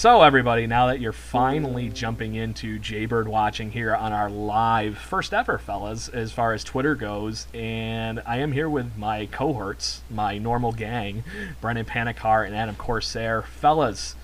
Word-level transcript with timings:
So, 0.00 0.22
everybody, 0.22 0.66
now 0.66 0.86
that 0.86 0.98
you're 0.98 1.12
finally 1.12 1.90
jumping 1.90 2.34
into 2.34 2.78
Jaybird 2.78 3.28
watching 3.28 3.70
here 3.70 3.94
on 3.94 4.14
our 4.14 4.30
live 4.30 4.96
first 4.96 5.34
ever, 5.34 5.58
fellas, 5.58 6.08
as 6.08 6.32
far 6.32 6.54
as 6.54 6.64
Twitter 6.64 6.94
goes, 6.94 7.46
and 7.52 8.22
I 8.24 8.38
am 8.38 8.52
here 8.52 8.66
with 8.66 8.96
my 8.96 9.26
cohorts, 9.26 10.00
my 10.08 10.38
normal 10.38 10.72
gang, 10.72 11.22
Brendan 11.60 11.84
Panikar 11.84 12.46
and 12.46 12.56
Adam 12.56 12.76
Corsair. 12.76 13.42
Fellas, 13.42 14.14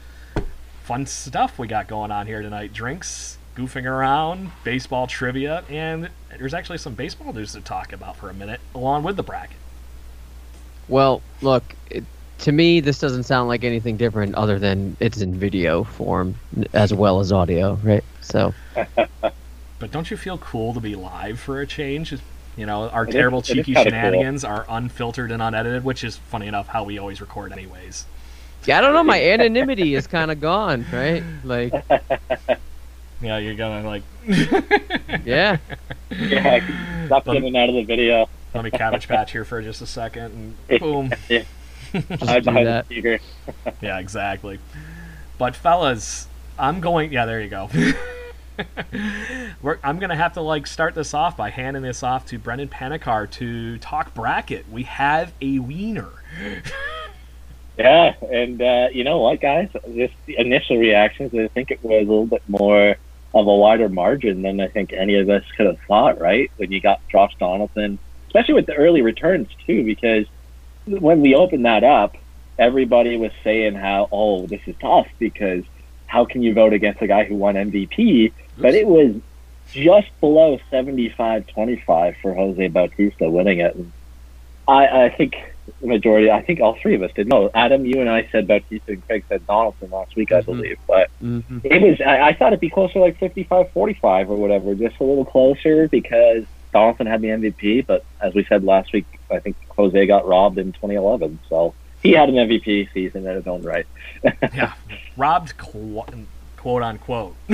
fun 0.83 1.05
stuff 1.05 1.59
we 1.59 1.69
got 1.69 1.89
going 1.89 2.11
on 2.11 2.27
here 2.27 2.41
tonight. 2.41 2.73
Drinks, 2.73 3.37
goofing 3.55 3.85
around, 3.85 4.53
baseball 4.65 5.07
trivia, 5.07 5.63
and 5.69 6.09
there's 6.39 6.55
actually 6.55 6.79
some 6.79 6.95
baseball 6.95 7.35
news 7.35 7.53
to 7.53 7.61
talk 7.61 7.93
about 7.93 8.17
for 8.17 8.31
a 8.31 8.35
minute, 8.35 8.63
along 8.75 9.03
with 9.03 9.17
the 9.17 9.23
bracket. 9.23 9.59
Well, 10.89 11.21
look, 11.43 11.75
it, 11.91 12.05
to 12.39 12.53
me, 12.53 12.81
this 12.81 12.99
doesn't 12.99 13.25
sound 13.25 13.49
like 13.49 13.65
anything 13.65 13.97
different 13.97 14.35
other 14.35 14.59
than 14.59 14.97
it's 15.01 15.21
in 15.21 15.35
video 15.35 15.85
form 15.85 16.35
as 16.73 16.93
well 16.93 17.21
as 17.21 17.33
audio, 17.33 17.75
right? 17.83 18.05
So. 18.21 18.55
but 18.75 19.91
don't 19.91 20.11
you 20.11 20.17
feel 20.17 20.39
cool 20.39 20.75
to 20.75 20.81
be 20.81 20.95
live 20.95 21.41
for 21.41 21.61
a 21.61 21.67
change? 21.67 22.15
You 22.57 22.67
know, 22.67 22.89
our 22.89 23.05
it 23.05 23.13
terrible 23.13 23.41
is, 23.41 23.47
cheeky 23.47 23.75
shenanigans 23.75 24.43
cool. 24.43 24.53
are 24.53 24.67
unfiltered 24.69 25.31
and 25.31 25.43
unedited, 25.43 25.85
which 25.85 26.05
is 26.05 26.17
funny 26.17 26.47
enough 26.47 26.69
how 26.69 26.85
we 26.85 26.99
always 26.99 27.21
record, 27.21 27.53
anyways. 27.53 28.07
Yeah, 28.65 28.79
I 28.79 28.81
don't 28.81 28.95
know. 28.95 29.05
My 29.05 29.23
anonymity 29.23 29.95
is 29.95 30.07
kind 30.07 30.31
of 30.31 30.41
gone, 30.41 30.87
right? 30.93 31.23
Like. 31.45 31.73
Yeah, 33.21 33.39
you're 33.39 33.55
gonna 33.55 33.87
like. 33.87 34.03
yeah. 35.25 35.57
Yeah, 36.11 37.07
stop 37.07 37.25
getting 37.25 37.57
out 37.57 37.69
of 37.69 37.75
the 37.75 37.85
video. 37.85 38.29
Let 38.55 38.65
me 38.65 38.71
cabbage 38.71 39.09
patch 39.09 39.33
here 39.33 39.45
for 39.45 39.63
just 39.63 39.81
a 39.81 39.87
second, 39.87 40.57
and 40.69 40.81
boom. 40.81 41.13
yeah. 41.29 41.45
Just 42.01 42.45
do 42.45 42.65
that. 42.65 42.87
yeah, 43.81 43.99
exactly. 43.99 44.59
But 45.39 45.55
fellas, 45.55 46.29
I'm 46.59 46.81
going. 46.81 47.13
Yeah, 47.13 47.27
there 47.27 47.41
you 47.41 47.49
go. 47.49 47.69
I'm 49.83 49.99
gonna 49.99 50.17
have 50.17 50.35
to 50.35 50.41
like 50.41 50.67
start 50.67 50.95
this 50.95 51.15
off 51.15 51.37
by 51.37 51.51
handing 51.51 51.83
this 51.83 52.03
off 52.03 52.27
to 52.27 52.39
Brendan 52.39 52.69
Panikar 52.69 53.31
to 53.33 53.79
talk 53.79 54.15
bracket. 54.15 54.71
We 54.71 54.85
have 54.85 55.33
a 55.41 55.59
wiener. 55.59 56.09
yeah, 57.79 58.15
and 58.31 58.61
uh, 58.63 58.89
you 58.93 59.05
know 59.05 59.19
what, 59.19 59.41
guys? 59.41 59.71
This 59.87 60.11
the 60.27 60.39
initial 60.39 60.79
reactions, 60.79 61.35
I 61.35 61.49
think 61.49 61.71
it 61.71 61.83
was 61.83 61.93
a 61.93 62.11
little 62.11 62.27
bit 62.27 62.43
more 62.49 62.97
of 63.35 63.47
a 63.47 63.55
wider 63.55 63.89
margin 63.89 64.43
than 64.43 64.61
I 64.61 64.69
think 64.69 64.93
any 64.93 65.17
of 65.17 65.29
us 65.29 65.45
could 65.57 65.67
have 65.67 65.79
thought. 65.87 66.21
Right 66.21 66.51
when 66.57 66.73
you 66.73 66.81
got 66.81 67.01
Josh 67.09 67.35
Donaldson, 67.39 67.99
especially 68.29 68.55
with 68.55 68.67
the 68.67 68.75
early 68.75 69.03
returns 69.03 69.49
too, 69.67 69.85
because 69.85 70.27
when 70.87 71.21
we 71.21 71.35
opened 71.35 71.67
that 71.67 71.85
up, 71.85 72.17
everybody 72.59 73.17
was 73.17 73.33
saying 73.45 73.75
how, 73.75 74.09
oh, 74.11 74.47
this 74.47 74.61
is 74.67 74.75
tough 74.81 75.09
because 75.19 75.65
how 76.07 76.25
can 76.25 76.43
you 76.43 76.55
vote 76.55 76.73
against 76.73 77.03
a 77.03 77.07
guy 77.07 77.25
who 77.25 77.35
won 77.35 77.55
MVP? 77.55 78.33
But 78.57 78.75
it 78.75 78.87
was 78.87 79.17
just 79.73 80.09
below 80.21 80.59
75 80.71 81.47
25 81.49 82.17
for 82.23 82.35
Jose 82.35 82.69
Bautista 82.69 83.29
winning 83.29 83.59
it. 83.59 83.75
And 83.75 83.93
I, 84.69 85.05
I 85.05 85.09
think 85.11 85.37
the 85.81 85.89
majority, 85.89 86.31
I 86.31 86.43
think 86.43 86.61
all 86.61 86.79
three 86.81 86.95
of 86.95 87.03
us 87.03 87.11
did. 87.15 87.29
No, 87.29 87.51
Adam, 87.53 87.85
you 87.85 88.01
and 88.01 88.09
I 88.09 88.29
said 88.31 88.47
Bautista 88.47 88.93
and 88.93 89.07
Craig 89.07 89.25
said 89.29 89.47
Donaldson 89.47 89.91
last 89.91 90.15
week, 90.17 90.33
I 90.33 90.41
mm-hmm. 90.41 90.53
believe. 90.53 90.79
But 90.87 91.11
mm-hmm. 91.23 91.59
it 91.65 91.83
was, 91.83 92.01
I, 92.01 92.29
I 92.29 92.33
thought 92.35 92.49
it'd 92.49 92.61
be 92.61 92.71
closer 92.71 93.01
like 93.01 93.19
55 93.19 93.73
45 93.73 94.31
or 94.31 94.37
whatever, 94.37 94.75
just 94.75 94.99
a 95.01 95.05
little 95.05 95.25
closer 95.25 95.89
because 95.89 96.45
Donaldson 96.73 97.07
had 97.07 97.21
the 97.21 97.29
MVP. 97.29 97.87
But 97.87 98.05
as 98.21 98.35
we 98.35 98.45
said 98.45 98.65
last 98.65 98.93
week, 98.93 99.07
I 99.31 99.39
think 99.39 99.57
Jose 99.77 100.07
got 100.07 100.27
robbed 100.27 100.59
in 100.59 100.73
2011. 100.73 101.39
So 101.49 101.75
he 102.03 102.13
had 102.13 102.29
an 102.29 102.35
MVP 102.37 102.93
season 102.93 103.27
in 103.27 103.37
his 103.37 103.47
own 103.47 103.63
right. 103.63 103.87
yeah, 104.55 104.75
robbed 105.17 105.57
quote, 105.59 106.15
quote 106.57 106.83
unquote. 106.83 107.37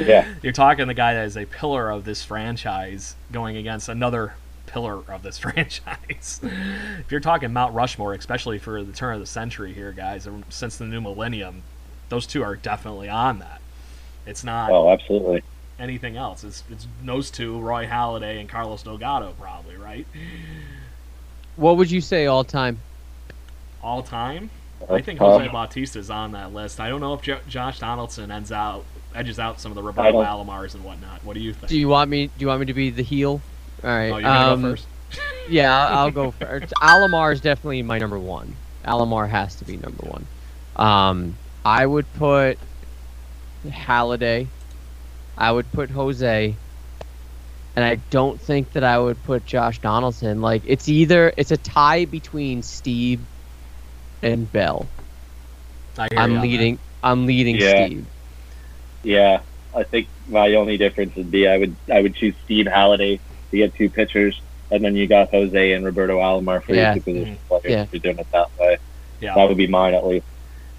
yeah, 0.00 0.34
you're 0.42 0.52
talking 0.52 0.86
the 0.86 0.94
guy 0.94 1.14
that 1.14 1.24
is 1.24 1.36
a 1.36 1.46
pillar 1.46 1.90
of 1.90 2.04
this 2.04 2.22
franchise 2.24 3.16
going 3.32 3.56
against 3.56 3.88
another 3.88 4.34
pillar 4.66 5.02
of 5.10 5.22
this 5.22 5.38
franchise. 5.38 6.40
if 6.42 7.10
you're 7.10 7.20
talking 7.20 7.52
Mount 7.52 7.74
Rushmore, 7.74 8.14
especially 8.14 8.58
for 8.58 8.84
the 8.84 8.92
turn 8.92 9.14
of 9.14 9.20
the 9.20 9.26
century 9.26 9.72
here, 9.72 9.92
guys, 9.92 10.28
since 10.50 10.76
the 10.76 10.84
new 10.84 11.00
millennium, 11.00 11.62
those 12.10 12.26
two 12.26 12.42
are 12.42 12.54
definitely 12.54 13.08
on 13.08 13.38
that. 13.40 13.60
It's 14.26 14.44
not. 14.44 14.70
Oh, 14.70 14.90
absolutely 14.90 15.42
anything 15.78 16.16
else. 16.16 16.44
It's 16.44 16.64
it's 16.70 16.86
those 17.02 17.30
two, 17.30 17.58
Roy 17.60 17.86
Halladay 17.86 18.40
and 18.40 18.48
Carlos 18.48 18.82
Delgado, 18.82 19.34
probably 19.38 19.76
right. 19.76 20.06
What 21.56 21.76
would 21.76 21.90
you 21.90 22.00
say 22.00 22.26
all 22.26 22.44
time? 22.44 22.80
All 23.82 24.02
time, 24.02 24.50
I 24.90 25.00
think 25.00 25.18
Jose 25.18 25.48
Bautista 25.48 25.98
is 25.98 26.10
on 26.10 26.32
that 26.32 26.52
list. 26.52 26.80
I 26.80 26.88
don't 26.88 27.00
know 27.00 27.14
if 27.14 27.22
jo- 27.22 27.40
Josh 27.48 27.78
Donaldson 27.78 28.30
ends 28.30 28.52
out 28.52 28.84
edges 29.14 29.38
out 29.38 29.60
some 29.60 29.72
of 29.72 29.76
the 29.76 29.82
Roberto 29.82 30.22
Alomars 30.22 30.74
and 30.74 30.84
whatnot. 30.84 31.24
What 31.24 31.34
do 31.34 31.40
you 31.40 31.52
think? 31.52 31.68
Do 31.68 31.78
you 31.78 31.88
want 31.88 32.10
me? 32.10 32.26
Do 32.26 32.32
you 32.38 32.48
want 32.48 32.60
me 32.60 32.66
to 32.66 32.74
be 32.74 32.90
the 32.90 33.02
heel? 33.02 33.40
All 33.82 33.90
right. 33.90 34.10
Oh, 34.10 34.18
you're 34.18 34.28
um, 34.28 34.62
go 34.62 34.70
first. 34.70 34.86
yeah, 35.48 35.86
I'll 35.88 36.10
go 36.10 36.30
first. 36.32 36.72
Alomar 36.82 37.32
is 37.32 37.40
definitely 37.40 37.82
my 37.82 37.98
number 37.98 38.18
one. 38.18 38.56
Alomar 38.84 39.28
has 39.28 39.54
to 39.56 39.64
be 39.64 39.76
number 39.76 40.06
one. 40.06 40.26
Um, 40.76 41.36
I 41.64 41.84
would 41.84 42.12
put 42.14 42.58
Halladay 43.66 44.46
I 45.38 45.52
would 45.52 45.70
put 45.70 45.88
Jose, 45.90 46.54
and 47.76 47.84
I 47.84 47.94
don't 48.10 48.40
think 48.40 48.72
that 48.72 48.82
I 48.82 48.98
would 48.98 49.22
put 49.22 49.46
Josh 49.46 49.78
Donaldson. 49.78 50.40
Like 50.40 50.62
it's 50.66 50.88
either 50.88 51.32
it's 51.36 51.52
a 51.52 51.56
tie 51.56 52.04
between 52.04 52.62
Stieb 52.62 53.20
and 54.20 54.50
Bell. 54.52 54.86
I 55.96 56.08
am 56.12 56.40
leading. 56.40 56.76
That. 56.76 56.82
I'm 57.04 57.26
leading 57.26 57.56
yeah. 57.56 57.86
Stieb. 57.86 58.04
Yeah, 59.04 59.40
I 59.74 59.84
think 59.84 60.08
my 60.28 60.54
only 60.54 60.76
difference 60.76 61.14
would 61.14 61.30
be 61.30 61.46
I 61.46 61.56
would 61.56 61.76
I 61.90 62.02
would 62.02 62.16
choose 62.16 62.34
Stieb 62.48 62.66
Halladay 62.66 63.20
to 63.52 63.56
get 63.56 63.76
two 63.76 63.88
pitchers, 63.88 64.40
and 64.72 64.84
then 64.84 64.96
you 64.96 65.06
got 65.06 65.30
Jose 65.30 65.72
and 65.72 65.84
Roberto 65.84 66.18
Alomar 66.18 66.64
for 66.64 66.74
yeah. 66.74 66.94
your 66.94 66.94
two 66.94 67.12
position 67.12 67.34
mm-hmm. 67.36 67.46
players. 67.46 67.64
Yeah. 67.64 67.82
If 67.82 67.92
you're 67.92 68.00
doing 68.00 68.18
it 68.18 68.30
that 68.32 68.58
way, 68.58 68.78
yeah, 69.20 69.36
that 69.36 69.48
would 69.48 69.56
be 69.56 69.68
mine 69.68 69.94
at 69.94 70.04
least. 70.04 70.26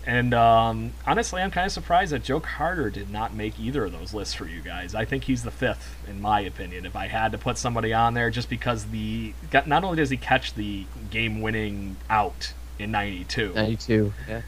And 0.10 0.34
um, 0.34 0.94
honestly, 1.06 1.40
I'm 1.40 1.52
kind 1.52 1.68
of 1.68 1.72
surprised 1.72 2.14
that 2.14 2.24
Joe 2.24 2.40
Carter 2.40 2.90
did 2.90 3.12
not 3.12 3.32
make 3.36 3.60
either 3.60 3.86
of 3.86 3.92
those 3.92 4.12
lists 4.12 4.34
for 4.34 4.48
you 4.48 4.60
guys. 4.60 4.96
I 4.96 5.06
think 5.06 5.26
he's 5.26 5.44
the 5.44 5.52
fifth, 5.52 5.96
in 6.08 6.20
my 6.20 6.40
opinion. 6.40 6.88
If 6.88 6.96
I 6.96 7.06
had 7.06 7.32
to 7.34 7.38
put 7.38 7.60
somebody 7.60 7.94
on 7.94 8.16
there, 8.16 8.32
just 8.32 8.50
because 8.50 8.86
the 8.86 9.36
not 9.68 9.84
only 9.84 9.98
does 9.98 10.10
he 10.10 10.18
catch 10.18 10.56
the 10.56 10.88
game-winning 11.12 11.98
out 12.10 12.54
in 12.80 12.90
'92, 12.90 13.54
'92, 13.54 14.14
yeah, 14.28 14.42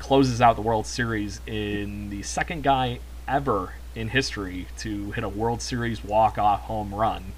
closes 0.00 0.40
out 0.40 0.56
the 0.56 0.62
World 0.62 0.88
Series 0.88 1.40
in 1.46 2.10
the 2.10 2.24
second 2.24 2.64
guy 2.64 2.98
ever 3.28 3.74
in 3.94 4.08
history 4.08 4.66
to 4.78 5.12
hit 5.12 5.22
a 5.22 5.28
World 5.28 5.62
Series 5.62 6.02
walk-off 6.02 6.62
home 6.62 6.92
run 6.92 7.32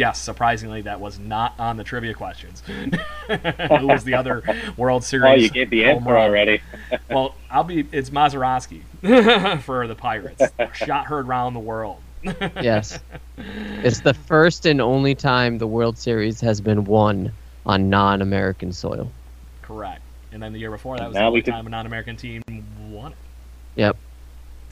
yes, 0.00 0.18
surprisingly, 0.18 0.80
that 0.82 0.98
was 0.98 1.18
not 1.18 1.54
on 1.58 1.76
the 1.76 1.84
trivia 1.84 2.14
questions. 2.14 2.62
Who 3.28 3.86
was 3.86 4.02
the 4.02 4.14
other 4.14 4.42
World 4.76 5.04
Series? 5.04 5.30
Oh, 5.30 5.34
you 5.34 5.50
gave 5.50 5.68
the 5.68 5.84
answer 5.84 6.18
already. 6.18 6.62
well, 7.10 7.36
I'll 7.50 7.64
be. 7.64 7.86
It's 7.92 8.10
Mazeroski 8.10 8.80
for 9.62 9.86
the 9.86 9.94
Pirates. 9.94 10.42
Shot 10.72 11.06
heard 11.06 11.28
around 11.28 11.52
the 11.54 11.60
world. 11.60 12.00
yes, 12.24 12.98
it's 13.82 14.00
the 14.00 14.14
first 14.14 14.66
and 14.66 14.80
only 14.80 15.14
time 15.14 15.58
the 15.58 15.66
World 15.66 15.98
Series 15.98 16.40
has 16.40 16.60
been 16.60 16.84
won 16.84 17.30
on 17.66 17.90
non-American 17.90 18.72
soil. 18.72 19.10
Correct. 19.62 20.02
And 20.32 20.42
then 20.42 20.52
the 20.52 20.58
year 20.58 20.70
before, 20.70 20.96
that 20.96 21.08
was 21.08 21.14
now 21.14 21.22
the 21.22 21.26
only 21.26 21.42
time 21.42 21.66
a 21.66 21.70
non-American 21.70 22.16
team 22.16 22.42
won 22.90 23.12
it. 23.12 23.18
Yep. 23.76 23.96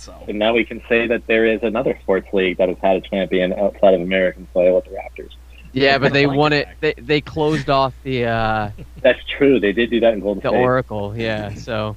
So. 0.00 0.14
And 0.28 0.38
now 0.38 0.54
we 0.54 0.64
can 0.64 0.82
say 0.88 1.06
that 1.06 1.26
there 1.26 1.44
is 1.44 1.62
another 1.62 1.98
sports 2.02 2.28
league 2.32 2.58
that 2.58 2.68
has 2.68 2.78
had 2.80 2.96
a 2.96 3.00
champion 3.00 3.52
outside 3.52 3.94
of 3.94 4.00
American 4.00 4.46
soil 4.52 4.76
with 4.76 4.84
the 4.84 4.90
Raptors. 4.90 5.32
Yeah, 5.72 5.98
but 5.98 6.12
they 6.12 6.26
won 6.26 6.52
it. 6.52 6.68
They, 6.80 6.94
they 6.96 7.20
closed 7.20 7.68
off 7.68 7.94
the. 8.02 8.26
Uh, 8.26 8.70
That's 9.02 9.20
true. 9.24 9.60
They 9.60 9.72
did 9.72 9.90
do 9.90 10.00
that 10.00 10.14
in 10.14 10.20
Golden 10.20 10.42
the 10.42 10.48
State. 10.48 10.58
Oracle, 10.58 11.16
yeah. 11.16 11.54
So, 11.54 11.96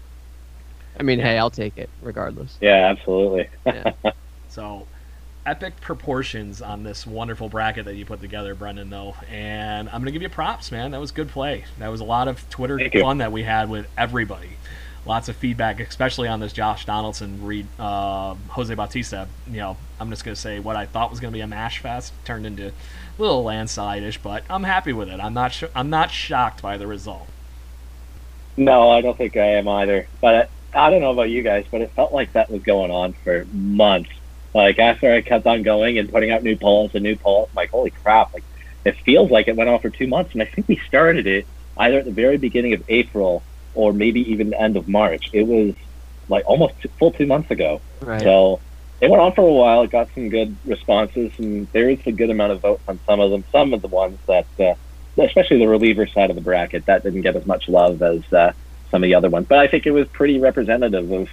I 0.99 1.03
mean, 1.03 1.19
hey, 1.19 1.37
I'll 1.37 1.49
take 1.49 1.77
it 1.77 1.89
regardless. 2.01 2.57
Yeah, 2.61 2.89
absolutely. 2.89 3.49
yeah. 3.65 3.93
So, 4.49 4.85
epic 5.45 5.79
proportions 5.79 6.61
on 6.61 6.83
this 6.83 7.07
wonderful 7.07 7.47
bracket 7.47 7.85
that 7.85 7.95
you 7.95 8.05
put 8.05 8.19
together, 8.19 8.53
Brendan. 8.53 8.89
Though, 8.89 9.15
and 9.31 9.87
I'm 9.87 10.01
gonna 10.01 10.11
give 10.11 10.21
you 10.21 10.27
props, 10.27 10.73
man. 10.73 10.91
That 10.91 10.99
was 10.99 11.11
good 11.11 11.29
play. 11.29 11.63
That 11.79 11.87
was 11.87 12.01
a 12.01 12.03
lot 12.03 12.27
of 12.27 12.49
Twitter 12.49 12.77
Thank 12.77 12.91
fun 12.91 13.15
you. 13.15 13.19
that 13.19 13.31
we 13.31 13.43
had 13.43 13.69
with 13.69 13.87
everybody 13.97 14.49
lots 15.05 15.29
of 15.29 15.35
feedback, 15.35 15.79
especially 15.79 16.27
on 16.27 16.39
this 16.39 16.53
Josh 16.53 16.85
Donaldson 16.85 17.45
read 17.45 17.67
uh, 17.79 18.35
Jose 18.49 18.73
Bautista. 18.73 19.27
You 19.47 19.57
know, 19.57 19.77
I'm 19.99 20.09
just 20.09 20.23
to 20.35 20.41
say 20.41 20.59
what 20.59 20.75
I 20.75 20.85
thought 20.85 21.09
was 21.09 21.19
to 21.31 21.35
be 21.35 21.41
a 21.41 21.47
mash 21.47 21.79
fest 21.79 22.13
turned 22.25 22.45
into 22.45 22.67
a 22.67 22.71
little 23.17 23.43
landslide-ish, 23.43 24.19
but 24.19 24.43
I'm 24.49 24.63
happy 24.63 24.93
with 24.93 25.09
it. 25.09 25.19
I'm 25.19 25.33
not 25.33 25.53
sh- 25.53 25.63
I'm 25.75 25.89
not 25.89 26.11
shocked 26.11 26.61
by 26.61 26.77
the 26.77 26.87
result. 26.87 27.27
No, 28.57 28.91
I 28.91 29.01
don't 29.01 29.17
think 29.17 29.37
I 29.37 29.53
am 29.55 29.67
either. 29.67 30.07
But 30.19 30.51
I, 30.73 30.87
I 30.87 30.89
don't 30.89 31.01
know 31.01 31.11
about 31.11 31.29
you 31.29 31.41
guys, 31.41 31.65
but 31.71 31.81
it 31.81 31.91
felt 31.91 32.13
like 32.13 32.33
that 32.33 32.49
was 32.49 32.61
going 32.63 32.91
on 32.91 33.13
for 33.13 33.45
months. 33.51 34.11
Like 34.53 34.79
after 34.79 35.11
I 35.11 35.21
kept 35.21 35.47
on 35.47 35.63
going 35.63 35.97
and 35.97 36.11
putting 36.11 36.31
out 36.31 36.43
new 36.43 36.57
polls 36.57 36.91
and 36.93 37.03
new 37.03 37.15
polls, 37.15 37.49
I'm 37.51 37.55
like 37.55 37.71
holy 37.71 37.91
crap! 37.91 38.33
Like 38.33 38.43
it 38.85 38.97
feels 38.97 39.31
like 39.31 39.47
it 39.47 39.55
went 39.55 39.69
on 39.69 39.79
for 39.79 39.89
two 39.89 40.07
months, 40.07 40.33
and 40.33 40.41
I 40.41 40.45
think 40.45 40.67
we 40.67 40.75
started 40.87 41.25
it 41.25 41.47
either 41.77 41.99
at 41.99 42.05
the 42.05 42.11
very 42.11 42.37
beginning 42.37 42.73
of 42.73 42.83
April 42.89 43.43
or 43.73 43.93
maybe 43.93 44.31
even 44.31 44.49
the 44.49 44.61
end 44.61 44.77
of 44.77 44.87
March. 44.87 45.29
It 45.33 45.43
was 45.43 45.75
like 46.27 46.45
almost 46.47 46.79
two, 46.81 46.89
full 46.99 47.11
two 47.11 47.25
months 47.25 47.51
ago. 47.51 47.81
Right. 48.01 48.21
So 48.21 48.59
it 48.99 49.09
went 49.09 49.21
on 49.21 49.33
for 49.33 49.41
a 49.41 49.53
while. 49.53 49.83
It 49.83 49.91
got 49.91 50.09
some 50.13 50.29
good 50.29 50.55
responses, 50.65 51.31
and 51.37 51.67
there 51.71 51.89
is 51.89 51.99
a 52.05 52.11
good 52.11 52.29
amount 52.29 52.51
of 52.51 52.61
votes 52.61 52.83
on 52.87 52.99
some 53.05 53.19
of 53.19 53.31
them. 53.31 53.43
Some 53.51 53.73
of 53.73 53.81
the 53.81 53.87
ones 53.87 54.19
that, 54.27 54.45
uh, 54.59 54.75
especially 55.17 55.57
the 55.57 55.67
reliever 55.67 56.07
side 56.07 56.29
of 56.29 56.35
the 56.35 56.41
bracket, 56.41 56.85
that 56.85 57.03
didn't 57.03 57.21
get 57.21 57.35
as 57.35 57.45
much 57.45 57.67
love 57.67 58.01
as 58.01 58.21
uh, 58.31 58.53
some 58.91 59.03
of 59.03 59.07
the 59.07 59.15
other 59.15 59.29
ones. 59.29 59.47
But 59.47 59.59
I 59.59 59.67
think 59.67 59.85
it 59.85 59.91
was 59.91 60.07
pretty 60.09 60.39
representative 60.39 61.11
of 61.11 61.29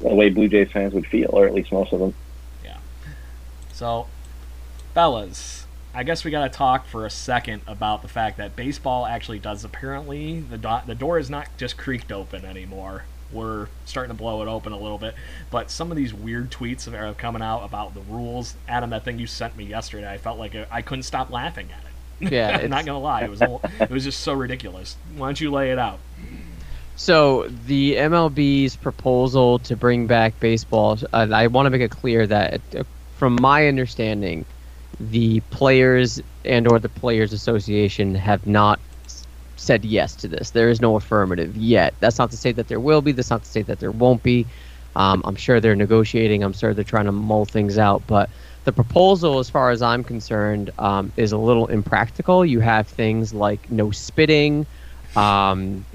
the 0.00 0.14
way 0.14 0.28
Blue 0.28 0.48
Jays 0.48 0.70
fans 0.70 0.92
would 0.92 1.06
feel, 1.06 1.30
or 1.32 1.46
at 1.46 1.54
least 1.54 1.72
most 1.72 1.92
of 1.92 2.00
them. 2.00 2.14
Yeah. 2.62 2.76
So, 3.72 4.08
fellas, 4.92 5.65
I 5.96 6.02
guess 6.02 6.26
we 6.26 6.30
got 6.30 6.42
to 6.42 6.50
talk 6.50 6.86
for 6.86 7.06
a 7.06 7.10
second 7.10 7.62
about 7.66 8.02
the 8.02 8.08
fact 8.08 8.36
that 8.36 8.54
baseball 8.54 9.06
actually 9.06 9.38
does 9.38 9.64
apparently 9.64 10.40
the 10.40 10.58
do- 10.58 10.86
the 10.86 10.94
door 10.94 11.18
is 11.18 11.30
not 11.30 11.48
just 11.56 11.78
creaked 11.78 12.12
open 12.12 12.44
anymore. 12.44 13.04
We're 13.32 13.68
starting 13.86 14.14
to 14.14 14.14
blow 14.14 14.42
it 14.42 14.46
open 14.46 14.74
a 14.74 14.78
little 14.78 14.98
bit, 14.98 15.14
but 15.50 15.70
some 15.70 15.90
of 15.90 15.96
these 15.96 16.12
weird 16.12 16.50
tweets 16.50 16.86
are 16.86 17.14
coming 17.14 17.40
out 17.40 17.64
about 17.64 17.94
the 17.94 18.02
rules. 18.02 18.56
Adam, 18.68 18.90
that 18.90 19.04
thing 19.04 19.18
you 19.18 19.26
sent 19.26 19.56
me 19.56 19.64
yesterday, 19.64 20.12
I 20.12 20.18
felt 20.18 20.38
like 20.38 20.54
I 20.70 20.82
couldn't 20.82 21.04
stop 21.04 21.30
laughing 21.30 21.68
at 21.72 21.78
it. 21.78 21.82
Yeah, 22.32 22.60
I'm 22.62 22.70
not 22.70 22.84
gonna 22.84 22.98
lie, 22.98 23.24
it 23.24 23.30
was 23.30 23.40
a, 23.40 23.58
it 23.80 23.90
was 23.90 24.04
just 24.04 24.20
so 24.20 24.34
ridiculous. 24.34 24.96
Why 25.16 25.28
don't 25.28 25.40
you 25.40 25.50
lay 25.50 25.70
it 25.70 25.78
out? 25.78 25.98
So 26.96 27.48
the 27.66 27.96
MLB's 27.96 28.76
proposal 28.76 29.60
to 29.60 29.76
bring 29.76 30.06
back 30.06 30.38
baseball, 30.40 30.98
uh, 31.14 31.28
I 31.32 31.46
want 31.46 31.66
to 31.66 31.70
make 31.70 31.82
it 31.82 31.90
clear 31.90 32.26
that, 32.26 32.60
uh, 32.74 32.84
from 33.16 33.38
my 33.40 33.68
understanding, 33.68 34.46
the 35.00 35.40
players 35.50 36.20
and 36.44 36.70
or 36.70 36.78
the 36.78 36.88
players 36.88 37.32
association 37.32 38.14
have 38.14 38.46
not 38.46 38.80
said 39.56 39.84
yes 39.84 40.14
to 40.16 40.28
this. 40.28 40.50
There 40.50 40.68
is 40.68 40.80
no 40.80 40.96
affirmative 40.96 41.56
yet. 41.56 41.96
That's 42.00 42.18
not 42.18 42.30
to 42.30 42.36
say 42.36 42.52
that 42.52 42.68
there 42.68 42.80
will 42.80 43.02
be. 43.02 43.12
That's 43.12 43.30
not 43.30 43.42
to 43.42 43.50
say 43.50 43.62
that 43.62 43.78
there 43.78 43.90
won't 43.90 44.22
be. 44.22 44.46
Um, 44.94 45.22
I'm 45.26 45.36
sure 45.36 45.60
they're 45.60 45.76
negotiating. 45.76 46.42
I'm 46.42 46.54
sure 46.54 46.72
they're 46.72 46.84
trying 46.84 47.04
to 47.04 47.12
mull 47.12 47.44
things 47.44 47.76
out. 47.76 48.06
But 48.06 48.30
the 48.64 48.72
proposal, 48.72 49.38
as 49.38 49.50
far 49.50 49.70
as 49.70 49.82
I'm 49.82 50.02
concerned, 50.02 50.70
um, 50.78 51.12
is 51.16 51.32
a 51.32 51.38
little 51.38 51.66
impractical. 51.66 52.44
You 52.46 52.60
have 52.60 52.88
things 52.88 53.34
like 53.34 53.70
no 53.70 53.90
spitting. 53.90 54.66
Um, 55.16 55.86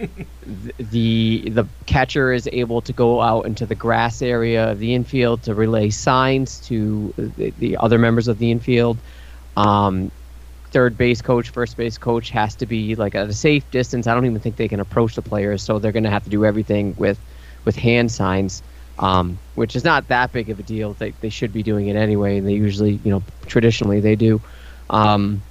the 0.80 1.50
the 1.50 1.68
catcher 1.86 2.34
is 2.34 2.50
able 2.52 2.82
to 2.82 2.92
go 2.92 3.22
out 3.22 3.46
into 3.46 3.68
the 3.68 3.76
grass 3.76 4.22
area 4.22 4.72
of 4.72 4.80
the 4.80 4.96
infield 4.96 5.44
to 5.44 5.54
relay 5.54 5.92
signs 5.92 6.60
to 6.62 7.14
the, 7.18 7.52
the 7.60 7.78
other 7.78 8.00
members 8.00 8.28
of 8.28 8.40
the 8.40 8.50
infield. 8.50 8.98
Um, 9.56 10.12
third 10.72 10.98
base 10.98 11.22
coach, 11.22 11.50
first 11.50 11.78
base 11.78 11.98
coach 11.98 12.32
has 12.32 12.56
to 12.56 12.66
be 12.66 12.96
like 12.96 13.14
at 13.14 13.30
a 13.30 13.34
safe 13.34 13.70
distance. 13.70 14.08
I 14.08 14.16
don't 14.16 14.26
even 14.26 14.40
think 14.40 14.56
they 14.56 14.68
can 14.68 14.80
approach 14.80 15.16
the 15.16 15.22
players, 15.22 15.62
so 15.62 15.78
they're 15.78 15.92
going 15.92 16.06
to 16.06 16.10
have 16.10 16.24
to 16.24 16.30
do 16.30 16.44
everything 16.44 16.96
with 16.98 17.20
with 17.64 17.76
hand 17.76 18.12
signs, 18.12 18.64
um, 18.98 19.38
which 19.54 19.76
is 19.76 19.84
not 19.84 20.08
that 20.08 20.32
big 20.32 20.50
of 20.50 20.60
a 20.60 20.64
deal. 20.64 20.94
They 20.94 21.12
they 21.22 21.30
should 21.30 21.54
be 21.54 21.62
doing 21.62 21.88
it 21.90 21.96
anyway, 21.96 22.40
and 22.40 22.48
they 22.48 22.54
usually, 22.54 23.00
you 23.04 23.12
know, 23.12 23.22
traditionally 23.46 24.00
they 24.00 24.16
do. 24.16 24.42
Um, 24.90 25.44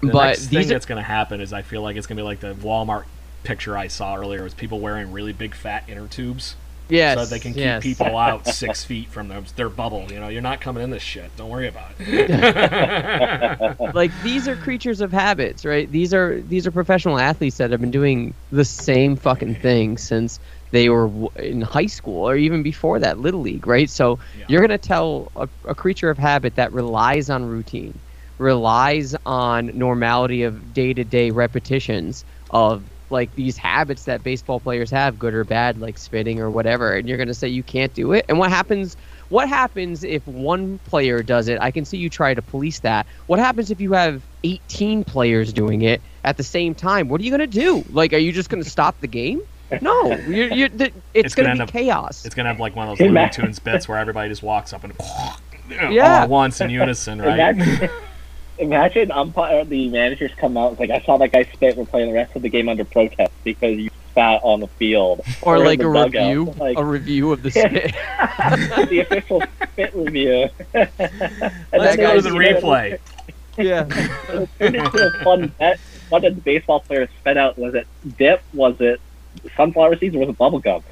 the 0.00 0.08
but 0.12 0.26
next 0.26 0.46
thing 0.48 0.66
are, 0.66 0.68
that's 0.68 0.86
going 0.86 0.96
to 0.98 1.02
happen 1.08 1.40
is 1.40 1.52
I 1.52 1.62
feel 1.62 1.82
like 1.82 1.96
it's 1.96 2.06
going 2.06 2.16
to 2.16 2.22
be 2.22 2.24
like 2.24 2.40
the 2.40 2.54
Walmart 2.54 3.04
picture 3.42 3.76
I 3.76 3.88
saw 3.88 4.16
earlier 4.16 4.42
was 4.42 4.54
people 4.54 4.80
wearing 4.80 5.12
really 5.12 5.32
big 5.32 5.54
fat 5.54 5.84
inner 5.88 6.06
tubes. 6.08 6.56
yes, 6.88 7.16
so 7.18 7.24
they 7.26 7.38
can 7.38 7.54
keep 7.54 7.60
yes. 7.64 7.82
people 7.82 8.16
out 8.16 8.46
six 8.46 8.84
feet 8.90 9.08
from 9.08 9.28
their, 9.28 9.42
their 9.56 9.68
bubble. 9.68 10.06
You 10.10 10.20
know, 10.20 10.28
you're 10.28 10.42
not 10.42 10.60
coming 10.60 10.82
in 10.82 10.90
this 10.90 11.02
shit. 11.02 11.36
Don't 11.36 11.48
worry 11.48 11.68
about 11.68 11.92
it. 11.98 13.80
like 13.94 14.20
these 14.22 14.46
are 14.48 14.56
creatures 14.56 15.00
of 15.00 15.12
habits, 15.12 15.64
right? 15.64 15.90
These 15.90 16.12
are 16.14 16.40
these 16.42 16.66
are 16.66 16.70
professional 16.70 17.18
athletes 17.18 17.56
that 17.58 17.70
have 17.70 17.80
been 17.80 17.90
doing 17.90 18.34
the 18.50 18.64
same 18.64 19.16
fucking 19.16 19.56
thing 19.56 19.98
since 19.98 20.38
they 20.70 20.88
were 20.88 21.08
w- 21.08 21.28
in 21.36 21.60
high 21.62 21.86
school 21.86 22.28
or 22.28 22.36
even 22.36 22.62
before 22.62 22.98
that, 23.00 23.18
little 23.18 23.40
league, 23.40 23.66
right? 23.66 23.90
So 23.90 24.18
Yeah. 24.32 24.44
you're 24.48 24.60
gonna 24.60 24.78
tell 24.78 25.32
a, 25.36 25.48
a 25.64 25.74
creature 25.74 26.10
of 26.10 26.18
habit 26.18 26.54
that 26.56 26.72
relies 26.72 27.30
on 27.30 27.44
routine, 27.44 28.00
relies 28.40 29.14
on 29.26 29.66
normality 29.78 30.42
of 30.42 30.72
day-to-day 30.74 31.30
repetitions 31.30 32.24
of 32.50 32.82
like 33.10 33.34
these 33.34 33.56
habits 33.56 34.04
that 34.04 34.22
baseball 34.22 34.60
players 34.60 34.90
have, 34.90 35.18
good 35.18 35.34
or 35.34 35.44
bad, 35.44 35.80
like 35.80 35.98
spitting 35.98 36.40
or 36.40 36.48
whatever, 36.48 36.92
and 36.94 37.08
you're 37.08 37.18
gonna 37.18 37.34
say 37.34 37.48
you 37.48 37.62
can't 37.62 37.92
do 37.94 38.12
it. 38.12 38.24
And 38.28 38.38
what 38.38 38.50
happens? 38.50 38.96
What 39.30 39.48
happens 39.48 40.02
if 40.04 40.26
one 40.26 40.78
player 40.86 41.22
does 41.22 41.48
it? 41.48 41.58
I 41.60 41.70
can 41.70 41.84
see 41.84 41.96
you 41.98 42.08
try 42.08 42.34
to 42.34 42.42
police 42.42 42.80
that. 42.80 43.06
What 43.26 43.38
happens 43.38 43.70
if 43.70 43.80
you 43.80 43.92
have 43.92 44.22
18 44.44 45.04
players 45.04 45.52
doing 45.52 45.82
it 45.82 46.00
at 46.24 46.36
the 46.36 46.42
same 46.44 46.74
time? 46.74 47.08
What 47.08 47.20
are 47.20 47.24
you 47.24 47.30
gonna 47.32 47.46
do? 47.48 47.84
Like, 47.90 48.12
are 48.12 48.18
you 48.18 48.30
just 48.32 48.48
gonna 48.48 48.64
stop 48.64 48.98
the 49.00 49.06
game? 49.08 49.40
No, 49.80 50.16
you're, 50.26 50.52
you're, 50.52 50.68
th- 50.68 50.92
it's, 51.14 51.26
It's 51.26 51.34
gonna 51.36 51.48
gonna, 51.50 51.58
be 51.58 51.62
up- 51.62 51.70
chaos. 51.72 52.24
it's 52.24 52.34
going 52.34 52.42
to 52.44 52.50
have 52.50 52.58
like 52.58 52.74
one 52.74 52.88
of 52.88 52.98
those 52.98 53.06
Hey, 53.06 53.08
Looney 53.12 53.30
Tunes 53.30 53.60
bits 53.60 53.86
where 53.86 53.98
everybody 53.98 54.28
just 54.28 54.42
walks 54.42 54.72
up 54.72 54.82
and 54.82 54.92
Yeah. 55.70 55.86
all 56.18 56.22
at 56.24 56.28
once 56.28 56.60
in 56.60 56.70
unison, 56.70 57.22
right? 57.22 57.88
Imagine, 58.60 59.02
imagine 59.04 59.10
umpire 59.12 59.60
uh, 59.60 59.64
the 59.64 59.88
managers 59.88 60.32
come 60.36 60.56
out 60.56 60.72
and 60.72 60.80
it's 60.80 60.90
like 60.90 61.02
I 61.02 61.04
saw 61.04 61.16
that 61.18 61.32
guy 61.32 61.44
spit. 61.52 61.76
We're 61.76 61.86
playing 61.86 62.08
the 62.08 62.14
rest 62.14 62.36
of 62.36 62.42
the 62.42 62.48
game 62.48 62.68
under 62.68 62.84
protest 62.84 63.32
because 63.44 63.78
you 63.78 63.90
spat 64.10 64.40
on 64.42 64.60
the 64.60 64.66
field 64.66 65.20
or 65.42 65.56
in 65.56 65.64
like 65.64 65.78
a 65.80 65.84
dugout. 65.84 66.12
review, 66.12 66.54
Like, 66.58 66.78
a 66.78 66.84
review 66.84 67.32
of 67.32 67.42
the 67.42 67.50
spit. 67.52 67.94
the 68.88 69.00
official 69.00 69.42
spit 69.72 69.94
review. 69.94 70.48
Let's 70.74 71.96
go 71.96 72.16
to 72.16 72.20
the 72.22 72.30
you 72.30 72.40
know, 72.40 72.60
replay. 72.60 72.98
yeah. 73.56 73.86
it 73.88 74.48
turned 74.58 74.76
into 74.76 75.06
a 75.20 75.24
fun 75.24 75.52
bet. 75.58 75.78
What 76.08 76.22
did 76.22 76.36
the 76.36 76.40
baseball 76.40 76.80
players 76.80 77.08
spit 77.20 77.36
out? 77.36 77.56
Was 77.56 77.74
it 77.74 77.86
dip? 78.18 78.42
Was 78.52 78.80
it 78.80 79.00
sunflower 79.56 79.96
seeds? 79.98 80.16
Or 80.16 80.20
was 80.20 80.28
it 80.30 80.38
bubble 80.38 80.58
gum? 80.58 80.82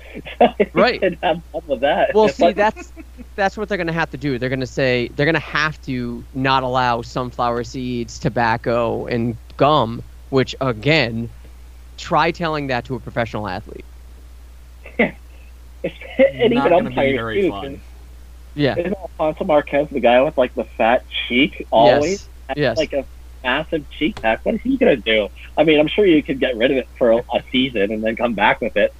Right. 0.72 1.00
Could 1.00 1.18
have 1.22 1.42
fun 1.52 1.62
with 1.66 1.80
that. 1.80 2.14
Well, 2.14 2.26
It's 2.26 2.36
see, 2.36 2.44
like- 2.44 2.56
that's 2.56 2.92
that's 3.38 3.56
what 3.56 3.68
they're 3.68 3.78
going 3.78 3.86
to 3.86 3.92
have 3.92 4.10
to 4.10 4.18
do. 4.18 4.38
They're 4.38 4.50
going 4.50 4.60
to 4.60 4.66
say 4.66 5.08
they're 5.08 5.24
going 5.24 5.34
to 5.34 5.40
have 5.40 5.80
to 5.82 6.24
not 6.34 6.62
allow 6.64 7.00
sunflower 7.00 7.64
seeds, 7.64 8.18
tobacco, 8.18 9.06
and 9.06 9.38
gum. 9.56 10.02
Which 10.28 10.54
again, 10.60 11.30
try 11.96 12.32
telling 12.32 12.66
that 12.66 12.84
to 12.86 12.96
a 12.96 13.00
professional 13.00 13.48
athlete. 13.48 13.84
and 14.98 15.14
Not 16.52 16.66
even 16.66 16.68
going 16.68 16.84
to 16.84 16.90
be 16.90 16.96
umpires 16.96 17.16
very 17.16 17.40
too. 17.42 17.50
fun. 17.50 17.80
Yeah. 18.54 18.74
Isn't 18.76 18.94
Alfonso 18.98 19.44
Marquez 19.44 19.88
the 19.90 20.00
guy 20.00 20.20
with 20.20 20.36
like 20.36 20.54
the 20.54 20.64
fat 20.76 21.04
cheek 21.28 21.66
always? 21.70 22.28
Yes. 22.48 22.56
Yes. 22.56 22.76
Like 22.76 22.92
a 22.92 23.06
massive 23.44 23.88
cheek 23.90 24.20
pack. 24.20 24.44
What 24.44 24.56
is 24.56 24.60
he 24.62 24.76
gonna 24.76 24.96
do? 24.96 25.28
I 25.56 25.64
mean, 25.64 25.78
I'm 25.78 25.86
sure 25.86 26.04
you 26.04 26.22
could 26.22 26.40
get 26.40 26.56
rid 26.56 26.70
of 26.72 26.78
it 26.78 26.88
for 26.98 27.12
a, 27.12 27.16
a 27.18 27.42
season 27.52 27.92
and 27.92 28.02
then 28.02 28.16
come 28.16 28.34
back 28.34 28.60
with 28.60 28.76
it. 28.76 28.92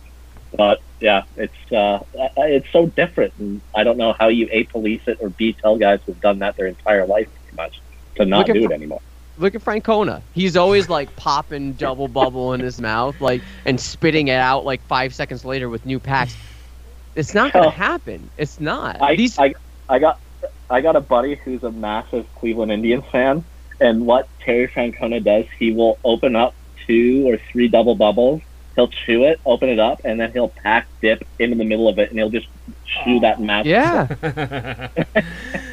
But 0.56 0.80
yeah, 1.00 1.22
it's 1.36 1.72
uh, 1.72 2.00
it's 2.36 2.66
so 2.72 2.86
different, 2.86 3.34
and 3.38 3.62
I 3.74 3.84
don't 3.84 3.96
know 3.98 4.14
how 4.18 4.28
you 4.28 4.48
a 4.50 4.64
police 4.64 5.02
it 5.06 5.18
or 5.20 5.30
b 5.30 5.56
tell 5.60 5.78
guys 5.78 6.00
who've 6.06 6.20
done 6.20 6.40
that 6.40 6.56
their 6.56 6.66
entire 6.66 7.06
life 7.06 7.28
pretty 7.34 7.56
much 7.56 7.76
to 8.16 8.24
not 8.26 8.46
do 8.46 8.64
it 8.64 8.72
anymore. 8.72 9.00
Look 9.36 9.54
at 9.54 9.62
Francona. 9.62 10.22
He's 10.32 10.56
always 10.56 10.88
like 10.88 11.14
popping 11.16 11.74
double 11.74 12.08
bubble 12.08 12.52
in 12.52 12.60
his 12.60 12.80
mouth, 12.80 13.20
like 13.20 13.42
and 13.64 13.80
spitting 13.80 14.28
it 14.28 14.38
out 14.38 14.64
like 14.64 14.82
five 14.82 15.14
seconds 15.14 15.44
later 15.44 15.68
with 15.68 15.86
new 15.86 16.00
packs. 16.00 16.36
It's 17.14 17.34
not 17.34 17.52
gonna 17.52 17.70
happen. 17.70 18.30
It's 18.36 18.58
not. 18.60 19.00
I, 19.00 19.14
These 19.16 19.38
I 19.38 19.54
I 19.88 19.98
got 20.00 20.20
I 20.68 20.80
got 20.80 20.96
a 20.96 21.00
buddy 21.00 21.36
who's 21.44 21.62
a 21.62 21.70
massive 21.70 22.26
Cleveland 22.34 22.72
Indians 22.72 23.04
fan, 23.12 23.44
and 23.80 24.04
what 24.06 24.28
Terry 24.40 24.68
Francona 24.68 25.22
does, 25.22 25.44
he 25.58 25.72
will 25.72 25.98
open 26.04 26.34
up 26.34 26.56
two 26.86 27.24
or 27.28 27.38
three 27.52 27.68
double 27.68 27.94
bubbles. 27.94 28.42
He'll 28.78 28.86
chew 28.86 29.24
it, 29.24 29.40
open 29.44 29.68
it 29.70 29.80
up, 29.80 30.02
and 30.04 30.20
then 30.20 30.30
he'll 30.30 30.50
pack 30.50 30.86
dip 31.02 31.26
into 31.40 31.56
the 31.56 31.64
middle 31.64 31.88
of 31.88 31.98
it, 31.98 32.10
and 32.10 32.18
he'll 32.20 32.30
just 32.30 32.46
chew 32.84 33.18
that 33.18 33.40
massive. 33.40 33.66
yeah. 33.66 34.88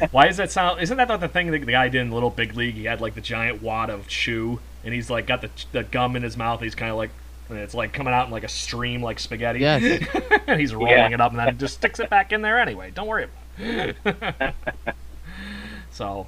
Why 0.10 0.26
does 0.26 0.38
that 0.38 0.50
sound? 0.50 0.80
Isn't 0.80 0.96
that 0.96 1.20
the 1.20 1.28
thing 1.28 1.52
that 1.52 1.60
the 1.64 1.70
guy 1.70 1.88
did 1.88 2.00
in 2.00 2.10
Little 2.10 2.30
Big 2.30 2.56
League? 2.56 2.74
He 2.74 2.82
had 2.86 3.00
like 3.00 3.14
the 3.14 3.20
giant 3.20 3.62
wad 3.62 3.90
of 3.90 4.08
chew, 4.08 4.58
and 4.84 4.92
he's 4.92 5.08
like 5.08 5.28
got 5.28 5.40
the 5.40 5.50
the 5.70 5.84
gum 5.84 6.16
in 6.16 6.24
his 6.24 6.36
mouth. 6.36 6.60
He's 6.60 6.74
kind 6.74 6.90
of 6.90 6.96
like, 6.96 7.10
and 7.48 7.58
it's 7.60 7.74
like 7.74 7.92
coming 7.92 8.12
out 8.12 8.26
in 8.26 8.32
like 8.32 8.42
a 8.42 8.48
stream 8.48 9.02
like 9.04 9.20
spaghetti. 9.20 9.60
Yes. 9.60 10.04
and 10.48 10.58
he's 10.58 10.74
rolling 10.74 10.90
Yeah. 10.90 11.10
it 11.14 11.20
up 11.20 11.30
and 11.30 11.38
then 11.38 11.56
just 11.58 11.74
sticks 11.74 12.00
it 12.00 12.10
back 12.10 12.32
in 12.32 12.42
there 12.42 12.58
anyway. 12.58 12.90
Don't 12.92 13.06
worry 13.06 13.28
about 13.60 13.94
it. 14.04 14.54
so, 15.92 16.26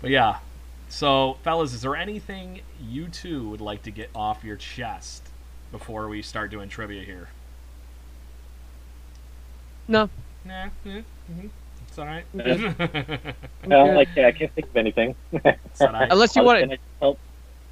but 0.00 0.10
yeah. 0.10 0.38
So, 0.88 1.38
fellas, 1.44 1.72
is 1.72 1.82
there 1.82 1.94
anything 1.94 2.62
you 2.84 3.06
two 3.06 3.48
would 3.50 3.60
like 3.60 3.84
to 3.84 3.92
get 3.92 4.10
off 4.12 4.42
your 4.42 4.56
chest 4.56 5.28
before 5.72 6.08
we 6.08 6.22
start 6.22 6.50
doing 6.50 6.68
trivia 6.68 7.02
here? 7.02 7.28
No. 9.88 10.08
Nah, 10.44 10.66
yeah, 10.84 11.00
hmm 11.32 11.46
it's 11.90 11.98
all 11.98 12.06
right. 12.06 12.24
Yeah. 12.32 12.72
I'm 13.64 13.68
No, 13.68 13.84
like 13.86 14.08
yeah, 14.14 14.28
I 14.28 14.32
can't 14.32 14.52
think 14.54 14.68
of 14.68 14.76
anything. 14.76 15.16
It's. 15.32 15.80
Unless 15.80 16.36
you 16.36 16.44
want 16.44 16.70
to. 16.70 16.78
help- 17.00 17.18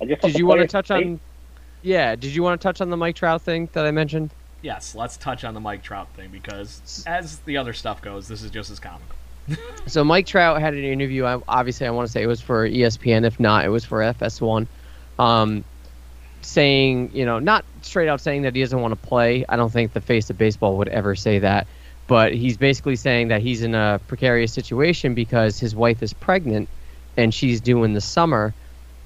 I 0.00 0.06
just 0.06 0.22
Did 0.22 0.36
you 0.38 0.46
want 0.46 0.60
to 0.60 0.66
touch 0.66 0.86
stay 0.86 0.94
on? 1.04 1.20
Yeah. 1.82 2.16
Did 2.16 2.34
you 2.34 2.42
want 2.42 2.60
to 2.60 2.62
touch 2.62 2.80
on 2.80 2.90
the 2.90 2.96
Mike 2.96 3.14
Trout 3.14 3.42
thing 3.42 3.68
that 3.74 3.86
I 3.86 3.92
mentioned? 3.92 4.30
Yes, 4.62 4.96
let's 4.96 5.16
touch 5.16 5.44
on 5.44 5.54
the 5.54 5.60
Mike 5.60 5.82
Trout 5.84 6.08
thing 6.16 6.30
because, 6.30 7.04
as 7.06 7.38
the 7.40 7.56
other 7.56 7.72
stuff 7.72 8.02
goes, 8.02 8.26
this 8.26 8.42
is 8.42 8.50
just 8.50 8.70
as 8.70 8.80
comical. 8.80 9.14
So 9.86 10.04
Mike 10.04 10.26
Trout 10.26 10.60
had 10.60 10.74
an 10.74 10.84
interview. 10.84 11.24
Obviously, 11.48 11.86
I 11.86 11.90
want 11.90 12.06
to 12.08 12.12
say 12.12 12.22
it 12.22 12.26
was 12.26 12.40
for 12.40 12.68
ESPN. 12.68 13.24
If 13.24 13.40
not, 13.40 13.64
it 13.64 13.68
was 13.70 13.84
for 13.84 14.00
FS1. 14.00 14.66
Um, 15.18 15.64
saying, 16.42 17.10
you 17.12 17.24
know, 17.24 17.38
not 17.38 17.64
straight 17.82 18.08
out 18.08 18.20
saying 18.20 18.42
that 18.42 18.54
he 18.54 18.62
doesn't 18.62 18.80
want 18.80 18.92
to 18.92 19.08
play. 19.08 19.44
I 19.48 19.56
don't 19.56 19.72
think 19.72 19.92
the 19.92 20.00
face 20.00 20.30
of 20.30 20.36
baseball 20.36 20.76
would 20.78 20.88
ever 20.88 21.14
say 21.14 21.38
that. 21.40 21.68
But 22.06 22.32
he's 22.34 22.56
basically 22.56 22.96
saying 22.96 23.28
that 23.28 23.42
he's 23.42 23.62
in 23.62 23.74
a 23.74 24.00
precarious 24.06 24.52
situation 24.52 25.14
because 25.14 25.58
his 25.58 25.74
wife 25.76 26.02
is 26.02 26.14
pregnant 26.14 26.70
and 27.16 27.34
she's 27.34 27.60
due 27.60 27.82
in 27.84 27.92
the 27.94 28.00
summer, 28.00 28.54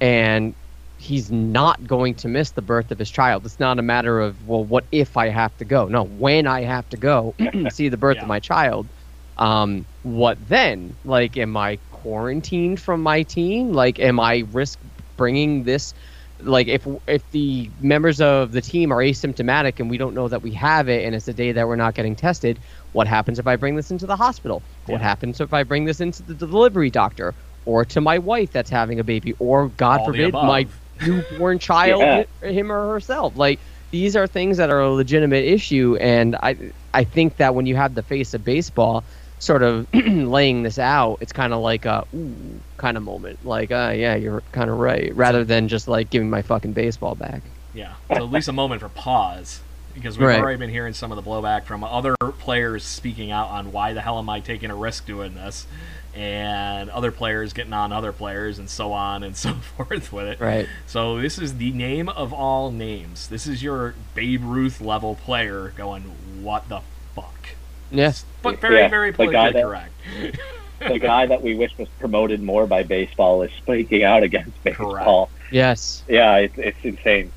and 0.01 0.55
he's 0.99 1.33
not 1.33 1.85
going 1.87 2.15
to 2.15 2.29
miss 2.29 2.53
the 2.53 2.63
birth 2.63 2.91
of 2.93 2.99
his 2.99 3.11
child. 3.11 3.45
It's 3.47 3.59
not 3.59 3.79
a 3.79 3.83
matter 3.83 4.21
of 4.21 4.45
well, 4.45 4.65
what 4.65 4.87
if 4.93 5.17
I 5.17 5.29
have 5.29 5.57
to 5.57 5.65
go? 5.65 5.87
No, 5.87 6.05
when 6.05 6.47
I 6.47 6.63
have 6.63 6.89
to 6.91 6.97
go 6.97 7.35
see 7.71 7.89
the 7.89 7.97
birth 7.97 8.17
Yeah. 8.17 8.23
of 8.23 8.29
my 8.29 8.39
child. 8.39 8.93
Um, 9.39 9.87
what 10.03 10.47
then? 10.47 10.97
Like, 11.05 11.37
am 11.39 11.57
I 11.57 11.79
quarantined 11.91 12.81
from 12.81 13.03
my 13.03 13.23
team? 13.23 13.73
Like, 13.73 13.99
am 13.99 14.21
I 14.21 14.45
risk 14.51 14.79
bringing 15.17 15.65
this? 15.65 15.95
Like, 16.45 16.69
if 16.69 16.87
if 17.09 17.29
the 17.31 17.73
members 17.79 18.21
of 18.21 18.53
the 18.53 18.63
team 18.63 18.93
are 18.93 18.99
asymptomatic 18.99 19.81
and 19.81 19.91
we 19.91 19.99
don't 19.99 20.15
know 20.15 20.29
that 20.29 20.43
we 20.43 20.53
have 20.55 20.89
it, 20.89 21.05
and 21.05 21.15
it's 21.15 21.29
a 21.29 21.35
day 21.35 21.53
that 21.53 21.69
we're 21.69 21.77
not 21.77 21.95
getting 21.95 22.17
tested, 22.17 22.61
what 22.93 23.07
happens 23.09 23.39
if 23.39 23.47
I 23.47 23.57
bring 23.57 23.77
this 23.77 23.91
into 23.91 24.07
the 24.07 24.17
hospital? 24.17 24.65
What 24.87 25.01
happens 25.03 25.41
if 25.41 25.53
I 25.53 25.65
bring 25.65 25.85
this 25.87 26.01
into 26.01 26.23
the 26.23 26.35
delivery 26.35 26.91
doctor 26.91 27.35
or 27.65 27.85
to 27.87 28.01
my 28.01 28.19
wife 28.19 28.51
that's 28.53 28.71
having 28.71 29.01
a 29.01 29.05
baby, 29.05 29.35
or 29.39 29.69
God 29.71 30.01
All 30.01 30.07
forbid, 30.07 30.33
my 30.35 30.67
newborn 31.01 31.59
child, 31.59 32.03
Yeah. 32.03 32.25
him 32.51 32.73
or 32.73 32.89
herself? 32.93 33.37
Like, 33.37 33.61
these 33.93 34.17
are 34.17 34.27
things 34.27 34.57
that 34.59 34.71
are 34.71 34.81
a 34.81 34.91
legitimate 34.91 35.45
issue, 35.45 35.97
and 36.01 36.37
I 36.43 36.73
I 36.95 37.05
think 37.05 37.37
that 37.37 37.55
when 37.55 37.67
you 37.67 37.77
have 37.77 37.95
the 37.95 38.03
face 38.03 38.35
of 38.35 38.45
baseball 38.45 39.07
sort 39.43 39.63
of 39.65 39.87
laying 39.95 40.63
this 40.63 40.79
out, 40.79 41.19
it's 41.21 41.33
kind 41.33 41.53
of 41.53 41.61
like 41.61 41.85
a 41.85 42.07
ooh 42.15 42.61
kind 42.77 42.97
of 42.97 43.03
moment. 43.03 43.45
Like, 43.45 43.73
uh, 43.73 43.93
yeah, 43.95 44.15
you're 44.15 44.43
kind 44.53 44.71
of 44.71 44.79
right. 44.79 45.15
Rather 45.17 45.45
than 45.45 45.67
just 45.69 45.89
like 45.89 46.11
giving 46.11 46.31
my 46.31 46.43
fucking 46.43 46.73
baseball 46.73 47.15
back. 47.17 47.43
Yeah, 47.75 47.95
so 48.09 48.17
at 48.25 48.31
least 48.31 48.49
a 48.49 48.53
moment 48.53 48.81
for 48.83 48.89
pause 48.89 49.61
because 49.95 50.17
we've 50.17 50.29
Right. 50.29 50.41
already 50.41 50.59
been 50.59 50.71
hearing 50.71 50.95
some 50.95 51.11
of 51.13 51.23
the 51.23 51.29
blowback 51.29 51.65
from 51.65 51.83
other 51.85 52.15
players 52.39 52.85
speaking 52.85 53.31
out 53.31 53.49
on 53.51 53.73
why 53.73 53.93
the 53.95 54.01
hell 54.01 54.19
am 54.19 54.29
I 54.31 54.41
taking 54.41 54.71
a 54.71 54.75
risk 54.77 55.07
doing 55.07 55.35
this, 55.35 55.67
and 56.15 56.89
other 56.91 57.11
players 57.11 57.53
getting 57.53 57.73
on 57.73 57.93
other 57.93 58.13
players 58.13 58.59
and 58.59 58.71
so 58.71 58.93
on 58.93 59.23
and 59.23 59.37
so 59.45 59.55
forth 59.55 60.13
with 60.13 60.27
it. 60.27 60.41
Right. 60.41 60.69
So 60.87 61.21
this 61.21 61.39
is 61.39 61.57
the 61.57 61.73
name 61.73 62.09
of 62.09 62.33
all 62.33 62.71
names. 62.71 63.29
This 63.29 63.47
is 63.47 63.63
your 63.63 63.95
Babe 64.15 64.43
Ruth 64.45 64.81
level 64.81 65.15
player 65.17 65.73
going, 65.77 66.03
what 66.43 66.69
the 66.69 66.81
fuck? 67.15 67.57
Yes. 67.93 68.25
But 68.43 68.61
very, 68.61 68.79
Yeah, 68.79 68.89
very 68.89 69.11
the 69.13 69.27
guy 69.27 69.53
politically 69.53 69.61
that- 69.61 69.67
correct. 69.67 70.41
the 70.93 70.99
guy 70.99 71.27
that 71.27 71.43
we 71.43 71.55
wish 71.55 71.77
was 71.79 71.89
promoted 72.01 72.43
more 72.43 72.67
by 72.67 72.83
baseball 72.83 73.43
is 73.43 73.53
speaking 73.53 74.03
out 74.03 74.23
against 74.23 74.63
baseball. 74.65 75.31
Yes. 75.51 76.03
Yeah, 76.09 76.37
it's 76.37 76.59
it's 76.59 76.79
insane. 76.83 77.31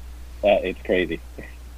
Uh, 0.43 0.57
it's 0.63 0.81
crazy. 0.83 1.19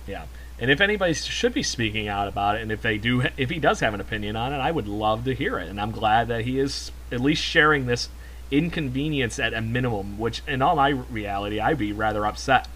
Yeah, 0.08 0.26
and 0.60 0.72
if 0.72 0.80
anybody 0.82 1.14
should 1.14 1.54
be 1.54 1.64
speaking 1.64 2.08
out 2.08 2.28
about 2.28 2.56
it, 2.56 2.62
and 2.62 2.72
if 2.72 2.82
they 2.82 2.98
do, 2.98 3.24
if 3.38 3.50
he 3.50 3.60
does 3.60 3.80
have 3.82 3.94
an 3.94 4.00
opinion 4.02 4.36
on 4.36 4.54
it, 4.54 4.58
I 4.58 4.72
would 4.72 4.88
love 4.88 5.26
to 5.26 5.34
hear 5.34 5.58
it. 5.60 5.68
And 5.68 5.82
I'm 5.82 5.92
glad 5.92 6.28
that 6.30 6.42
he 6.46 6.60
is 6.60 6.92
at 7.12 7.20
least 7.20 7.44
sharing 7.44 7.86
this 7.88 8.10
inconvenience 8.52 9.40
at 9.40 9.54
a 9.54 9.62
minimum. 9.62 10.18
Which, 10.18 10.42
in 10.48 10.62
all 10.62 10.76
my 10.76 10.90
reality, 10.90 11.60
I'd 11.60 11.78
be 11.78 11.92
rather 11.92 12.26
upset. 12.26 12.68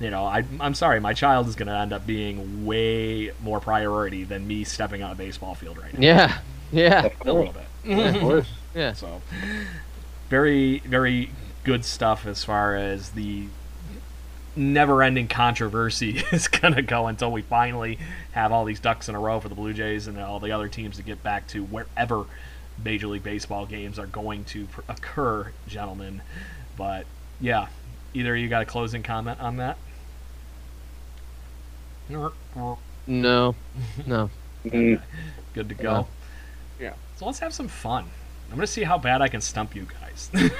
You 0.00 0.10
know, 0.10 0.24
I, 0.24 0.44
I'm 0.60 0.74
sorry, 0.74 1.00
my 1.00 1.14
child 1.14 1.46
is 1.46 1.54
going 1.54 1.68
to 1.68 1.76
end 1.76 1.92
up 1.92 2.06
being 2.06 2.66
way 2.66 3.30
more 3.42 3.60
priority 3.60 4.24
than 4.24 4.46
me 4.46 4.64
stepping 4.64 5.02
on 5.02 5.12
a 5.12 5.14
baseball 5.14 5.54
field 5.54 5.78
right 5.78 5.94
now. 5.94 6.00
Yeah. 6.00 6.38
Yeah. 6.72 7.08
A 7.20 7.24
little 7.24 7.52
course. 7.52 7.66
bit. 7.84 8.14
Of 8.16 8.20
course. 8.20 8.48
Yeah. 8.74 8.92
So, 8.94 9.22
very, 10.28 10.80
very 10.80 11.30
good 11.62 11.84
stuff 11.84 12.26
as 12.26 12.42
far 12.44 12.74
as 12.74 13.10
the 13.10 13.46
never-ending 14.56 15.28
controversy 15.28 16.22
is 16.32 16.48
going 16.48 16.74
to 16.74 16.82
go 16.82 17.06
until 17.06 17.30
we 17.30 17.42
finally 17.42 17.98
have 18.32 18.52
all 18.52 18.64
these 18.64 18.80
ducks 18.80 19.08
in 19.08 19.14
a 19.14 19.20
row 19.20 19.40
for 19.40 19.48
the 19.48 19.54
Blue 19.54 19.72
Jays 19.72 20.06
and 20.06 20.18
all 20.18 20.40
the 20.40 20.52
other 20.52 20.68
teams 20.68 20.96
to 20.96 21.02
get 21.02 21.22
back 21.22 21.46
to 21.48 21.62
wherever 21.64 22.24
Major 22.82 23.06
League 23.06 23.22
Baseball 23.22 23.66
games 23.66 23.98
are 23.98 24.06
going 24.06 24.44
to 24.46 24.66
pr- 24.66 24.80
occur, 24.88 25.52
gentlemen. 25.66 26.22
But 26.76 27.06
yeah, 27.40 27.68
either 28.14 28.36
you 28.36 28.48
got 28.48 28.62
a 28.62 28.66
closing 28.66 29.02
comment 29.02 29.40
on 29.40 29.56
that? 29.58 29.76
No. 32.08 32.32
No. 33.06 33.54
Mm, 34.64 35.00
Good 35.54 35.68
to 35.68 35.74
go. 35.74 35.82
No. 35.92 36.08
Yeah. 36.80 36.94
So 37.16 37.26
let's 37.26 37.38
have 37.40 37.52
some 37.54 37.68
fun. 37.68 38.04
I'm 38.50 38.56
going 38.56 38.60
to 38.66 38.66
see 38.66 38.82
how 38.84 38.98
bad 38.98 39.20
I 39.22 39.28
can 39.28 39.40
stump 39.40 39.74
you 39.74 39.86
guys. 40.00 40.30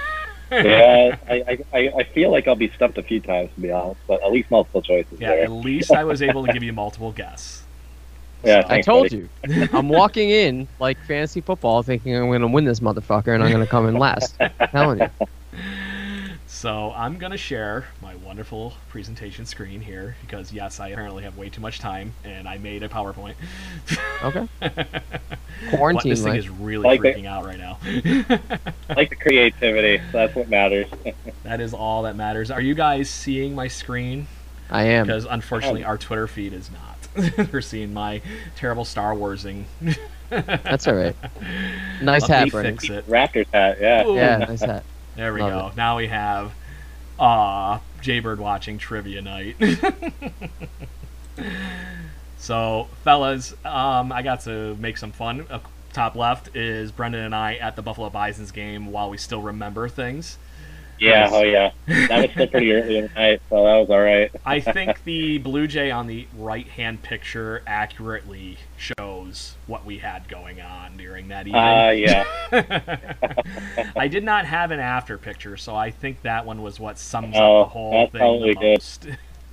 yeah, 0.52 1.16
I, 1.28 1.34
I, 1.34 1.58
I 1.72 1.92
I 1.98 2.04
feel 2.04 2.30
like 2.30 2.46
I'll 2.46 2.54
be 2.54 2.68
stumped 2.70 2.98
a 2.98 3.02
few 3.02 3.20
times 3.20 3.50
to 3.54 3.60
be 3.60 3.70
honest, 3.70 4.00
but 4.06 4.22
at 4.22 4.30
least 4.30 4.50
multiple 4.50 4.82
choices 4.82 5.18
yeah, 5.20 5.30
there. 5.30 5.44
at 5.44 5.50
least 5.50 5.90
I 5.90 6.04
was 6.04 6.22
able 6.22 6.46
to 6.46 6.52
give 6.52 6.62
you 6.68 6.72
multiple 6.72 7.12
guesses. 7.12 7.62
Yeah, 8.44 8.62
So- 8.62 8.74
I 8.74 8.80
told 8.82 9.04
buddy. 9.10 9.28
you. 9.48 9.68
I'm 9.72 9.88
walking 9.88 10.30
in 10.30 10.68
like 10.78 10.98
fantasy 11.06 11.40
football, 11.40 11.82
thinking 11.82 12.14
I'm 12.14 12.26
going 12.26 12.42
to 12.42 12.46
win 12.48 12.64
this 12.64 12.80
motherfucker, 12.80 13.34
and 13.34 13.42
I'm 13.42 13.50
going 13.50 13.64
to 13.64 13.70
come 13.70 13.88
in 13.88 13.96
last. 13.96 14.36
telling 14.70 15.00
you. 15.00 15.08
So 16.64 16.94
I'm 16.97 17.18
gonna 17.18 17.37
share 17.37 17.85
my 18.00 18.14
wonderful 18.14 18.73
presentation 18.88 19.44
screen 19.44 19.83
here 19.83 20.16
because 20.23 20.50
yes, 20.50 20.80
I 20.80 20.88
apparently 20.88 21.23
have 21.25 21.37
way 21.37 21.50
too 21.50 21.61
much 21.61 21.78
time 21.78 22.14
and 22.25 22.49
I 22.49 22.56
made 22.56 22.83
a 22.83 22.88
PowerPoint. 22.88 23.35
Okay. 24.23 24.49
What, 24.61 25.02
Quarantine 25.75 26.09
this 26.09 26.23
thing 26.23 26.37
is 26.37 26.49
really 26.49 26.85
Like 26.85 27.04
it. 27.04 27.18
freaking 27.18 27.26
out 27.26 27.44
right 27.44 27.59
now. 27.59 27.76
Like 28.97 29.11
the 29.11 29.16
creativity. 29.16 30.02
That's 30.11 30.35
what 30.35 30.49
matters. 30.49 30.87
that 31.42 31.61
is 31.61 31.75
all 31.75 32.04
that 32.04 32.16
matters. 32.16 32.50
Are 32.50 32.62
you 32.62 32.75
guys 32.75 33.11
seeing 33.11 33.54
my 33.54 33.68
screen? 33.68 34.26
I 34.71 34.85
am. 34.85 35.06
Because 35.06 35.26
unfortunately, 35.26 35.85
our 35.85 35.99
Twitter 35.99 36.26
feed 36.26 36.54
is 36.54 36.71
not. 36.71 37.50
They're 37.50 37.61
seeing 37.61 37.92
my 37.92 38.23
terrible 38.56 38.87
Star 38.87 39.14
Warsing. 39.14 39.66
That's 40.30 40.88
all 40.88 40.94
right. 40.94 41.14
Nice 42.00 42.23
Let 42.23 42.30
hat, 42.30 42.44
me 42.44 42.50
fix 42.50 42.88
it. 42.88 43.06
Raptors 43.06 43.49
hat, 43.52 43.76
yeah. 43.83 44.06
Ooh. 44.06 44.16
Yeah, 44.16 44.38
nice 44.38 44.62
hat. 44.62 44.83
There 45.16 45.33
we 45.33 45.40
Love 45.40 45.73
go. 45.73 45.76
Now 45.76 45.97
we 45.97 46.09
have 46.09 46.52
uh 47.18 47.78
Jaybird 48.00 48.38
watching 48.40 48.78
trivia 48.78 49.23
night. 49.23 49.56
So, 52.44 52.88
fellas, 53.02 53.54
um, 53.64 54.12
I 54.12 54.21
got 54.21 54.40
to 54.40 54.75
make 54.75 54.99
some 54.99 55.12
fun. 55.12 55.47
Uh, 55.49 55.61
top 55.94 56.14
left 56.14 56.54
is 56.54 56.92
Brendan 56.92 57.25
and 57.25 57.35
I 57.35 57.54
at 57.54 57.75
the 57.75 57.80
Buffalo 57.80 58.11
Bison's 58.11 58.50
game 58.50 58.92
while 58.92 59.09
we 59.09 59.16
still 59.16 59.40
remember 59.40 59.88
things. 59.88 60.37
Yeah, 60.98 61.28
oh 61.32 61.42
yeah. 61.42 61.72
That 61.86 62.22
was 62.22 62.30
still 62.30 62.46
pretty 62.46 62.72
early 62.72 62.98
in 62.98 63.06
the 63.08 63.14
night, 63.14 63.42
so 63.50 63.64
that 63.64 63.74
was 63.76 63.90
all 63.90 64.00
right. 64.00 64.30
I 64.46 64.60
think 64.60 65.02
the 65.04 65.38
Blue 65.38 65.66
Jay 65.66 65.90
on 65.90 66.06
the 66.06 66.26
right 66.36 66.66
hand 66.68 67.02
picture 67.02 67.62
accurately 67.66 68.58
shows 68.76 69.56
what 69.66 69.84
we 69.84 69.98
had 69.98 70.28
going 70.28 70.60
on 70.60 70.96
during 70.96 71.28
that 71.28 71.46
evening. 71.46 71.62
Uh, 71.62 71.90
yeah. 71.90 72.24
I 73.96 74.08
did 74.08 74.24
not 74.24 74.46
have 74.46 74.70
an 74.70 74.80
after 74.80 75.18
picture, 75.18 75.56
so 75.56 75.74
I 75.74 75.90
think 75.90 76.22
that 76.22 76.46
one 76.46 76.62
was 76.62 76.78
what 76.78 76.98
sums 76.98 77.34
Oh, 77.36 77.62
up 77.62 77.66
the 77.66 77.70
whole 77.72 77.90
that 77.92 78.12
thing 78.12 78.18
probably 78.20 78.54
the 78.54 78.60
most. 78.60 79.06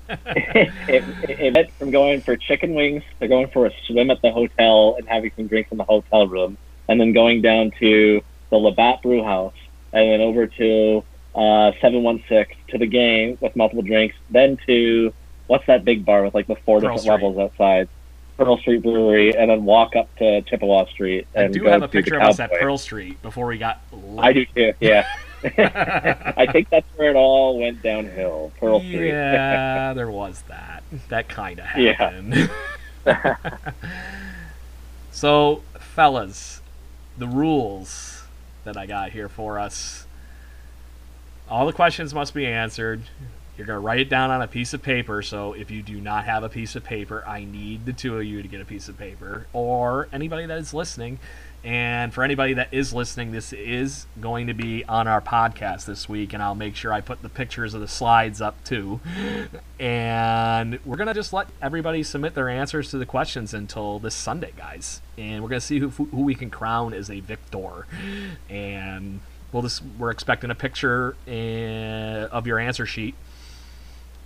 it, 0.10 0.71
it, 0.88 1.03
it 1.39 1.53
went 1.55 1.71
from 1.74 1.91
going 1.91 2.21
for 2.21 2.36
chicken 2.36 2.74
wings 2.74 3.03
to 3.19 3.27
going 3.27 3.48
for 3.48 3.65
a 3.67 3.71
swim 3.88 4.12
at 4.12 4.21
the 4.21 4.31
hotel 4.31 4.95
and 4.98 5.07
having 5.07 5.31
some 5.36 5.48
drinks 5.48 5.71
in 5.71 5.77
the 5.77 5.83
hotel 5.86 6.27
room, 6.27 6.57
and 6.88 7.00
then 7.00 7.13
going 7.13 7.41
down 7.41 7.71
to 7.79 8.21
the 8.50 8.57
Labatt 8.57 9.01
Brew 9.01 9.24
House, 9.24 9.53
and 9.93 10.12
then 10.12 10.21
over 10.21 10.48
to 10.48 11.03
uh, 11.36 11.72
716 11.82 12.56
to 12.70 12.78
the 12.78 12.86
game 12.86 13.38
with 13.42 13.56
multiple 13.56 13.84
drinks, 13.84 14.16
then 14.30 14.58
to 14.68 15.14
what's 15.48 15.66
that 15.68 15.84
big 15.86 16.06
bar 16.06 16.24
with 16.24 16.34
like 16.34 16.48
the 16.48 16.56
four 16.56 16.80
Pearl 16.80 16.82
different 16.82 17.02
Street. 17.02 17.12
levels 17.12 17.38
outside? 17.38 17.90
Pearl 18.38 18.58
Street 18.58 18.82
Brewery, 18.82 19.36
and 19.36 19.52
then 19.52 19.66
walk 19.66 19.96
up 19.96 20.14
to 20.16 20.42
Chippewa 20.42 20.86
Street. 20.86 21.28
I 21.36 21.44
And 21.44 21.54
do 21.54 21.64
have 21.66 21.84
a 21.84 21.88
picture 21.88 22.16
of 22.16 22.24
us 22.24 22.40
at 22.40 22.52
Pearl 22.52 22.78
Street 22.78 23.22
before 23.22 23.46
we 23.46 23.58
got 23.58 23.82
I 24.18 24.34
do 24.34 24.46
too. 24.46 24.74
Yeah, 24.80 25.08
I 25.44 26.34
I 26.38 26.52
think 26.52 26.70
that's 26.70 26.88
where 26.96 27.12
it 27.12 27.16
all 27.16 27.60
went 27.60 27.84
downhill. 27.84 28.52
Pearl 28.60 28.80
Street. 28.80 29.10
Yeah, 29.10 29.94
there 29.96 30.10
was 30.10 30.44
that. 30.48 30.84
That 31.10 31.30
kind 31.30 31.60
of 31.60 31.66
happened. 31.66 32.50
Yeah. 33.06 33.36
so, 35.12 35.62
fellas, 35.80 36.62
the 37.18 37.28
rules 37.28 38.24
that 38.64 38.78
I 38.78 38.86
got 38.86 39.12
here 39.12 39.30
for 39.30 39.60
us. 39.60 40.06
All 41.51 41.65
the 41.65 41.74
questions 41.74 42.13
must 42.13 42.34
be 42.34 42.48
answered. 42.48 43.01
You're 43.58 43.67
going 43.67 43.75
to 43.75 43.86
write 43.86 44.00
it 44.00 44.08
down 44.08 44.31
on 44.31 44.41
a 44.41 44.48
piece 44.48 44.74
of 44.74 44.81
paper. 44.81 45.22
So, 45.22 45.51
if 45.51 45.70
you 45.70 45.81
do 45.81 46.00
not 46.00 46.24
have 46.24 46.43
a 46.43 46.50
piece 46.50 46.77
of 46.77 46.86
paper, 46.86 47.25
I 47.27 47.43
need 47.43 47.86
the 47.86 47.91
two 47.91 48.17
of 48.17 48.24
you 48.24 48.41
to 48.41 48.48
get 48.48 48.62
a 48.62 48.65
piece 48.65 48.88
of 48.88 48.98
paper, 48.98 49.48
or 49.51 50.08
anybody 50.13 50.46
that 50.46 50.58
is 50.58 50.74
listening. 50.74 51.20
And 51.63 52.13
for 52.13 52.24
anybody 52.24 52.53
that 52.53 52.70
is 52.72 52.93
listening, 52.93 53.34
this 53.34 53.51
is 53.51 54.08
going 54.22 54.48
to 54.48 54.53
be 54.53 54.86
on 54.86 55.10
our 55.10 55.20
podcast 55.20 55.86
this 55.86 56.08
week, 56.08 56.31
and 56.31 56.41
I'll 56.41 56.55
make 56.55 56.77
sure 56.77 56.93
I 56.93 57.01
put 57.01 57.22
the 57.22 57.29
pictures 57.29 57.74
of 57.74 57.81
the 57.81 57.88
slides 57.88 58.39
up 58.39 58.63
too. 58.63 59.01
And 59.77 60.79
we're 60.86 60.98
gonna 60.98 61.13
just 61.13 61.34
let 61.34 61.48
everybody 61.62 62.01
submit 62.01 62.34
their 62.34 62.50
answers 62.50 62.89
to 62.91 62.98
the 62.98 63.05
questions 63.05 63.53
until 63.53 64.00
this 64.00 64.15
Sunday, 64.15 64.53
guys. 64.58 65.01
And 65.17 65.43
we're 65.43 65.50
gonna 65.50 65.62
see 65.62 65.79
who, 65.79 65.89
who 65.89 66.22
we 66.22 66.34
can 66.34 66.50
crown 66.50 66.93
as 66.93 67.12
a 67.12 67.20
victor. 67.20 67.86
And 68.50 69.20
we'll 69.51 69.63
just 69.63 69.81
we're 69.98 70.12
expecting 70.12 70.51
a 70.51 70.55
picture 70.55 71.15
uh, 71.27 72.27
of 72.31 72.48
your 72.48 72.60
answer 72.60 72.86
sheet. 72.86 73.15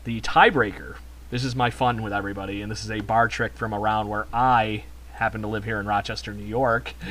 The 0.03 0.21
tiebreaker. 0.21 0.97
This 1.31 1.43
is 1.43 1.55
my 1.55 1.69
fun 1.71 2.03
with 2.03 2.13
everybody, 2.13 2.61
and 2.61 2.71
this 2.71 2.83
is 2.83 2.91
a 2.91 3.01
bar 3.01 3.27
trick 3.27 3.53
from 3.53 3.73
around 3.73 4.07
where 4.07 4.27
I 4.31 4.83
happen 5.13 5.41
to 5.41 5.47
live 5.47 5.63
here 5.63 5.79
in 5.79 5.85
Rochester, 5.85 6.33
New 6.33 6.45
York. 6.45 6.93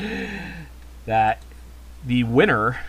That 1.06 1.42
the 2.02 2.24
winner, 2.24 2.80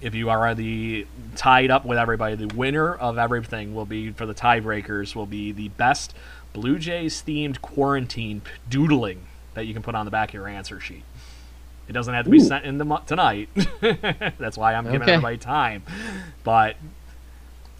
if 0.00 0.14
you 0.14 0.30
are 0.30 0.54
the 0.54 1.06
tied 1.36 1.70
up 1.70 1.84
with 1.84 1.98
everybody, 1.98 2.36
the 2.36 2.54
winner 2.54 2.94
of 2.94 3.18
everything 3.18 3.74
will 3.74 3.84
be 3.84 4.12
for 4.12 4.24
the 4.24 4.32
tiebreakers 4.32 5.14
will 5.14 5.26
be 5.26 5.52
the 5.52 5.68
best 5.68 6.14
Blue 6.54 6.78
Jays 6.78 7.22
themed 7.22 7.60
quarantine 7.60 8.40
doodling 8.70 9.26
that 9.52 9.66
you 9.66 9.74
can 9.74 9.82
put 9.82 9.94
on 9.94 10.06
the 10.06 10.10
back 10.10 10.30
of 10.30 10.34
your 10.34 10.48
answer 10.48 10.80
sheet. 10.80 11.02
It 11.88 11.92
doesn't 11.92 12.12
have 12.14 12.24
to 12.24 12.30
be 12.30 12.40
sent 12.40 12.64
in 12.64 12.78
the 12.78 12.84
mo- 12.84 13.02
tonight. 13.06 13.48
That's 13.80 14.56
why 14.56 14.74
I'm 14.74 14.84
giving 14.84 15.02
Okay. 15.02 15.12
everybody 15.12 15.36
time. 15.38 15.82
But 16.42 16.76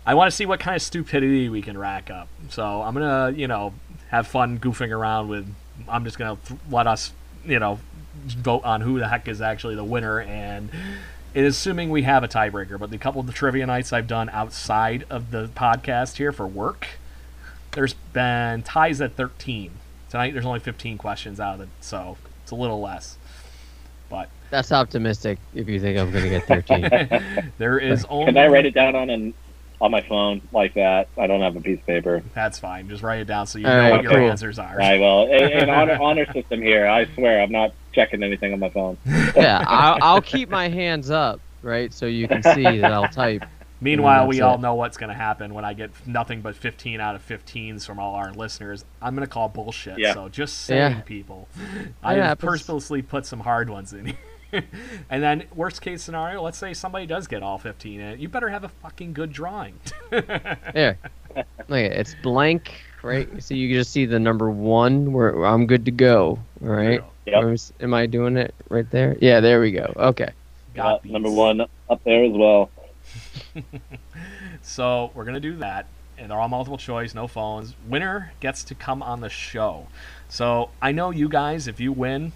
I 0.07 0.15
want 0.15 0.31
to 0.31 0.37
see 0.37 0.45
what 0.47 0.61
kind 0.61 0.77
of 0.77 0.83
stupidity 0.83 1.49
we 1.49 1.63
can 1.63 1.79
rack 1.79 2.11
up. 2.11 2.29
So 2.51 2.83
I'm 2.83 2.93
gonna, 2.95 3.33
you 3.37 3.49
know, 3.49 3.73
have 4.11 4.27
fun 4.27 4.59
goofing 4.59 4.91
around 4.91 5.29
with. 5.29 5.47
I'm 5.89 6.05
just 6.05 6.19
gonna 6.19 6.37
let 6.71 6.87
us, 6.87 7.13
you 7.47 7.59
know, 7.59 7.81
vote 8.27 8.63
on 8.65 8.81
who 8.83 8.99
the 8.99 9.09
heck 9.09 9.27
is 9.29 9.41
actually 9.41 9.75
the 9.75 9.85
winner, 9.85 10.21
and 10.21 10.69
assuming 11.35 11.89
we 11.91 12.03
have 12.03 12.23
a 12.23 12.29
tiebreaker. 12.29 12.79
But 12.79 12.91
the 12.91 12.99
couple 12.99 13.21
of 13.21 13.27
the 13.27 13.33
trivia 13.33 13.67
nights 13.67 13.93
I've 13.93 14.07
done 14.07 14.29
outside 14.29 15.05
of 15.09 15.31
the 15.31 15.49
podcast 15.49 16.17
here 16.19 16.31
for 16.33 16.47
work, 16.47 16.87
there's 17.73 17.95
been 18.13 18.63
ties 18.63 19.01
at 19.01 19.17
13. 19.17 19.71
Tonight 20.11 20.33
there's 20.35 20.47
only 20.47 20.61
15 20.61 20.97
questions 20.99 21.41
out 21.41 21.55
of 21.57 21.61
it, 21.63 21.69
so 21.81 22.19
it's 22.43 22.53
a 22.53 22.55
little 22.55 22.81
less. 22.81 23.17
But 24.09 24.29
That's 24.51 24.73
optimistic 24.73 25.39
if 25.55 25.69
you 25.69 25.81
think 25.81 25.99
I'm 25.99 26.11
going 26.11 26.25
to 26.25 26.31
get 26.31 26.47
13. 26.47 27.53
there 27.59 27.79
is 27.79 28.05
only. 28.09 28.27
Can 28.27 28.37
I 28.37 28.47
write 28.49 28.67
it 28.67 28.75
down 28.75 28.95
on 28.95 29.11
an 29.11 29.35
on 29.81 29.91
my 29.91 30.03
phone 30.03 30.41
like 30.53 30.75
that? 30.75 31.09
I 31.19 31.27
don't 31.27 31.41
have 31.41 31.57
a 31.57 31.61
piece 31.61 31.79
of 31.81 31.87
paper. 31.87 32.23
That's 32.35 32.59
fine. 32.59 32.89
Just 32.89 33.03
write 33.03 33.21
it 33.21 33.25
down 33.27 33.47
so 33.47 33.59
you 33.59 33.67
All 33.67 33.73
know 33.73 33.79
right, 33.81 33.93
what 33.93 34.03
your 34.05 34.21
answers 34.21 34.59
are. 34.59 34.81
I 34.81 34.99
will. 34.99 35.33
An 35.33 35.69
honor, 35.71 35.99
honor 36.01 36.33
system 36.33 36.63
here. 36.63 36.87
I 36.87 37.07
swear, 37.15 37.41
I'm 37.43 37.53
not 37.53 37.73
checking 37.93 38.23
anything 38.23 38.53
on 38.53 38.61
my 38.61 38.71
phone. 38.71 38.97
yeah, 39.07 39.65
I'll, 39.67 39.99
I'll 40.01 40.23
keep 40.23 40.49
my 40.49 40.69
hands 40.69 41.11
up, 41.11 41.41
right, 41.63 41.93
so 41.93 42.07
you 42.07 42.29
can 42.29 42.43
see 42.43 42.63
that 42.79 42.93
I'll 42.93 43.09
type. 43.09 43.45
Meanwhile, 43.85 44.27
we 44.27 44.37
that's 44.37 44.43
all 44.45 44.55
it. 44.57 44.61
know 44.61 44.75
what's 44.75 44.97
going 44.97 45.09
to 45.11 45.15
happen 45.15 45.55
when 45.55 45.65
I 45.65 45.75
get 45.75 45.91
nothing 46.07 46.41
but 46.41 46.57
15 46.57 47.01
out 47.01 47.15
of 47.15 47.27
15s 47.27 47.85
from 47.87 47.99
all 47.99 48.15
our 48.15 48.33
listeners. 48.33 48.85
I'm 49.03 49.15
going 49.15 49.27
to 49.27 49.33
call 49.33 49.49
bullshit. 49.49 49.99
Yeah. 49.99 50.15
So 50.15 50.29
just 50.29 50.63
saying, 50.63 50.93
Yeah. 50.97 51.01
people. 51.03 51.49
I 52.03 52.15
have 52.15 52.25
happens. 52.41 52.63
purposely 52.63 53.03
put 53.03 53.27
some 53.27 53.41
hard 53.41 53.69
ones 53.71 53.93
in 53.93 54.07
here. 54.07 54.17
and 55.11 55.23
then, 55.23 55.45
worst 55.55 55.81
case 55.83 56.03
scenario, 56.03 56.41
let's 56.43 56.59
say 56.59 56.73
somebody 56.75 57.07
does 57.07 57.27
get 57.27 57.43
all 57.43 57.59
15 57.59 58.01
in 58.01 58.07
it. 58.13 58.19
You 58.21 58.29
better 58.29 58.49
have 58.49 58.65
a 58.65 58.69
fucking 58.69 59.13
good 59.13 59.33
drawing. 59.33 59.79
There. 60.11 60.99
Look, 61.69 61.79
it's 61.79 62.15
blank, 62.23 62.73
right? 63.03 63.29
So 63.43 63.55
you 63.55 63.75
just 63.77 63.91
see 63.91 64.07
the 64.07 64.21
number 64.21 64.49
one 64.51 65.13
where 65.13 65.33
where 65.35 65.47
I'm 65.47 65.67
good 65.67 65.85
to 65.87 65.91
go, 65.91 66.39
all 66.63 66.69
right? 66.69 67.01
Yep. 67.27 67.59
Am 67.81 67.93
I 67.95 68.07
doing 68.07 68.37
it 68.37 68.55
right 68.69 68.89
there? 68.91 69.17
Yeah, 69.21 69.41
there 69.41 69.61
we 69.61 69.73
go. 69.73 69.93
Okay. 69.97 70.29
Got 70.75 71.05
Yeah, 71.05 71.13
number 71.13 71.31
one 71.31 71.61
up 71.91 72.05
there 72.05 72.25
as 72.25 72.33
well. 72.33 72.71
So 74.63 75.11
we're 75.15 75.25
gonna 75.25 75.41
do 75.41 75.57
that, 75.57 75.87
and 76.19 76.31
they're 76.31 76.41
all 76.41 76.49
multiple 76.49 76.79
choice, 76.79 77.15
no 77.15 77.27
phones. 77.27 77.75
Winner 77.87 78.33
gets 78.41 78.65
to 78.65 78.75
come 78.75 79.03
on 79.03 79.21
the 79.21 79.29
show. 79.29 79.89
So 80.29 80.71
I 80.81 80.93
know 80.93 81.11
you 81.11 81.29
guys, 81.29 81.69
if 81.69 81.81
you 81.81 81.93
win, 81.93 82.33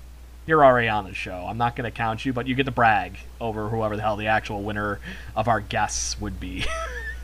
you're 0.47 0.65
already 0.65 0.89
on 0.89 1.05
the 1.05 1.15
show. 1.15 1.47
I'm 1.49 1.59
not 1.59 1.77
gonna 1.77 1.91
count 1.91 2.25
you, 2.25 2.33
but 2.33 2.47
you 2.47 2.55
get 2.55 2.67
to 2.67 2.73
brag 2.73 3.19
over 3.41 3.69
whoever 3.69 3.97
the 3.97 4.03
hell 4.03 4.17
the 4.17 4.27
actual 4.27 4.63
winner 4.63 5.01
of 5.35 5.49
our 5.49 5.61
guests 5.61 6.21
would 6.21 6.39
be. 6.39 6.65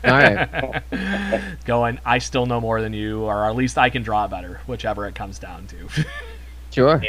All 0.03 0.11
right. 0.11 0.83
Going, 1.65 1.99
I 2.05 2.19
still 2.19 2.45
know 2.45 2.61
more 2.61 2.81
than 2.81 2.93
you, 2.93 3.23
or 3.23 3.45
at 3.45 3.55
least 3.55 3.77
I 3.77 3.89
can 3.89 4.03
draw 4.03 4.27
better, 4.27 4.61
whichever 4.67 5.07
it 5.07 5.15
comes 5.15 5.39
down 5.39 5.67
to. 5.67 5.87
Sure. 6.71 7.01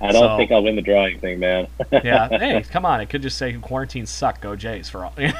I 0.00 0.12
don't 0.12 0.22
So- 0.22 0.36
think 0.36 0.50
I'll 0.52 0.62
win 0.62 0.76
the 0.76 0.82
drawing 0.82 1.18
thing, 1.20 1.38
man. 1.38 1.66
yeah, 1.92 2.28
hey, 2.38 2.62
come 2.70 2.84
on, 2.84 3.00
it 3.00 3.08
could 3.10 3.22
just 3.22 3.38
say 3.38 3.52
quarantine 3.54 4.06
suck, 4.06 4.40
go 4.40 4.56
Jays 4.56 4.88
for 4.88 5.04
all. 5.04 5.12
it 5.16 5.34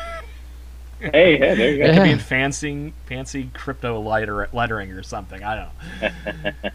hey, 1.00 1.38
yeah, 1.38 1.54
there 1.54 1.70
you 1.72 1.78
go. 1.78 1.84
It 1.84 1.94
could 1.94 2.04
be 2.04 2.10
in 2.10 2.18
fancy, 2.18 2.92
fancy 3.06 3.50
crypto 3.54 4.00
letter, 4.00 4.48
lettering 4.52 4.90
or 4.92 5.02
something. 5.02 5.42
I 5.42 5.68
don't 6.00 6.52
know. 6.62 6.70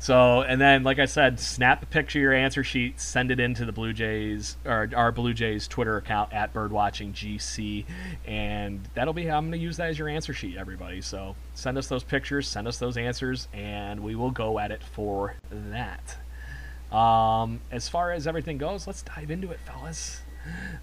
So, 0.00 0.40
and 0.40 0.58
then, 0.58 0.82
like 0.82 0.98
I 0.98 1.04
said, 1.04 1.38
snap 1.38 1.82
a 1.82 1.86
picture 1.86 2.18
of 2.18 2.22
your 2.22 2.32
answer 2.32 2.64
sheet, 2.64 2.98
send 2.98 3.30
it 3.30 3.38
into 3.38 3.66
the 3.66 3.72
Blue 3.72 3.92
Jays 3.92 4.56
or 4.64 4.88
our 4.96 5.12
Blue 5.12 5.34
Jays 5.34 5.68
Twitter 5.68 5.98
account 5.98 6.32
at 6.32 6.54
BirdwatchingGC, 6.54 7.84
and 8.26 8.80
that'll 8.94 9.12
be 9.12 9.26
how 9.26 9.36
I'm 9.36 9.44
going 9.50 9.52
to 9.52 9.58
use 9.58 9.76
that 9.76 9.90
as 9.90 9.98
your 9.98 10.08
answer 10.08 10.32
sheet, 10.32 10.56
everybody. 10.56 11.02
So, 11.02 11.36
send 11.52 11.76
us 11.76 11.86
those 11.88 12.02
pictures, 12.02 12.48
send 12.48 12.66
us 12.66 12.78
those 12.78 12.96
answers, 12.96 13.46
and 13.52 14.00
we 14.02 14.14
will 14.14 14.30
go 14.30 14.58
at 14.58 14.70
it 14.70 14.82
for 14.82 15.34
that. 15.50 16.16
Um, 16.92 17.60
as 17.70 17.88
far 17.88 18.12
as 18.12 18.26
everything 18.26 18.58
goes, 18.58 18.86
let's 18.86 19.02
dive 19.02 19.30
into 19.30 19.50
it, 19.50 19.60
fellas. 19.60 20.20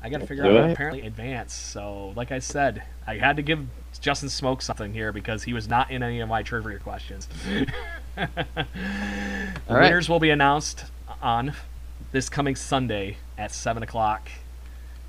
I 0.01 0.09
got 0.09 0.21
to 0.21 0.27
figure 0.27 0.45
out 0.45 0.53
how 0.53 0.67
to 0.67 0.71
apparently 0.71 1.05
advance. 1.05 1.53
So, 1.53 2.13
like 2.15 2.31
I 2.31 2.39
said, 2.39 2.83
I 3.05 3.17
had 3.17 3.37
to 3.37 3.41
give 3.41 3.65
Justin 3.99 4.29
Smoak 4.29 4.61
something 4.61 4.93
here 4.93 5.11
because 5.11 5.43
he 5.43 5.53
was 5.53 5.67
not 5.67 5.91
in 5.91 6.03
any 6.03 6.19
of 6.19 6.29
my 6.29 6.43
trivia 6.43 6.79
questions. 6.79 7.27
the 8.15 8.27
right. 9.69 9.81
winners 9.81 10.07
will 10.07 10.19
be 10.19 10.29
announced 10.29 10.85
on 11.21 11.53
this 12.11 12.29
coming 12.29 12.55
Sunday 12.55 13.17
at 13.37 13.51
7 13.51 13.83
o'clock. 13.83 14.29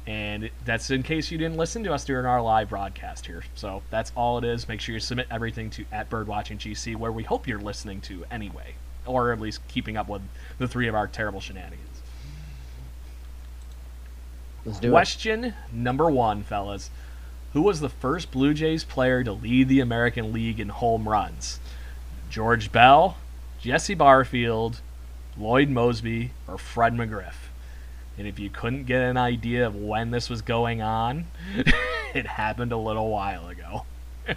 And 0.06 0.48
that's 0.64 0.90
in 0.90 1.02
case 1.02 1.30
you 1.30 1.36
didn't 1.36 1.58
listen 1.58 1.84
to 1.84 1.92
us 1.92 2.04
during 2.06 2.24
our 2.24 2.40
live 2.40 2.70
broadcast 2.70 3.26
here. 3.26 3.44
So 3.54 3.82
that's 3.90 4.10
all 4.16 4.38
it 4.38 4.44
is. 4.44 4.66
Make 4.66 4.80
sure 4.80 4.94
you 4.94 5.00
submit 5.00 5.26
everything 5.30 5.68
to 5.70 5.84
at 5.92 6.08
BirdwatchingGC, 6.08 6.96
where 6.96 7.12
we 7.12 7.24
hope 7.24 7.46
you're 7.46 7.60
listening 7.60 8.00
to 8.02 8.24
anyway, 8.30 8.74
or 9.08 9.32
at 9.32 9.40
least 9.40 9.66
keeping 9.68 9.96
up 9.96 10.08
with 10.08 10.22
the 10.58 10.68
three 10.68 10.88
of 10.88 10.94
our 10.94 11.06
terrible 11.06 11.40
shenanigans. 11.40 12.02
Let's 14.64 14.78
do 14.78 14.88
it. 14.88 14.90
Question 14.90 15.54
number 15.72 16.10
one, 16.10 16.42
fellas. 16.42 16.90
Who 17.54 17.62
was 17.62 17.80
the 17.80 17.88
first 17.88 18.30
Blue 18.30 18.52
Jays 18.52 18.84
player 18.84 19.24
to 19.24 19.32
lead 19.32 19.68
the 19.68 19.80
American 19.80 20.32
League 20.32 20.60
in 20.60 20.68
home 20.68 21.08
runs? 21.08 21.58
George 22.28 22.70
Bell, 22.70 23.16
Jesse 23.60 23.94
Barfield, 23.94 24.80
Lloyd 25.36 25.70
Moseby, 25.70 26.30
or 26.46 26.58
Fred 26.58 26.94
McGriff. 26.94 27.48
And 28.18 28.26
if 28.26 28.38
you 28.38 28.50
couldn't 28.50 28.84
get 28.84 29.00
an 29.00 29.16
idea 29.16 29.66
of 29.66 29.74
when 29.74 30.10
this 30.10 30.28
was 30.28 30.42
going 30.42 30.82
on, 30.82 31.26
it 32.14 32.26
happened 32.26 32.72
a 32.72 32.76
little 32.76 33.08
while 33.08 33.48
ago. 33.48 33.86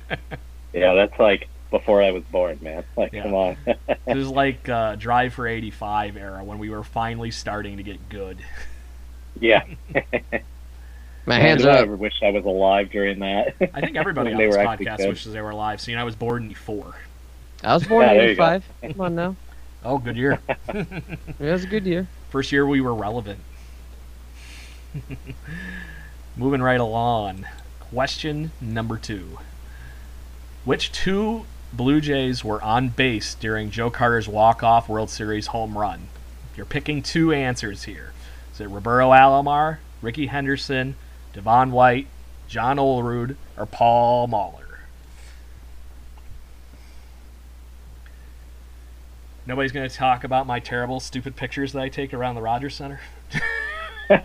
Yeah, 0.74 0.94
that's 0.94 1.20
like 1.20 1.50
before 1.72 2.04
I 2.04 2.12
was 2.12 2.24
born, 2.26 2.60
man. 2.62 2.84
Like, 2.96 3.14
Yeah. 3.14 3.24
come 3.24 3.34
on. 3.34 3.58
It 4.08 4.16
was 4.18 4.28
like 4.30 4.68
uh, 4.70 4.96
Drive 4.98 5.34
for 5.34 5.48
85 5.48 6.18
era 6.18 6.44
when 6.44 6.60
we 6.60 6.70
were 6.70 6.84
finally 6.84 7.32
starting 7.32 7.78
to 7.78 7.84
get 7.84 8.10
good. 8.10 8.38
yeah. 9.40 9.64
My 11.26 11.36
hands 11.40 11.62
do 11.64 11.70
I 11.70 11.74
up. 11.74 11.80
ever 11.82 11.96
wish 11.96 12.16
I 12.24 12.32
was 12.32 12.46
alive 12.46 12.90
during 12.90 13.20
that. 13.20 13.56
I 13.74 13.80
think 13.82 13.96
everybody 13.96 14.34
on 14.34 14.40
this 14.40 14.56
podcast 14.58 14.98
good. 14.98 15.10
wishes 15.10 15.34
they 15.34 15.42
were 15.42 15.52
alive. 15.52 15.80
So, 15.80 15.92
you 15.92 15.96
know, 15.98 16.02
I 16.02 16.06
was 16.06 16.16
born 16.16 16.44
in 16.44 16.50
84. 16.50 16.96
I 17.64 17.74
was 17.76 17.84
born 17.88 18.02
Yeah, 18.06 18.12
in 18.12 18.18
there 18.18 18.30
you 18.32 18.36
go. 18.36 18.44
'85. 18.44 18.70
Come 18.94 19.02
on 19.02 19.16
now. 19.16 19.36
Oh, 19.86 19.98
good 20.00 20.18
year. 20.18 20.40
It 20.68 21.40
was 21.40 21.64
a 21.64 21.68
good 21.68 21.86
year. 21.86 22.08
First 22.32 22.52
year 22.52 22.66
we 22.66 22.82
were 22.82 22.94
relevant. 22.96 23.40
Moving 26.36 26.62
right 26.62 26.80
along. 26.80 27.46
Question 27.80 28.52
number 28.60 28.98
two. 28.98 29.38
Which 30.66 30.92
two 30.92 31.46
Blue 31.74 32.02
Jays 32.02 32.44
were 32.44 32.62
on 32.62 32.90
base 32.90 33.34
during 33.34 33.72
Joe 33.72 33.90
Carter's 33.90 34.28
walk-off 34.28 34.90
World 34.90 35.10
Series 35.10 35.48
home 35.48 35.78
run? 35.78 36.10
You're 36.58 36.66
picking 36.66 37.02
two 37.02 37.32
answers 37.32 37.84
here. 37.84 38.12
Is 38.54 38.60
it 38.60 38.68
Roberto 38.68 39.12
Alomar, 39.12 39.78
Rickey 40.02 40.28
Henderson, 40.28 40.96
Devon 41.32 41.72
White, 41.72 42.08
John 42.50 42.76
Olerud, 42.76 43.38
or 43.58 43.66
Paul 43.66 44.28
Molitor? 44.28 44.80
Nobody's 49.46 49.72
going 49.72 49.90
to 49.90 49.96
talk 49.96 50.26
about 50.26 50.46
my 50.46 50.60
terrible, 50.60 51.00
stupid 51.00 51.38
pictures 51.38 51.72
that 51.72 51.82
I 51.82 51.88
take 51.88 52.14
around 52.14 52.36
the 52.36 52.42
Rogers 52.42 52.76
Center. 52.76 53.00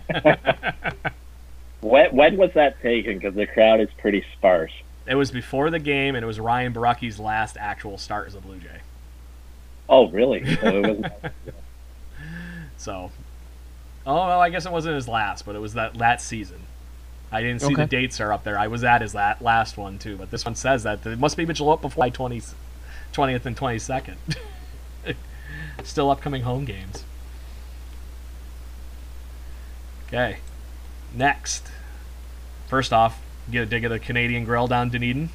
when, 1.79 2.13
when 2.13 2.35
was 2.35 2.51
that 2.55 2.81
taken? 2.81 3.17
Because 3.17 3.35
the 3.35 3.47
crowd 3.47 3.79
is 3.79 3.87
pretty 3.97 4.25
sparse. 4.33 4.73
It 5.07 5.15
was 5.15 5.31
before 5.31 5.69
the 5.69 5.79
game, 5.79 6.15
and 6.15 6.23
it 6.23 6.27
was 6.27 6.39
Ryan 6.39 6.73
Borucki's 6.73 7.19
last 7.19 7.57
actual 7.57 7.97
start 7.97 8.27
as 8.27 8.35
a 8.35 8.41
Blue 8.41 8.57
Jay. 8.57 8.81
Oh, 9.89 10.09
really? 10.09 10.55
So 10.55 10.59
oh, 10.63 10.67
it 10.69 10.87
wasn't. 10.87 11.13
So, 12.77 13.11
oh 14.05 14.15
well, 14.27 14.41
I 14.41 14.49
guess 14.49 14.65
it 14.65 14.71
wasn't 14.71 14.95
his 14.95 15.07
last, 15.07 15.45
but 15.45 15.55
it 15.55 15.59
was 15.59 15.73
that 15.73 15.97
that 15.97 16.21
season. 16.21 16.61
I 17.31 17.41
didn't 17.41 17.61
see 17.61 17.73
the 17.73 17.85
dates 17.85 18.21
are 18.21 18.31
up 18.31 18.43
there. 18.43 18.57
I 18.57 18.67
was 18.67 18.83
at 18.83 19.01
his 19.01 19.13
la- 19.13 19.35
last 19.41 19.77
one 19.77 19.97
too, 19.99 20.15
but 20.15 20.31
this 20.31 20.45
one 20.45 20.55
says 20.55 20.83
that 20.83 21.05
it 21.05 21.19
must 21.19 21.35
be 21.35 21.45
Mitchell 21.45 21.69
up 21.69 21.81
before 21.81 22.09
20, 22.09 22.41
20th 23.13 23.45
and 23.45 23.57
twenty 23.57 23.79
second. 23.79 24.17
Still 25.83 26.09
upcoming 26.09 26.43
home 26.43 26.63
games. 26.65 27.03
Okay, 30.07 30.37
next. 31.13 31.67
First 32.67 32.93
off, 32.93 33.21
get 33.51 33.63
a 33.63 33.65
dig 33.65 33.85
of 33.85 33.91
the 33.91 33.99
Canadian 33.99 34.43
Grill 34.45 34.67
down 34.67 34.89
Dunedin. 34.89 35.29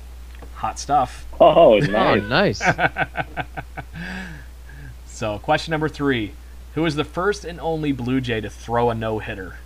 Hot 0.57 0.79
stuff. 0.79 1.27
oh, 1.41 1.75
Oh, 1.75 1.79
nice. 2.19 2.61
nice. 2.61 2.63
So, 5.07 5.39
question 5.39 5.71
number 5.71 5.89
three 5.89 6.33
Who 6.75 6.83
was 6.83 6.97
the 6.97 7.05
first 7.05 7.45
and 7.45 7.61
only 7.61 7.93
Blue 7.93 8.21
Jay 8.21 8.41
to 8.41 8.51
throw 8.51 8.91
a 8.91 8.95
no 8.95 9.19
hitter? 9.21 9.57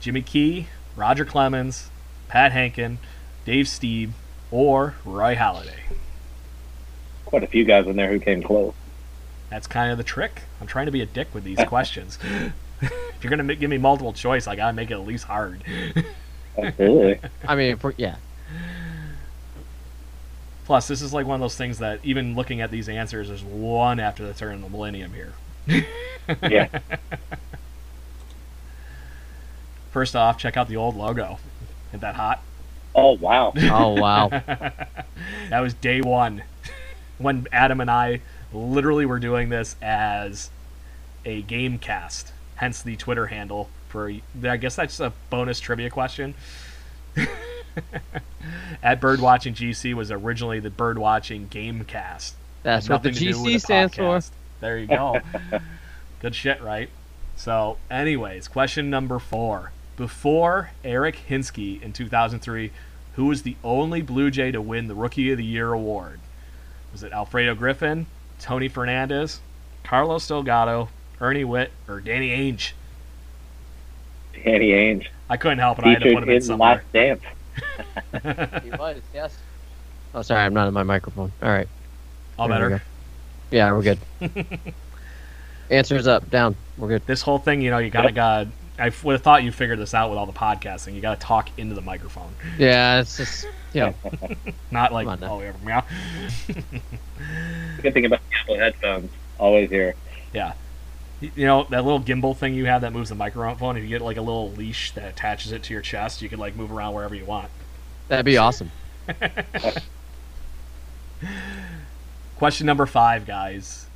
Jimmy 0.00 0.22
Key, 0.22 0.68
Roger 0.96 1.24
Clemens, 1.26 1.90
Pat 2.28 2.52
Hentgen, 2.52 2.96
Dave 3.44 3.66
Stieb, 3.66 4.12
or 4.50 4.94
Roy 5.04 5.34
Halladay? 5.34 5.80
Quite 7.26 7.42
a 7.44 7.46
few 7.46 7.64
guys 7.64 7.86
in 7.86 7.96
there 7.96 8.08
who 8.10 8.18
came 8.18 8.42
close. 8.42 8.72
That's 9.50 9.66
kind 9.66 9.92
of 9.92 9.98
the 9.98 10.04
trick. 10.04 10.42
I'm 10.60 10.66
trying 10.66 10.86
to 10.86 10.92
be 10.92 11.02
a 11.02 11.06
dick 11.06 11.28
with 11.34 11.44
these 11.44 11.58
questions. 11.66 12.18
if 12.80 13.18
you're 13.22 13.36
going 13.36 13.46
to 13.46 13.54
give 13.56 13.68
me 13.68 13.76
multiple 13.78 14.12
choice, 14.14 14.46
I 14.46 14.56
got 14.56 14.68
to 14.68 14.72
make 14.72 14.90
it 14.90 14.94
at 14.94 15.06
least 15.06 15.24
hard. 15.24 15.62
Absolutely. 16.56 17.20
I 17.46 17.54
mean, 17.54 17.72
if 17.72 17.84
we're, 17.84 17.94
yeah. 17.96 18.16
Plus, 20.64 20.86
this 20.88 21.02
is 21.02 21.12
like 21.12 21.26
one 21.26 21.34
of 21.34 21.40
those 21.40 21.56
things 21.56 21.78
that 21.78 22.00
even 22.04 22.36
looking 22.36 22.60
at 22.60 22.70
these 22.70 22.88
answers, 22.88 23.28
there's 23.28 23.42
one 23.42 23.98
after 23.98 24.26
the 24.26 24.32
turn 24.32 24.54
of 24.54 24.62
the 24.62 24.68
millennium 24.68 25.12
here. 25.12 25.32
yeah. 26.42 26.68
First 29.90 30.14
off, 30.14 30.38
check 30.38 30.56
out 30.56 30.68
the 30.68 30.76
old 30.76 30.96
logo. 30.96 31.38
Isn't 31.88 32.00
that 32.00 32.14
hot? 32.14 32.42
Oh, 32.94 33.12
wow. 33.12 33.52
Oh 33.56 34.00
wow. 34.00 34.28
That 35.48 35.60
was 35.60 35.74
day 35.74 36.00
one 36.00 36.42
when 37.18 37.46
Adam 37.52 37.80
and 37.80 37.90
I 37.90 38.20
literally 38.52 39.06
were 39.06 39.18
doing 39.18 39.48
this 39.48 39.76
as 39.82 40.50
a 41.24 41.42
game 41.42 41.78
cast. 41.78 42.32
Hence 42.56 42.82
the 42.82 42.96
Twitter 42.96 43.26
handle 43.26 43.68
for. 43.90 44.10
I 44.42 44.56
guess 44.56 44.76
that's 44.76 45.00
a 45.00 45.12
bonus 45.28 45.60
trivia 45.60 45.90
question. 45.90 46.34
At 48.82 49.00
Birdwatching 49.00 49.54
GC 49.54 49.94
was 49.94 50.10
originally 50.10 50.60
the 50.60 50.70
Birdwatching 50.70 51.48
Gamecast. 51.48 52.32
That's 52.62 52.88
what 52.88 53.02
the 53.02 53.10
nothing 53.10 53.26
to 53.26 53.32
do 53.32 53.42
with 53.42 53.54
GC 53.54 53.60
stands 53.60 53.94
for. 53.94 54.20
There 54.60 54.78
you 54.78 54.86
go. 54.86 55.20
Good 56.20 56.34
shit, 56.34 56.62
right? 56.62 56.90
So, 57.36 57.78
anyways, 57.90 58.48
question 58.48 58.90
number 58.90 59.18
four. 59.18 59.72
Before 59.96 60.70
Eric 60.84 61.20
Hinske 61.28 61.82
in 61.82 61.92
2003, 61.92 62.70
who 63.14 63.26
was 63.26 63.42
the 63.42 63.56
only 63.64 64.02
Blue 64.02 64.30
Jay 64.30 64.50
to 64.50 64.60
win 64.60 64.88
the 64.88 64.94
Rookie 64.94 65.30
of 65.30 65.38
the 65.38 65.44
Year 65.44 65.72
award? 65.72 66.20
Was 66.92 67.02
it 67.02 67.12
Alfredo 67.12 67.54
Griffin, 67.54 68.06
Tony 68.38 68.68
Fernandez, 68.68 69.40
Carlos 69.84 70.26
Delgado, 70.26 70.88
Ernie 71.20 71.44
Whitt, 71.44 71.70
or 71.88 72.00
Danny 72.00 72.30
Ainge? 72.30 72.72
Danny 74.32 74.68
Ainge. 74.70 75.06
I 75.28 75.36
couldn't 75.36 75.58
help 75.58 75.78
it. 75.78 75.84
I 75.84 75.90
had 75.90 76.02
to 76.02 76.04
put 76.04 76.08
Featured 76.10 76.22
him 76.24 76.28
in 76.30 76.36
in 76.36 76.42
somewhere. 76.42 76.74
Last 76.76 76.92
Dance. 76.92 77.22
He 78.64 78.70
was, 78.70 79.00
yes. 79.14 79.36
Oh, 80.14 80.22
sorry, 80.22 80.42
I'm 80.42 80.54
not 80.54 80.66
in 80.68 80.74
my 80.74 80.82
microphone. 80.82 81.30
All 81.42 81.48
right. 81.50 81.68
All 82.38 82.48
There 82.48 82.56
better. 82.56 82.68
go. 82.70 82.80
Yeah, 83.50 83.72
we're 83.72 83.82
good. 83.82 83.98
Answers 85.70 86.06
up, 86.06 86.28
down. 86.30 86.56
We're 86.78 86.88
good. 86.88 87.06
This 87.06 87.22
whole 87.22 87.38
thing, 87.38 87.60
you 87.60 87.70
know, 87.70 87.78
you 87.78 87.90
kind 87.90 88.08
of 88.08 88.14
got. 88.14 88.46
I 88.78 88.90
would 89.04 89.12
have 89.12 89.22
thought 89.22 89.42
you 89.44 89.52
figured 89.52 89.78
this 89.78 89.92
out 89.92 90.08
with 90.08 90.18
all 90.18 90.24
the 90.26 90.32
podcasting. 90.32 90.94
You 90.94 91.00
got 91.02 91.20
to 91.20 91.26
talk 91.26 91.50
into 91.58 91.74
the 91.74 91.82
microphone, 91.82 92.32
Yeah, 92.58 93.00
it's 93.00 93.18
just, 93.18 93.46
you 93.74 93.80
know, 93.82 93.94
not 94.70 94.90
like 94.92 95.04
Come 95.06 95.12
on 95.12 95.20
now. 95.20 95.32
oh 95.34 95.40
yeah, 95.42 95.52
meow. 95.62 95.84
Good 97.82 97.92
thing 97.92 98.06
about 98.06 98.20
the 98.30 98.36
Apple 98.40 98.56
headphones. 98.58 99.10
Always 99.38 99.68
here. 99.68 99.94
Yeah. 100.32 100.54
Y- 101.22 101.30
You 101.36 101.46
know, 101.46 101.64
that 101.70 101.84
little 101.84 102.00
gimbal 102.00 102.36
thing 102.36 102.54
you 102.54 102.66
have 102.66 102.80
that 102.82 102.92
moves 102.92 103.08
the 103.10 103.14
microphone, 103.14 103.76
if 103.76 103.82
you 103.82 103.88
get 103.88 104.00
like 104.02 104.16
a 104.16 104.22
little 104.22 104.50
leash 104.52 104.92
that 104.92 105.08
attaches 105.08 105.52
it 105.52 105.62
to 105.64 105.72
your 105.72 105.82
chest, 105.82 106.22
you 106.22 106.28
can 106.28 106.38
like 106.38 106.56
move 106.56 106.72
around 106.72 106.94
wherever 106.94 107.14
you 107.14 107.24
want. 107.24 107.50
that'd 108.08 108.24
be 108.24 108.36
awesome. 108.38 108.70
Question 112.36 112.66
number 112.66 112.86
five, 112.86 113.26
guys. 113.26 113.86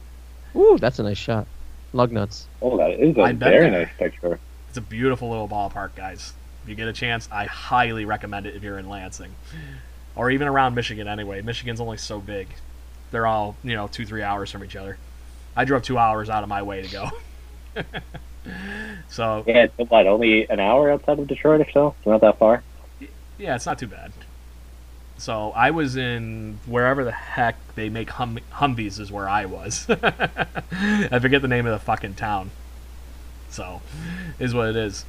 Ooh, 0.55 0.77
that's 0.79 0.99
a 0.99 1.03
nice 1.03 1.17
shot. 1.19 1.47
Lug 1.93 2.13
nuts. 2.13 2.47
Oh, 2.61 2.77
that 2.77 2.91
is 3.01 3.17
a 3.17 3.23
I've 3.23 3.37
very 3.37 3.71
there. 3.71 3.85
nice 3.85 3.97
picture. 3.99 4.39
It's 4.69 4.77
a 4.79 4.83
beautiful 4.83 5.31
little 5.31 5.49
ballpark, 5.49 5.95
guys. 5.95 6.35
If 6.63 6.69
you 6.69 6.75
get 6.75 6.89
a 6.89 6.93
chance, 6.93 7.29
I 7.33 7.45
highly 7.47 8.05
recommend 8.05 8.47
it 8.47 8.55
if 8.57 8.63
you're 8.63 8.79
in 8.79 8.89
Lansing. 8.89 9.35
Or 10.17 10.31
even 10.31 10.49
around 10.49 10.75
Michigan 10.75 11.09
anyway. 11.09 11.41
Michigan's 11.43 11.81
only 11.81 11.97
so 11.97 12.21
big. 12.21 12.49
They're 13.11 13.27
all, 13.27 13.57
you 13.65 13.75
know, 13.77 13.87
two, 13.89 14.05
three 14.07 14.23
hours 14.23 14.51
from 14.51 14.65
each 14.65 14.77
other. 14.77 14.99
I 15.57 15.65
drove 15.65 15.83
two 15.83 15.99
hours 15.99 16.29
out 16.31 16.43
of 16.43 16.49
my 16.49 16.63
way 16.63 16.83
to 16.83 16.89
go. 16.89 17.11
so, 19.09 19.45
Yeah, 19.47 19.67
it's 19.79 19.91
what, 19.91 20.07
only 20.07 20.49
an 20.49 20.61
hour 20.61 20.91
outside 20.91 21.19
of 21.19 21.27
Detroit 21.27 21.61
or 21.61 21.71
so? 21.71 21.95
It's 21.99 22.07
not 22.07 22.21
that 22.21 22.39
far. 22.39 22.63
yeah, 23.39 23.55
it's 23.55 23.67
not 23.67 23.79
too 23.79 23.87
bad. 23.87 24.13
So 25.17 25.53
I 25.53 25.71
was 25.71 25.97
in 25.97 26.59
wherever 26.67 27.05
the 27.05 27.13
heck 27.13 27.57
they 27.77 27.89
make 27.89 28.11
hum- 28.11 28.41
Humvees 28.55 28.99
is 28.99 29.13
where 29.13 29.29
I 29.29 29.45
was. 29.47 29.87
I 29.91 31.19
forget 31.21 31.41
the 31.41 31.49
name 31.49 31.67
of 31.67 31.73
the 31.73 31.79
fucking 31.85 32.15
town. 32.15 32.51
So, 33.49 33.81
is 34.41 34.53
what 34.53 34.69
it 34.71 34.77
is. 34.77 35.05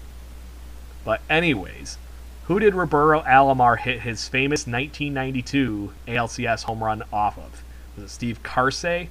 But 1.03 1.21
anyways, 1.29 1.97
who 2.43 2.59
did 2.59 2.75
Roberto 2.75 3.23
Alomar 3.23 3.79
hit 3.79 4.01
his 4.01 4.27
famous 4.27 4.67
1992 4.67 5.91
ALCS 6.07 6.63
home 6.63 6.83
run 6.83 7.01
off 7.11 7.37
of? 7.39 7.63
Was 7.95 8.05
it 8.05 8.09
Steve 8.09 8.43
Karsay, 8.43 9.07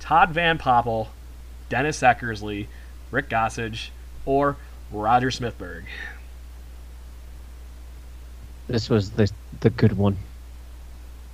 Todd 0.00 0.30
Van 0.30 0.58
Poppel, 0.58 1.08
Dennis 1.68 2.00
Eckersley, 2.00 2.66
Rick 3.10 3.28
Gossage, 3.28 3.88
or 4.24 4.56
Roger 4.90 5.28
Smithberg? 5.28 5.84
This 8.68 8.90
was 8.90 9.10
the 9.10 9.30
the 9.60 9.70
good 9.70 9.96
one. 9.96 10.16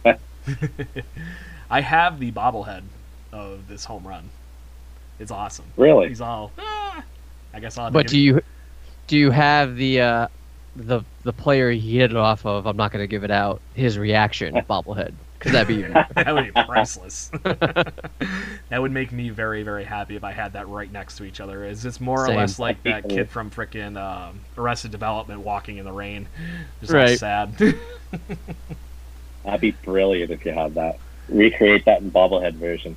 I 1.70 1.80
have 1.80 2.18
the 2.18 2.32
bobblehead 2.32 2.82
of 3.32 3.68
this 3.68 3.84
home 3.84 4.06
run. 4.06 4.28
It's 5.18 5.30
awesome. 5.30 5.64
Really? 5.76 6.08
He's 6.08 6.20
all. 6.20 6.52
"Ah." 6.58 7.02
I 7.54 7.60
guess 7.60 7.78
I'll. 7.78 7.84
have 7.84 7.92
to 7.92 7.98
But 7.98 8.06
give 8.06 8.10
do 8.12 8.18
you 8.20 8.40
do 9.06 9.16
you 9.16 9.30
have 9.30 9.76
the 9.76 10.00
uh, 10.00 10.28
the 10.76 11.02
the 11.22 11.32
player 11.32 11.70
he 11.70 11.98
hit 11.98 12.10
it 12.10 12.16
off 12.16 12.44
of? 12.44 12.66
I'm 12.66 12.76
not 12.76 12.92
going 12.92 13.02
to 13.02 13.06
give 13.06 13.24
it 13.24 13.30
out. 13.30 13.60
His 13.74 13.98
reaction, 13.98 14.54
bobblehead. 14.70 15.12
Because 15.42 15.52
that'd 15.54 15.66
be 15.66 15.82
that 16.22 16.32
would 16.32 16.54
be 16.54 16.62
priceless. 16.62 17.32
that 17.42 18.80
would 18.80 18.92
make 18.92 19.10
me 19.10 19.30
very, 19.30 19.64
very 19.64 19.82
happy 19.82 20.14
if 20.14 20.22
I 20.22 20.30
had 20.30 20.52
that 20.52 20.68
right 20.68 20.90
next 20.90 21.16
to 21.16 21.24
each 21.24 21.40
other. 21.40 21.64
Is 21.64 21.84
it's 21.84 22.00
more 22.00 22.26
Same. 22.26 22.36
or 22.36 22.38
less 22.38 22.60
like 22.60 22.80
that 22.84 23.08
kid 23.08 23.28
from 23.28 23.50
frickin' 23.50 23.96
um, 24.00 24.38
Arrested 24.56 24.92
Development 24.92 25.40
walking 25.40 25.78
in 25.78 25.84
the 25.84 25.90
rain, 25.92 26.28
just 26.80 26.92
all 26.92 27.00
Right. 27.00 27.18
sad. 27.18 27.56
That'd 29.44 29.60
be 29.60 29.72
brilliant 29.72 30.30
if 30.30 30.44
you 30.44 30.52
had 30.52 30.76
that. 30.76 31.00
Recreate 31.28 31.86
that 31.86 32.02
in 32.02 32.12
bobblehead 32.12 32.54
version. 32.54 32.96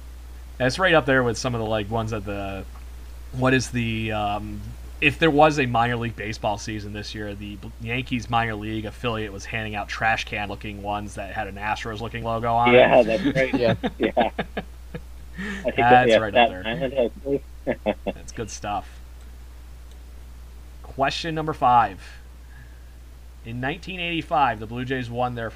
That's 0.58 0.78
right 0.78 0.94
up 0.94 1.08
there 1.08 1.24
with 1.24 1.40
some 1.40 1.56
of 1.56 1.62
the 1.62 1.68
like 1.68 1.90
ones 1.90 2.14
at 2.14 2.26
the. 2.26 2.64
What 3.32 3.56
is 3.56 3.72
the? 3.72 4.12
Um, 4.12 4.62
if 5.02 5.20
there 5.20 5.30
was 5.32 5.60
a 5.60 5.66
minor 5.66 5.98
league 5.98 6.16
baseball 6.16 6.58
season 6.58 6.94
this 6.94 7.14
year, 7.14 7.36
the 7.36 7.58
Yankees 7.82 8.30
minor 8.30 8.56
league 8.56 8.86
affiliate 8.86 9.32
was 9.34 9.46
handing 9.46 9.76
out 9.76 9.88
trash 9.90 10.24
can 10.26 10.48
looking 10.48 10.82
ones 10.82 11.16
that 11.16 11.34
had 11.34 11.48
an 11.48 11.56
Astros 11.56 12.00
looking 12.00 12.24
logo 12.24 12.54
on 12.54 12.74
Yeah, 12.74 13.02
it. 13.02 13.04
that's 13.06 13.36
right. 13.36 13.54
Yeah. 13.54 13.76
yeah. 14.00 14.12
I 14.18 15.64
think 15.64 15.76
That's 15.76 16.10
yeah, 16.10 16.18
right 16.18 16.34
that 16.34 16.50
there. 17.26 17.40
That's 18.06 18.32
good 18.32 18.50
stuff. 18.50 19.02
Question 20.82 21.36
number 21.36 21.52
five. 21.54 22.00
In 23.44 23.62
1985, 23.62 24.60
the 24.60 24.66
Blue 24.66 24.86
Jays 24.86 25.10
won 25.10 25.36
their 25.36 25.52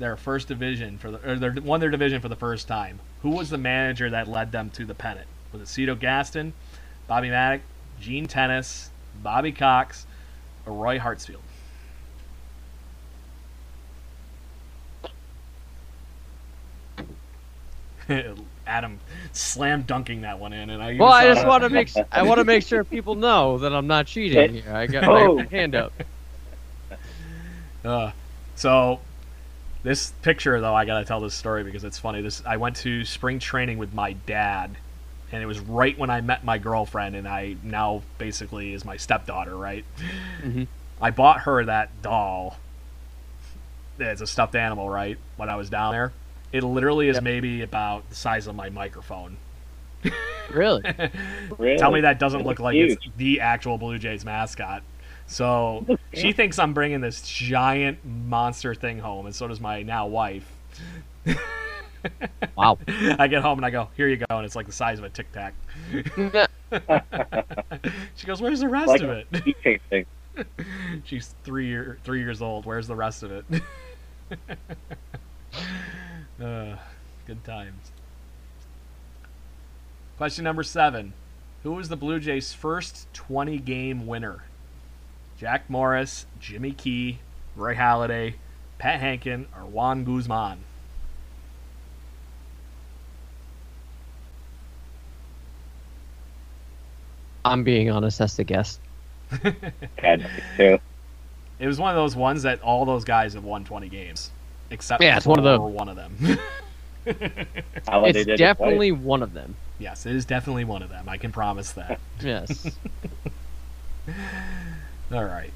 their 0.00 0.16
first 0.16 0.48
division 0.48 0.98
for 0.98 1.12
the 1.12 1.30
or 1.30 1.36
their, 1.36 1.52
won 1.62 1.78
their 1.78 1.90
division 1.90 2.20
for 2.20 2.28
the 2.28 2.34
first 2.36 2.66
time. 2.66 2.98
Who 3.22 3.30
was 3.30 3.50
the 3.50 3.58
manager 3.58 4.10
that 4.10 4.26
led 4.26 4.50
them 4.50 4.70
to 4.70 4.84
the 4.84 4.94
pennant? 4.94 5.28
Was 5.52 5.62
it 5.62 5.68
Cito 5.68 5.94
Gaston, 5.94 6.52
Bobby 7.06 7.28
Mattick, 7.28 7.60
Gene 8.00 8.26
Tenace, 8.26 8.90
Bobby 9.22 9.52
Cox, 9.52 10.06
or 10.66 10.72
Roy 10.72 10.98
Hartsfield? 10.98 11.40
Adam 18.66 18.98
slam 19.32 19.82
dunking 19.82 20.22
that 20.22 20.38
one 20.38 20.52
in, 20.52 20.70
and 20.70 20.82
I. 20.82 20.96
Well, 20.98 21.10
I 21.12 21.24
just 21.26 21.46
want 21.46 21.62
to 21.64 21.70
make 21.70 21.90
I 22.12 22.22
want 22.22 22.38
to 22.38 22.44
make 22.44 22.62
sure 22.64 22.84
people 22.84 23.14
know 23.14 23.58
that 23.58 23.72
I'm 23.74 23.86
not 23.86 24.06
cheating 24.06 24.54
here. 24.54 24.74
I 24.74 24.86
got 24.86 25.04
Oh. 25.04 25.36
my 25.36 25.44
hand 25.50 25.74
up. 25.74 25.92
Uh, 27.84 28.10
so 28.54 28.98
this 29.82 30.14
picture 30.22 30.58
though, 30.58 30.74
I 30.74 30.86
gotta 30.86 31.04
tell 31.04 31.20
this 31.20 31.34
story 31.34 31.64
because 31.64 31.84
it's 31.84 31.98
funny. 31.98 32.22
This 32.22 32.42
I 32.46 32.56
went 32.56 32.76
to 32.76 33.04
spring 33.04 33.38
training 33.38 33.76
with 33.76 33.92
my 33.92 34.14
dad, 34.14 34.78
and 35.32 35.42
it 35.42 35.46
was 35.46 35.60
right 35.60 35.98
when 35.98 36.10
I 36.10 36.20
met 36.20 36.44
my 36.44 36.58
girlfriend, 36.58 37.16
and 37.16 37.26
I 37.26 37.56
now 37.62 38.02
basically 38.18 38.72
is 38.74 38.84
my 38.84 38.96
stepdaughter, 38.96 39.56
right? 39.56 39.84
Mhm. 40.42 40.66
I 41.00 41.10
bought 41.10 41.40
her 41.42 41.64
that 41.64 41.90
doll. 42.02 42.58
It's 43.98 44.20
a 44.20 44.26
stuffed 44.26 44.54
animal, 44.54 44.88
right? 44.88 45.18
When 45.36 45.48
I 45.48 45.56
was 45.56 45.70
down 45.70 45.92
there, 45.92 46.12
it 46.52 46.62
literally 46.62 47.08
is 47.08 47.14
Yep. 47.16 47.22
maybe 47.22 47.62
about 47.62 48.08
the 48.10 48.16
size 48.16 48.46
of 48.46 48.54
my 48.54 48.70
microphone. 48.70 49.36
Really? 50.52 50.82
Really? 51.58 51.78
Tell 51.78 51.90
me 51.92 52.00
that 52.02 52.18
doesn't 52.18 52.40
It 52.40 52.42
look 52.46 52.58
looks 52.58 52.60
like 52.60 52.76
it's 52.76 52.96
the 53.16 53.40
actual 53.40 53.78
Blue 53.78 53.98
Jays 53.98 54.24
mascot. 54.24 54.82
So 55.26 55.86
she 56.12 56.32
thinks 56.32 56.58
I'm 56.58 56.74
bringing 56.74 57.00
this 57.00 57.22
giant 57.22 58.04
monster 58.04 58.74
thing 58.74 58.98
home, 58.98 59.26
and 59.26 59.34
so 59.34 59.48
does 59.48 59.60
my 59.60 59.82
now 59.82 60.06
wife. 60.06 60.50
Wow. 62.56 62.78
I 62.88 63.26
get 63.28 63.42
home 63.42 63.58
and 63.58 63.66
I 63.66 63.70
go, 63.70 63.88
"Here 63.96 64.08
you 64.08 64.16
go," 64.16 64.26
and 64.30 64.44
it's 64.44 64.56
like 64.56 64.66
the 64.66 64.72
size 64.72 64.98
of 64.98 65.04
a 65.04 65.10
Tic 65.10 65.32
Tac. 65.32 65.54
She 68.16 68.26
goes, 68.26 68.40
"Where's 68.40 68.60
the 68.60 68.68
rest 68.68 68.88
like 68.88 69.02
of 69.02 69.10
it?" 69.10 69.78
thing. 69.90 70.06
She's 71.04 71.34
three 71.44 71.66
year 71.66 71.98
three 72.04 72.20
years 72.20 72.42
old. 72.42 72.66
Where's 72.66 72.86
the 72.86 72.96
rest 72.96 73.22
of 73.22 73.30
it? 73.30 73.44
uh, 76.42 76.76
good 77.26 77.44
times. 77.44 77.92
Question 80.16 80.44
number 80.44 80.62
seven: 80.62 81.12
Who 81.62 81.72
was 81.72 81.88
the 81.88 81.96
Blue 81.96 82.18
Jays' 82.18 82.52
first 82.52 83.06
20 83.12 83.58
game 83.58 84.06
winner? 84.06 84.44
Jack 85.38 85.68
Morris, 85.68 86.26
Jimmy 86.40 86.72
Key, 86.72 87.18
Roy 87.56 87.74
Halladay, 87.74 88.34
Pat 88.78 89.00
Hentgen, 89.00 89.46
or 89.56 89.66
Juan 89.66 90.04
Guzman? 90.04 90.58
I'm 97.44 97.64
being 97.64 97.90
honest. 97.90 98.18
That's 98.18 98.36
the 98.36 98.44
guess. 98.44 98.78
Had 99.98 100.26
too. 100.56 100.78
It 101.58 101.66
was 101.66 101.78
one 101.78 101.90
of 101.90 101.96
those 101.96 102.16
ones 102.16 102.42
that 102.42 102.60
all 102.62 102.84
those 102.84 103.04
guys 103.04 103.34
have 103.34 103.44
won 103.44 103.64
20 103.64 103.88
games, 103.88 104.30
except 104.70 105.02
Yeah, 105.02 105.16
it's 105.16 105.26
one 105.26 105.38
of 105.38 105.44
for 105.44 105.50
the- 105.50 105.60
one 105.60 105.88
of 105.88 105.96
them. 105.96 106.38
It's 107.06 107.86
did 108.16 108.28
it 108.28 108.36
definitely 108.38 108.90
one 108.92 109.22
of 109.22 109.34
them. 109.34 109.54
yes, 109.78 110.06
it 110.06 110.14
is 110.16 110.24
definitely 110.24 110.64
one 110.64 110.82
of 110.82 110.88
them. 110.88 111.06
I 111.06 111.18
can 111.18 111.32
promise 111.32 111.72
that. 111.72 112.00
Yes. 112.22 112.66
All 115.12 115.24
right. 115.24 115.50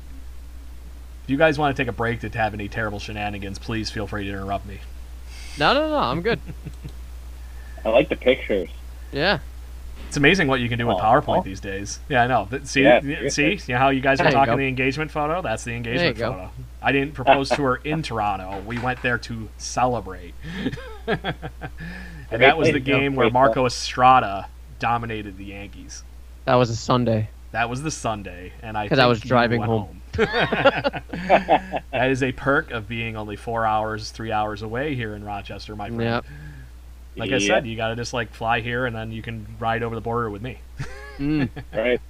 If 1.24 1.30
you 1.30 1.36
guys 1.38 1.58
want 1.58 1.74
to 1.76 1.82
take 1.82 1.88
a 1.88 1.92
break 1.92 2.20
to 2.20 2.28
have 2.30 2.52
any 2.54 2.68
terrible 2.68 2.98
shenanigans, 2.98 3.58
please 3.58 3.90
feel 3.90 4.06
free 4.06 4.24
to 4.24 4.30
interrupt 4.30 4.66
me. 4.66 4.80
No, 5.58 5.72
no, 5.72 5.88
no. 5.88 5.96
I'm 5.96 6.20
good. 6.22 6.38
I 7.84 7.88
like 7.90 8.08
the 8.10 8.16
pictures. 8.16 8.68
Yeah. 9.12 9.38
It's 10.06 10.16
amazing 10.16 10.48
what 10.48 10.60
you 10.60 10.68
can 10.68 10.78
do 10.78 10.86
with 10.86 10.96
Aw. 10.96 11.20
PowerPoint 11.20 11.44
these 11.44 11.60
days. 11.60 12.00
Yeah, 12.08 12.22
I 12.22 12.26
know. 12.26 12.46
But 12.48 12.66
See, 12.66 12.82
Yeah, 12.82 13.00
see, 13.00 13.06
seriously. 13.30 13.58
see 13.58 13.72
how 13.72 13.90
you 13.90 14.00
guys 14.00 14.18
were 14.18 14.24
There 14.24 14.32
you 14.32 14.36
talking 14.36 14.56
the 14.56 14.66
engagement 14.66 15.10
photo? 15.10 15.42
That's 15.42 15.64
the 15.64 15.72
engagement 15.72 16.16
go. 16.16 16.32
photo. 16.32 16.50
I 16.80 16.92
didn't 16.92 17.12
propose 17.14 17.50
to 17.50 17.62
her 17.64 17.76
in 17.76 18.02
Toronto. 18.02 18.62
We 18.66 18.78
went 18.78 19.02
there 19.02 19.18
to 19.18 19.48
celebrate. 19.58 20.34
and 21.06 21.22
that 22.30 22.56
was 22.56 22.72
the 22.72 22.80
game 22.80 23.16
where 23.16 23.26
Great 23.26 23.32
Marco 23.34 23.66
Estrada 23.66 24.48
dominated 24.78 25.36
the 25.36 25.44
Yankees. 25.44 26.04
That 26.44 26.54
was 26.54 26.70
a 26.70 26.76
Sunday. 26.76 27.28
That 27.52 27.68
was 27.70 27.82
the 27.82 27.90
Sunday, 27.90 28.52
and 28.62 28.76
I 28.76 28.84
because 28.84 28.98
I 28.98 29.06
was 29.06 29.20
driving 29.20 29.60
went 29.60 29.70
home. 29.70 30.02
that 30.12 31.02
is 31.92 32.22
a 32.22 32.32
perk 32.32 32.70
of 32.70 32.88
being 32.88 33.16
only 33.16 33.36
four 33.36 33.64
hours, 33.64 34.10
three 34.10 34.32
hours 34.32 34.62
away 34.62 34.94
here 34.94 35.14
in 35.14 35.24
Rochester, 35.24 35.74
my 35.74 35.88
friend. 35.88 36.02
Yep. 36.02 36.24
Like 37.18 37.32
I 37.32 37.38
said, 37.38 37.66
you 37.66 37.76
got 37.76 37.88
to 37.88 37.96
just 37.96 38.12
like 38.12 38.32
fly 38.32 38.60
here, 38.60 38.86
and 38.86 38.94
then 38.94 39.12
you 39.12 39.22
can 39.22 39.46
ride 39.58 39.82
over 39.82 39.94
the 39.94 40.00
border 40.00 40.30
with 40.30 40.42
me. 40.42 40.58
Mm. 41.18 41.48
Right. 41.72 42.00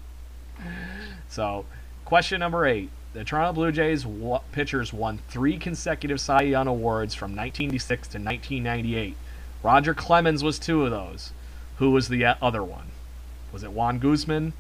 So, 1.29 1.65
question 2.05 2.41
number 2.41 2.67
eight: 2.67 2.91
The 3.15 3.25
Toronto 3.25 3.53
Blue 3.53 3.73
Jays 3.73 4.07
pitchers 4.53 4.93
won 4.93 5.21
three 5.29 5.57
consecutive 5.57 6.21
Cy 6.21 6.43
Young 6.43 6.67
awards 6.67 7.15
from 7.15 7.31
1986 7.31 8.09
to 8.09 8.19
1998. 8.19 9.17
Roger 9.63 9.95
Clemens 9.95 10.45
was 10.45 10.59
two 10.59 10.85
of 10.85 10.91
those. 10.91 11.33
Who 11.79 11.91
was 11.91 12.09
the 12.09 12.25
uh, 12.25 12.35
other 12.43 12.63
one? 12.63 12.89
Was 13.53 13.63
it 13.63 13.73
Juan 13.73 13.99
Guzman, 13.99 14.53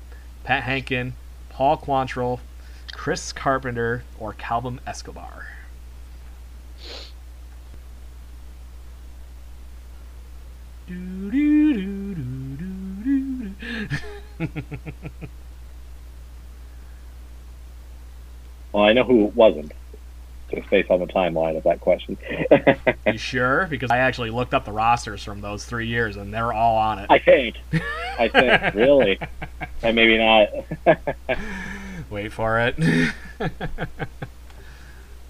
Pat 0.44 0.64
Hentgen, 0.64 1.12
Paul 1.50 1.76
Quantrill, 1.76 2.40
Chris 2.92 3.32
Carpenter, 3.32 4.04
or 4.18 4.32
Kelvim 4.32 4.78
Escobar? 4.86 5.57
Do, 10.88 11.30
do, 11.30 11.74
do, 11.74 12.56
do, 12.56 12.64
do, 13.04 14.46
do. 14.46 14.48
Well, 18.72 18.84
I 18.84 18.92
know 18.92 19.04
who 19.04 19.26
it 19.26 19.34
wasn't, 19.34 19.72
just 20.50 20.70
based 20.70 20.90
on 20.90 21.00
the 21.00 21.06
timeline 21.06 21.56
of 21.56 21.64
that 21.64 21.80
question. 21.80 22.16
You 23.06 23.18
sure? 23.18 23.66
Because 23.68 23.90
I 23.90 23.98
actually 23.98 24.30
looked 24.30 24.54
up 24.54 24.64
the 24.64 24.72
rosters 24.72 25.22
from 25.24 25.40
those 25.40 25.64
three 25.64 25.88
years, 25.88 26.16
and 26.16 26.32
they're 26.32 26.52
all 26.52 26.76
on 26.76 26.98
it. 27.00 27.06
I 27.10 27.18
think. 27.18 27.56
I 28.18 28.28
think, 28.28 28.74
really. 28.74 29.18
And 29.82 29.96
maybe 29.96 30.18
not. 30.18 30.48
Wait 32.10 32.32
for 32.32 32.60
it. 32.60 32.74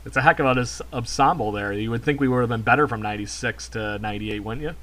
it's 0.04 0.16
a 0.16 0.22
heck 0.22 0.38
of 0.38 0.46
an 0.46 0.58
ens- 0.58 0.82
ensemble 0.92 1.52
there. 1.52 1.72
You 1.72 1.90
would 1.90 2.04
think 2.04 2.20
we 2.20 2.28
would 2.28 2.40
have 2.40 2.48
been 2.48 2.62
better 2.62 2.86
from 2.86 3.02
'96 3.02 3.68
to 3.70 3.98
'98, 3.98 4.40
wouldn't 4.40 4.62
you? 4.62 4.74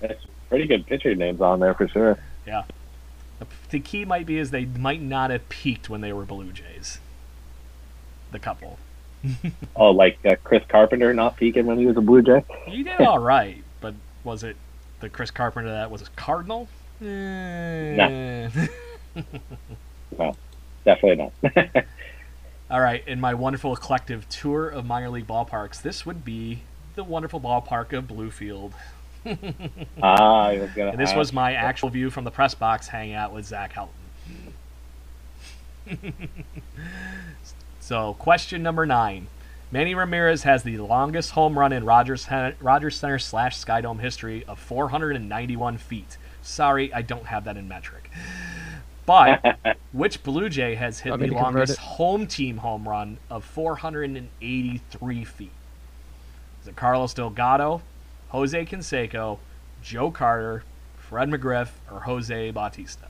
There's 0.00 0.26
pretty 0.48 0.66
good 0.66 0.86
pitcher 0.86 1.14
names 1.14 1.40
on 1.40 1.60
there 1.60 1.74
for 1.74 1.88
sure. 1.88 2.18
Yeah. 2.46 2.64
The- 3.70 3.80
key 3.80 4.04
might 4.04 4.26
be 4.26 4.38
is 4.38 4.50
they 4.50 4.64
might 4.64 5.00
not 5.00 5.30
have 5.30 5.48
peaked 5.48 5.88
when 5.88 6.00
they 6.00 6.12
were 6.12 6.24
Blue 6.24 6.52
Jays. 6.52 6.98
The 8.32 8.38
couple. 8.38 8.78
Oh, 9.76 9.90
like 9.90 10.18
uh, 10.24 10.36
Chris 10.44 10.62
Carpenter 10.68 11.12
not 11.14 11.36
peaking 11.36 11.66
when 11.66 11.78
he 11.78 11.86
was 11.86 11.96
a 11.96 12.00
Blue 12.00 12.22
Jay? 12.22 12.42
You 12.68 12.84
did 12.84 13.00
all 13.00 13.18
right, 13.18 13.62
but 13.80 13.94
was 14.24 14.42
it 14.42 14.56
the 15.00 15.08
Chris 15.08 15.30
Carpenter 15.30 15.70
that 15.70 15.90
was 15.90 16.02
a 16.02 16.06
Cardinal? 16.16 16.68
Eh. 17.02 18.48
Definitely 20.84 21.30
not. 21.42 21.84
All 22.70 22.80
right, 22.80 23.06
in 23.06 23.20
my 23.20 23.34
wonderful 23.34 23.74
collective 23.76 24.28
tour 24.28 24.68
of 24.68 24.86
minor 24.86 25.10
league 25.10 25.26
ballparks, 25.26 25.82
this 25.82 26.06
would 26.06 26.24
be 26.24 26.60
the 26.94 27.04
wonderful 27.04 27.40
ballpark 27.40 27.92
of 27.92 28.04
Bluefield. 28.06 28.72
ah, 30.02 30.46
I 30.46 30.58
was 30.58 30.70
gonna. 30.70 30.90
And 30.90 31.00
this 31.00 31.10
ask. 31.10 31.16
was 31.18 31.32
my 31.32 31.54
actual 31.54 31.90
view 31.90 32.10
from 32.10 32.24
the 32.24 32.30
press 32.30 32.54
box 32.54 32.88
hanging 32.88 33.14
out 33.14 33.32
with 33.32 33.46
Zach 33.46 33.74
Helton. 33.74 33.88
so, 37.80 38.14
question 38.14 38.62
number 38.62 38.86
nine. 38.86 39.26
Manny 39.72 39.94
Ramirez 39.94 40.42
has 40.42 40.64
the 40.64 40.78
longest 40.78 41.30
home 41.30 41.56
run 41.58 41.72
in 41.72 41.84
Rogers, 41.84 42.26
Rogers 42.60 42.96
Center 42.96 43.18
slash 43.20 43.56
Skydome 43.56 44.00
history 44.00 44.44
of 44.48 44.58
491 44.58 45.78
feet. 45.78 46.16
Sorry, 46.42 46.92
I 46.92 47.02
don't 47.02 47.26
have 47.26 47.44
that 47.44 47.56
in 47.56 47.68
metric. 47.68 48.10
But 49.06 49.58
which 49.92 50.22
Blue 50.24 50.48
Jay 50.48 50.74
has 50.74 51.00
hit 51.00 51.10
the 51.10 51.18
me 51.18 51.28
to 51.28 51.34
convert 51.34 51.54
longest 51.54 51.78
home 51.78 52.26
team 52.26 52.56
home 52.58 52.88
run 52.88 53.18
of 53.28 53.44
483 53.44 55.24
feet? 55.24 55.50
Is 56.62 56.68
it 56.68 56.76
Carlos 56.76 57.14
Delgado, 57.14 57.82
Jose 58.30 58.64
Canseco, 58.64 59.38
Joe 59.82 60.10
Carter, 60.10 60.64
Fred 60.96 61.28
McGriff, 61.28 61.70
or 61.90 62.00
Jose 62.00 62.50
Bautista? 62.50 63.08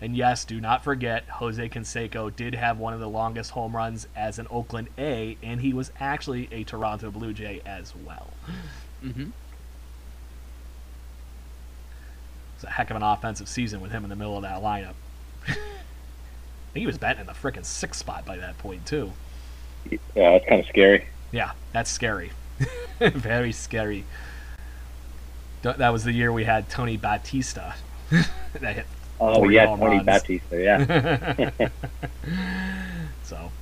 And 0.00 0.16
yes, 0.16 0.44
do 0.46 0.60
not 0.60 0.82
forget, 0.82 1.24
Jose 1.28 1.68
Canseco 1.68 2.34
did 2.34 2.54
have 2.54 2.78
one 2.78 2.94
of 2.94 3.00
the 3.00 3.08
longest 3.08 3.50
home 3.50 3.76
runs 3.76 4.06
as 4.16 4.38
an 4.38 4.46
Oakland 4.50 4.88
A, 4.96 5.36
and 5.42 5.60
he 5.60 5.74
was 5.74 5.92
actually 6.00 6.48
a 6.50 6.64
Toronto 6.64 7.10
Blue 7.10 7.34
Jay 7.34 7.60
as 7.66 7.94
well. 7.94 8.30
Mm-hmm. 9.04 9.30
It's 12.54 12.64
a 12.64 12.70
heck 12.70 12.90
of 12.90 12.96
an 12.96 13.02
offensive 13.02 13.48
season 13.48 13.80
with 13.80 13.90
him 13.90 14.04
in 14.04 14.10
the 14.10 14.16
middle 14.16 14.36
of 14.36 14.42
that 14.42 14.62
lineup. 14.62 14.94
He 16.74 16.86
was 16.86 16.98
batting 16.98 17.22
in 17.22 17.26
the 17.26 17.32
freaking 17.32 17.64
sixth 17.64 18.00
spot 18.00 18.24
by 18.24 18.36
that 18.36 18.56
point, 18.58 18.86
too. 18.86 19.12
Yeah, 19.90 19.98
that's 20.14 20.46
kind 20.46 20.60
of 20.60 20.66
scary. 20.68 21.04
Yeah, 21.32 21.52
that's 21.72 21.90
scary. 21.90 22.30
Very 23.00 23.52
scary. 23.52 24.04
That 25.62 25.90
was 25.90 26.04
the 26.04 26.12
year 26.12 26.32
we 26.32 26.44
had 26.44 26.68
Tony 26.70 26.96
Batista. 26.96 27.74
that 28.10 28.74
hit 28.74 28.86
Oh 29.20 29.34
40 29.34 29.54
yeah, 29.54 29.66
Tony 29.66 29.96
runs. 29.96 30.06
Batista. 30.06 30.56
Yeah. 30.56 31.68
So, 33.22 33.52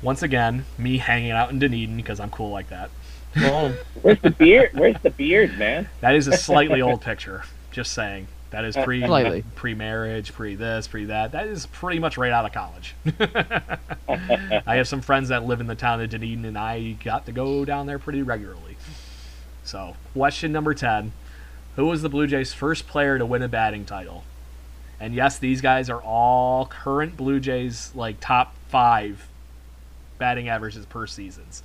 once 0.00 0.22
again, 0.22 0.64
me 0.78 0.96
hanging 0.96 1.32
out 1.32 1.50
in 1.50 1.58
Dunedin 1.58 1.94
because 1.94 2.20
I'm 2.20 2.30
cool 2.30 2.50
like 2.50 2.70
that. 2.70 2.88
Where's 4.00 4.18
the 4.22 4.30
beard? 4.30 4.70
Where's 4.72 4.96
the 5.02 5.10
beard, 5.10 5.58
man? 5.58 5.90
That 6.00 6.14
is 6.14 6.26
a 6.26 6.38
slightly 6.38 6.80
old 6.80 7.02
picture. 7.02 7.44
Just 7.70 7.92
saying. 7.92 8.28
That 8.56 8.64
is 8.64 8.74
uh, 8.74 8.84
pre 8.84 9.04
Slightly. 9.04 9.44
pre 9.54 9.74
marriage, 9.74 10.32
pre 10.32 10.54
this, 10.54 10.88
pre 10.88 11.04
that. 11.04 11.32
That 11.32 11.46
is 11.46 11.66
pretty 11.66 11.98
much 11.98 12.16
right 12.16 12.32
out 12.32 12.46
of 12.46 12.54
college. 12.54 12.94
I 14.66 14.76
have 14.76 14.88
some 14.88 15.02
friends 15.02 15.28
that 15.28 15.44
live 15.44 15.60
in 15.60 15.66
the 15.66 15.74
town 15.74 16.00
of 16.00 16.08
Dunedin, 16.08 16.46
and 16.46 16.56
I 16.56 16.92
got 17.04 17.26
to 17.26 17.32
go 17.32 17.66
down 17.66 17.84
there 17.84 17.98
pretty 17.98 18.22
regularly. 18.22 18.78
So, 19.62 19.94
question 20.14 20.52
number 20.52 20.72
ten: 20.72 21.12
Who 21.74 21.84
was 21.84 22.00
the 22.00 22.08
Blue 22.08 22.26
Jays' 22.26 22.54
first 22.54 22.86
player 22.88 23.18
to 23.18 23.26
win 23.26 23.42
a 23.42 23.48
batting 23.48 23.84
title? 23.84 24.24
And 24.98 25.14
yes, 25.14 25.38
these 25.38 25.60
guys 25.60 25.90
are 25.90 26.00
all 26.00 26.64
current 26.64 27.14
Blue 27.14 27.40
Jays 27.40 27.92
like 27.94 28.20
top 28.20 28.54
five 28.68 29.28
batting 30.16 30.48
averages 30.48 30.86
per 30.86 31.06
seasons. 31.06 31.62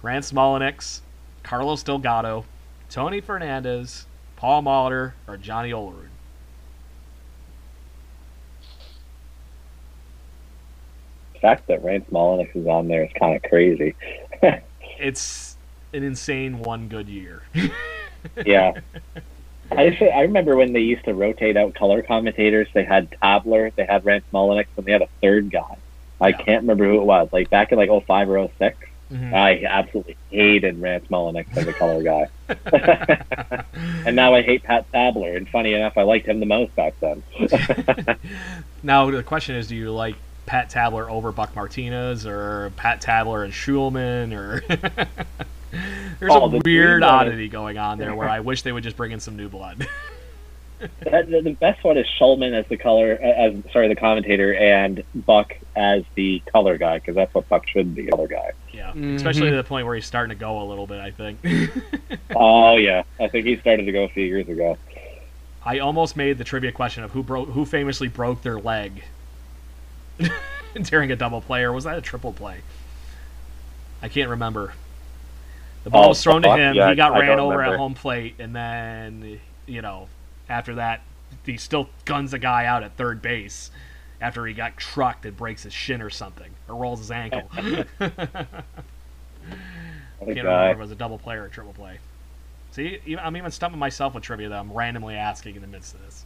Rance 0.00 0.32
Mulliniks, 0.32 1.00
Carlos 1.42 1.82
Delgado, 1.82 2.46
Tony 2.88 3.20
Fernandez, 3.20 4.06
Paul 4.36 4.62
Molitor, 4.62 5.12
or 5.26 5.36
Johnny 5.36 5.72
Olerud. 5.72 6.05
The 11.36 11.40
fact 11.40 11.66
that 11.68 11.84
Rance 11.84 12.08
Mulliniks 12.10 12.56
is 12.56 12.66
on 12.66 12.88
there 12.88 13.04
is 13.04 13.10
kind 13.18 13.36
of 13.36 13.42
crazy. 13.48 13.94
It's 14.98 15.56
an 15.92 16.02
insane 16.02 16.60
one 16.60 16.88
good 16.88 17.06
year. 17.06 17.42
yeah. 18.46 18.72
I 19.70 19.90
just, 19.90 20.00
I 20.00 20.22
remember 20.22 20.56
when 20.56 20.72
they 20.72 20.80
used 20.80 21.04
to 21.04 21.12
rotate 21.12 21.58
out 21.58 21.74
color 21.74 22.00
commentators. 22.00 22.66
They 22.72 22.82
had 22.82 23.14
Tabler, 23.22 23.70
they 23.76 23.84
had 23.84 24.06
Rance 24.06 24.24
Mulliniks, 24.32 24.68
and 24.78 24.86
they 24.86 24.92
had 24.92 25.02
a 25.02 25.08
third 25.20 25.50
guy. 25.50 25.76
I 26.18 26.28
Yeah. 26.28 26.36
can't 26.38 26.62
remember 26.62 26.86
who 26.86 26.98
it 27.02 27.04
was. 27.04 27.28
Like 27.30 27.50
back 27.50 27.72
in 27.72 27.78
like 27.78 27.90
05 27.90 28.30
or 28.30 28.48
06, 28.58 28.78
Mhm. 29.12 29.34
I 29.34 29.64
absolutely 29.66 30.16
hated 30.30 30.80
Rance 30.80 31.06
Mulliniks 31.08 31.54
as 31.56 31.66
a 31.68 31.72
color 31.74 32.02
guy. 32.02 32.26
and 34.06 34.16
now 34.16 34.34
I 34.34 34.40
hate 34.40 34.62
Pat 34.62 34.90
Tabler. 34.92 35.36
And 35.36 35.46
funny 35.48 35.74
enough, 35.74 35.98
I 35.98 36.02
liked 36.04 36.26
him 36.26 36.40
the 36.40 36.46
most 36.46 36.74
back 36.74 36.94
then. 37.00 37.22
Now 38.82 39.10
the 39.10 39.22
question 39.22 39.56
is, 39.56 39.68
do 39.68 39.76
you 39.76 39.92
like 39.92 40.16
Pat 40.46 40.70
Tabler 40.70 41.10
over 41.10 41.32
Buck 41.32 41.54
Martinez, 41.56 42.24
or 42.26 42.72
Pat 42.76 43.00
Tabler 43.00 43.42
and 43.44 43.52
Shulman, 43.52 44.32
or 44.32 44.60
there's 46.20 46.32
Oh, 46.32 46.46
a 46.46 46.50
the 46.50 46.62
weird 46.64 47.00
dream 47.00 47.10
one 47.12 47.26
is- 47.26 47.30
oddity 47.32 47.48
going 47.48 47.78
on 47.78 47.98
there 47.98 48.14
where 48.14 48.28
I 48.28 48.40
wish 48.40 48.62
they 48.62 48.72
would 48.72 48.82
just 48.84 48.96
bring 48.96 49.12
in 49.12 49.20
some 49.20 49.36
new 49.36 49.48
blood. 49.48 49.86
That- 51.00 51.30
the, 51.30 51.40
the 51.40 51.52
best 51.54 51.82
one 51.84 51.96
is 51.96 52.06
Shulman 52.20 52.52
as 52.52 52.66
the 52.66 52.76
color, 52.76 53.12
as 53.12 53.54
sorry, 53.72 53.88
the 53.88 53.96
commentator, 53.96 54.52
and 54.54 55.02
Buck 55.14 55.54
as 55.74 56.04
the 56.16 56.40
color 56.52 56.76
guy, 56.76 56.98
because 56.98 57.14
that's 57.14 57.32
what 57.32 57.48
Buck 57.48 57.66
should 57.66 57.94
be, 57.94 58.04
the 58.04 58.10
color 58.10 58.28
guy. 58.28 58.52
yeah, 58.74 58.92
Mhm. 58.92 59.14
especially 59.16 59.48
to 59.48 59.56
the 59.56 59.64
point 59.64 59.86
where 59.86 59.94
he's 59.94 60.04
starting 60.04 60.36
to 60.36 60.38
go 60.38 60.60
a 60.60 60.64
little 60.64 60.86
bit. 60.86 61.00
I 61.00 61.10
think. 61.12 61.38
Oh 62.38 62.76
yeah, 62.76 63.04
I 63.18 63.28
think 63.28 63.46
he 63.46 63.56
started 63.56 63.84
to 63.86 63.92
go 63.92 64.02
a 64.04 64.08
few 64.10 64.26
years 64.26 64.46
ago. 64.50 64.76
I 65.64 65.78
almost 65.78 66.14
made 66.14 66.36
the 66.36 66.44
trivia 66.44 66.72
question 66.72 67.02
of 67.04 67.12
who 67.12 67.22
broke, 67.22 67.48
who 67.48 67.64
famously 67.64 68.08
broke 68.08 68.42
their 68.42 68.58
leg 68.58 69.02
during 70.82 71.10
a 71.12 71.16
double 71.16 71.40
play, 71.40 71.62
or 71.62 71.72
was 71.72 71.84
that 71.84 71.96
a 71.98 72.00
triple 72.00 72.32
play? 72.32 72.60
I 74.02 74.08
can't 74.08 74.30
remember. 74.30 74.74
The 75.84 75.90
ball 75.90 76.06
Oh, 76.06 76.08
was 76.08 76.22
thrown 76.22 76.42
to 76.42 76.56
him. 76.56 76.74
yeah, 76.74 76.90
he 76.90 76.96
got 76.96 77.12
I 77.12 77.20
ran 77.20 77.36
don't 77.36 77.52
over 77.52 77.62
at 77.62 77.76
home 77.76 77.94
plate, 77.94 78.34
and 78.38 78.54
then 78.54 79.40
you 79.66 79.82
know, 79.82 80.08
after 80.48 80.76
that, 80.76 81.02
he 81.44 81.56
still 81.56 81.88
guns 82.04 82.32
a 82.34 82.38
guy 82.38 82.66
out 82.66 82.82
at 82.82 82.96
third 82.96 83.22
base 83.22 83.70
after 84.20 84.46
he 84.46 84.54
got 84.54 84.76
trucked 84.76 85.26
and 85.26 85.36
breaks 85.36 85.62
his 85.62 85.72
shin 85.72 86.00
or 86.02 86.10
something, 86.10 86.50
or 86.68 86.76
rolls 86.76 86.98
his 87.00 87.10
ankle. 87.10 87.48
I 87.56 87.84
Can't 90.24 90.38
remember 90.38 90.70
if 90.70 90.76
it 90.76 90.80
was 90.80 90.90
a 90.90 90.94
double 90.96 91.18
play 91.18 91.36
or 91.36 91.44
a 91.44 91.50
triple 91.50 91.72
play. 91.72 91.98
See, 92.72 93.00
I'm 93.18 93.36
even 93.36 93.50
stumping 93.50 93.78
myself 93.78 94.14
with 94.14 94.24
trivia 94.24 94.48
that 94.48 94.58
I'm 94.58 94.72
randomly 94.72 95.14
asking 95.14 95.56
in 95.56 95.62
the 95.62 95.68
midst 95.68 95.94
of 95.94 96.00
this. 96.04 96.24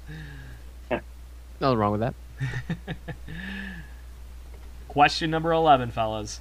Nothing 1.60 1.78
wrong 1.78 1.92
with 1.92 2.00
that. 2.00 2.14
Question 4.88 5.30
number 5.30 5.52
11, 5.52 5.90
fellas. 5.90 6.40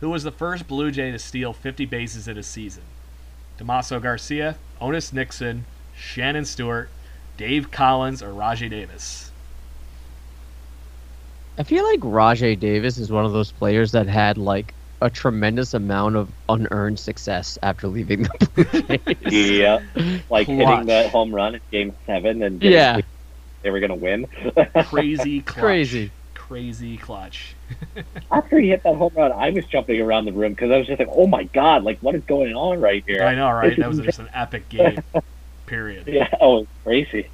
Who 0.00 0.10
was 0.10 0.24
the 0.24 0.32
first 0.32 0.66
Blue 0.66 0.90
Jay 0.90 1.10
to 1.12 1.18
steal 1.18 1.52
50 1.52 1.86
bases 1.86 2.28
in 2.28 2.36
a 2.36 2.42
season? 2.42 2.82
Damaso 3.58 4.02
Garcia, 4.02 4.56
Otis 4.80 5.12
Nixon, 5.12 5.64
Shannon 5.96 6.44
Stewart, 6.44 6.88
Dave 7.36 7.70
Collins, 7.70 8.22
or 8.22 8.32
Rajay 8.32 8.68
Davis? 8.68 9.30
I 11.56 11.62
feel 11.62 11.84
like 11.84 12.00
Rajay 12.02 12.56
Davis 12.56 12.98
is 12.98 13.12
one 13.12 13.24
of 13.24 13.32
those 13.32 13.52
players 13.52 13.92
that 13.92 14.08
had 14.08 14.38
like 14.38 14.74
a 15.00 15.08
tremendous 15.08 15.72
amount 15.74 16.16
of 16.16 16.28
unearned 16.48 16.98
success 16.98 17.56
after 17.62 17.86
leaving 17.86 18.24
the 18.24 18.48
Blue 18.54 19.14
Jays. 19.30 19.50
Yeah, 19.50 19.80
like 20.30 20.46
Clutch. 20.46 20.58
hitting 20.58 20.86
that 20.86 21.10
home 21.10 21.32
run 21.32 21.54
in 21.54 21.60
Game 21.70 21.92
Seven, 22.06 22.42
and 22.42 22.60
Yeah. 22.62 23.00
They 23.64 23.70
were 23.70 23.80
gonna 23.80 23.96
win. 23.96 24.26
Crazy 24.84 25.40
clutch. 25.42 25.60
Crazy. 25.64 26.10
Crazy 26.34 26.96
clutch. 26.98 27.56
After 28.30 28.60
he 28.60 28.68
hit 28.68 28.82
that 28.84 28.94
home 28.94 29.12
run, 29.16 29.32
I 29.32 29.50
was 29.50 29.64
jumping 29.64 30.00
around 30.00 30.26
the 30.26 30.32
room 30.32 30.52
because 30.52 30.70
I 30.70 30.76
was 30.76 30.86
just 30.86 30.98
like, 30.98 31.08
"Oh 31.10 31.26
my 31.26 31.44
god! 31.44 31.82
Like, 31.84 31.98
what 32.00 32.14
is 32.14 32.22
going 32.24 32.54
on 32.54 32.80
right 32.80 33.02
here?" 33.06 33.24
I 33.24 33.34
know, 33.34 33.50
right? 33.50 33.70
This 33.70 33.78
That 33.78 33.90
is 33.90 33.96
was 33.96 34.06
just 34.06 34.18
an 34.18 34.28
epic 34.34 34.68
game. 34.68 34.98
Period. 35.66 36.06
Yeah, 36.06 36.28
oh, 36.42 36.58
it's 36.58 36.70
crazy. 36.84 37.28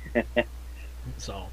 So, 1.19 1.47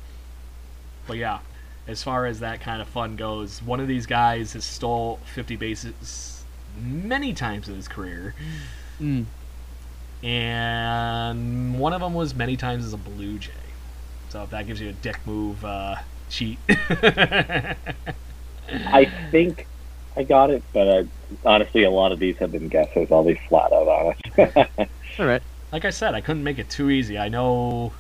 but 1.08 1.18
yeah, 1.18 1.40
as 1.88 2.04
far 2.04 2.28
as 2.28 2.40
that 2.42 2.62
kind 2.62 2.80
of 2.82 2.88
fun 2.88 3.16
goes, 3.16 3.64
one 3.64 3.80
of 3.80 3.88
these 3.88 4.06
guys 4.06 4.54
has 4.54 4.64
stole 4.64 5.20
50 5.34 5.56
bases 5.56 6.44
many 6.80 7.34
times 7.34 7.68
in 7.68 7.76
his 7.76 7.88
career, 7.88 8.36
Mm. 9.02 9.26
and 10.24 11.80
one 11.80 11.94
of 11.94 12.02
them 12.02 12.14
was 12.14 12.36
many 12.36 12.56
times 12.56 12.86
as 12.86 12.94
a 12.94 12.98
Blue 12.98 13.40
Jay. 13.40 13.52
So 14.30 14.44
if 14.44 14.50
that 14.52 14.68
gives 14.68 14.82
you 14.82 14.90
a 14.90 14.94
dick 14.94 15.26
move, 15.26 15.64
uh, 15.64 15.96
cheat. 16.28 16.62
I 16.70 17.76
think 19.32 19.68
I 20.16 20.24
got 20.24 20.50
it, 20.50 20.64
but 20.74 20.88
uh, 20.88 21.04
honestly, 21.46 21.84
a 21.84 21.92
lot 21.92 22.12
of 22.12 22.20
these 22.20 22.36
have 22.40 22.52
been 22.52 22.70
guesses. 22.70 23.08
I'll 23.12 23.24
be 23.24 23.40
flat 23.50 23.72
out 23.74 23.88
honest. 23.88 24.22
All 25.20 25.26
right. 25.26 25.42
like 25.72 25.86
I 25.86 25.90
said, 25.90 26.14
I 26.14 26.22
couldn't 26.22 26.44
make 26.44 26.60
it 26.60 26.70
too 26.70 26.90
easy. 26.90 27.18
I 27.18 27.30
know 27.30 27.96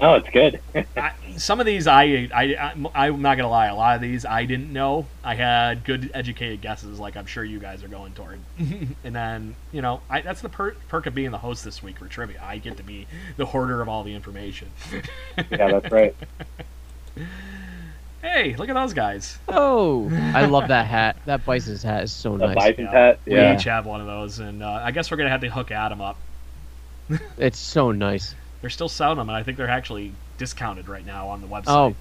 no, 0.00 0.14
it's 0.14 0.28
good. 0.30 0.60
I, 0.96 1.12
some 1.36 1.60
of 1.60 1.66
these 1.66 1.86
I, 1.86 2.28
I 2.34 2.54
I 2.94 3.06
I'm 3.06 3.22
not 3.22 3.36
gonna 3.36 3.48
lie. 3.50 3.66
A 3.66 3.74
lot 3.74 3.96
of 3.96 4.02
these 4.02 4.24
I 4.24 4.44
didn't 4.44 4.72
know. 4.72 5.06
I 5.24 5.34
had 5.34 5.84
good 5.84 6.10
educated 6.14 6.60
guesses, 6.60 6.98
like 6.98 7.16
I'm 7.16 7.26
sure 7.26 7.44
you 7.44 7.58
guys 7.58 7.82
are 7.82 7.88
going 7.88 8.12
toward. 8.12 8.38
and 8.58 9.14
then 9.14 9.56
you 9.72 9.82
know, 9.82 10.00
I, 10.10 10.20
that's 10.22 10.40
the 10.40 10.48
per- 10.48 10.76
perk 10.88 11.06
of 11.06 11.14
being 11.14 11.30
the 11.30 11.38
host 11.38 11.64
this 11.64 11.82
week 11.82 11.98
for 11.98 12.06
trivia. 12.06 12.40
I 12.42 12.58
get 12.58 12.76
to 12.78 12.82
be 12.82 13.06
the 13.36 13.46
hoarder 13.46 13.80
of 13.82 13.88
all 13.88 14.02
the 14.04 14.14
information. 14.14 14.68
yeah, 15.50 15.70
that's 15.80 15.90
right. 15.92 16.14
hey, 18.22 18.56
look 18.56 18.68
at 18.68 18.74
those 18.74 18.92
guys. 18.94 19.38
Oh, 19.48 20.08
I 20.34 20.46
love 20.46 20.68
that 20.68 20.86
hat. 20.86 21.16
That 21.26 21.44
Bison's 21.46 21.82
hat 21.82 22.02
is 22.04 22.12
so 22.12 22.36
The 22.36 22.48
nice. 22.48 22.54
bison 22.56 22.84
Yeah. 22.84 22.90
hat. 22.90 23.20
We 23.26 23.40
each 23.54 23.64
have 23.64 23.86
one 23.86 24.00
of 24.00 24.06
those, 24.06 24.38
and 24.38 24.62
uh, 24.62 24.80
I 24.82 24.90
guess 24.90 25.10
we're 25.10 25.16
gonna 25.16 25.30
have 25.30 25.40
to 25.42 25.50
hook 25.50 25.70
Adam 25.70 26.00
up. 26.00 26.16
It's 27.38 27.58
so 27.58 27.92
nice. 27.92 28.34
They're 28.66 28.70
still 28.70 28.88
selling 28.88 29.18
them, 29.18 29.28
and 29.28 29.36
I 29.36 29.44
think 29.44 29.58
they're 29.58 29.70
actually 29.70 30.12
discounted 30.38 30.88
right 30.88 31.06
now 31.06 31.28
on 31.28 31.40
the 31.40 31.46
website. 31.46 31.68
Oh, 31.68 31.94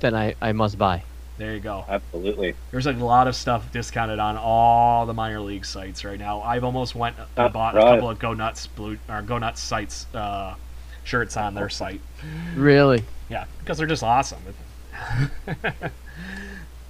then 0.00 0.14
I, 0.14 0.34
I 0.42 0.52
must 0.52 0.76
buy. 0.76 1.02
There 1.38 1.54
you 1.54 1.60
go. 1.60 1.82
Absolutely. 1.88 2.54
There's 2.70 2.84
a 2.84 2.92
lot 2.92 3.26
of 3.26 3.34
stuff 3.34 3.72
discounted 3.72 4.18
on 4.18 4.36
all 4.36 5.06
the 5.06 5.14
minor 5.14 5.40
league 5.40 5.64
sites 5.64 6.04
right 6.04 6.18
now. 6.18 6.42
I've 6.42 6.62
almost 6.62 6.94
went 6.94 7.16
and 7.16 7.26
That's 7.36 7.54
bought 7.54 7.74
a 7.74 7.80
couple 7.80 8.10
of 8.10 8.18
Go 8.18 8.34
Nuts 8.34 8.66
blue 8.66 8.98
or 9.08 9.22
Go 9.22 9.38
Nuts 9.38 9.62
sites 9.62 10.14
uh, 10.14 10.56
shirts 11.04 11.38
on 11.38 11.54
their 11.54 11.68
site. 11.70 12.02
Really? 12.54 13.02
Yeah, 13.30 13.46
because 13.60 13.78
they're 13.78 13.86
just 13.86 14.02
awesome. 14.02 14.40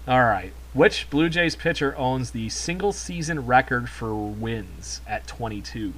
All 0.08 0.24
right. 0.24 0.52
Which 0.72 1.08
Blue 1.08 1.28
Jays 1.28 1.54
pitcher 1.54 1.96
owns 1.96 2.32
the 2.32 2.48
single 2.48 2.92
season 2.92 3.46
record 3.46 3.88
for 3.88 4.12
wins 4.12 5.00
at 5.06 5.28
22? 5.28 5.92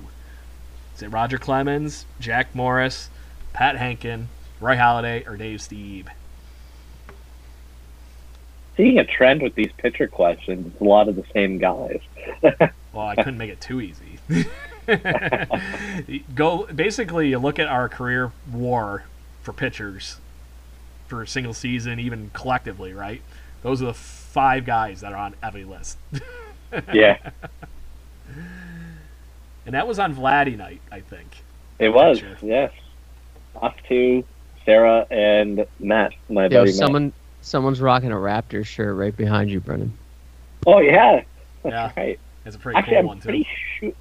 Is 0.94 1.02
it 1.02 1.08
Roger 1.08 1.38
Clemens, 1.38 2.04
Jack 2.20 2.54
Morris, 2.54 3.08
Pat 3.52 3.76
Hentgen, 3.76 4.26
Roy 4.60 4.76
Halladay, 4.76 5.26
or 5.28 5.36
Dave 5.36 5.60
Stieb? 5.60 6.06
Seeing 8.76 8.98
a 8.98 9.04
trend 9.04 9.42
with 9.42 9.54
these 9.54 9.70
pitcher 9.76 10.08
questions, 10.08 10.66
it's 10.66 10.80
a 10.80 10.84
lot 10.84 11.08
of 11.08 11.16
the 11.16 11.24
same 11.32 11.58
guys. 11.58 12.00
Well, 12.92 13.06
I 13.06 13.14
couldn't 13.14 13.38
make 13.38 13.50
it 13.50 13.58
too 13.58 13.80
easy. 13.80 14.18
Go 16.34 16.64
basically 16.66 17.30
you 17.30 17.38
look 17.38 17.58
at 17.58 17.66
our 17.66 17.88
career 17.88 18.32
war 18.52 19.04
for 19.40 19.54
pitchers 19.54 20.18
for 21.06 21.22
a 21.22 21.26
single 21.26 21.54
season, 21.54 21.98
even 21.98 22.30
collectively, 22.34 22.92
right? 22.92 23.22
Those 23.62 23.80
are 23.80 23.86
the 23.86 23.94
five 23.94 24.66
guys 24.66 25.00
that 25.00 25.14
are 25.14 25.16
on 25.16 25.34
every 25.42 25.64
list. 25.64 25.96
yeah, 26.92 27.30
And 29.64 29.74
that 29.74 29.86
was 29.88 29.98
on 29.98 30.14
Vladdy 30.14 30.56
night, 30.58 30.82
I 30.90 31.00
think. 31.00 31.44
it 31.78 31.88
was. 31.88 32.20
Yes. 32.42 32.72
Us 33.60 33.74
two, 33.88 34.24
Sarah 34.64 35.06
and 35.10 35.66
Matt, 35.78 36.12
my 36.28 36.44
Yo, 36.44 36.48
buddy 36.48 36.60
Matt. 36.70 36.74
someone 36.74 37.12
someone's 37.40 37.80
rocking 37.80 38.12
a 38.12 38.16
Raptors 38.16 38.66
shirt 38.66 38.96
right 38.96 39.16
behind 39.16 39.50
you, 39.50 39.60
Brennan. 39.60 39.92
Oh 40.66 40.78
yeah, 40.80 41.22
that's 41.62 41.72
Yeah. 41.72 41.92
right. 41.96 42.18
It's 42.44 42.56
a 42.56 42.58
pretty 42.58 42.78
Actually, 42.78 42.92
cool 42.94 43.00
I'm 43.00 43.06
one 43.06 43.18
too. 43.20 43.24
pretty 43.24 43.48
sure 43.78 43.92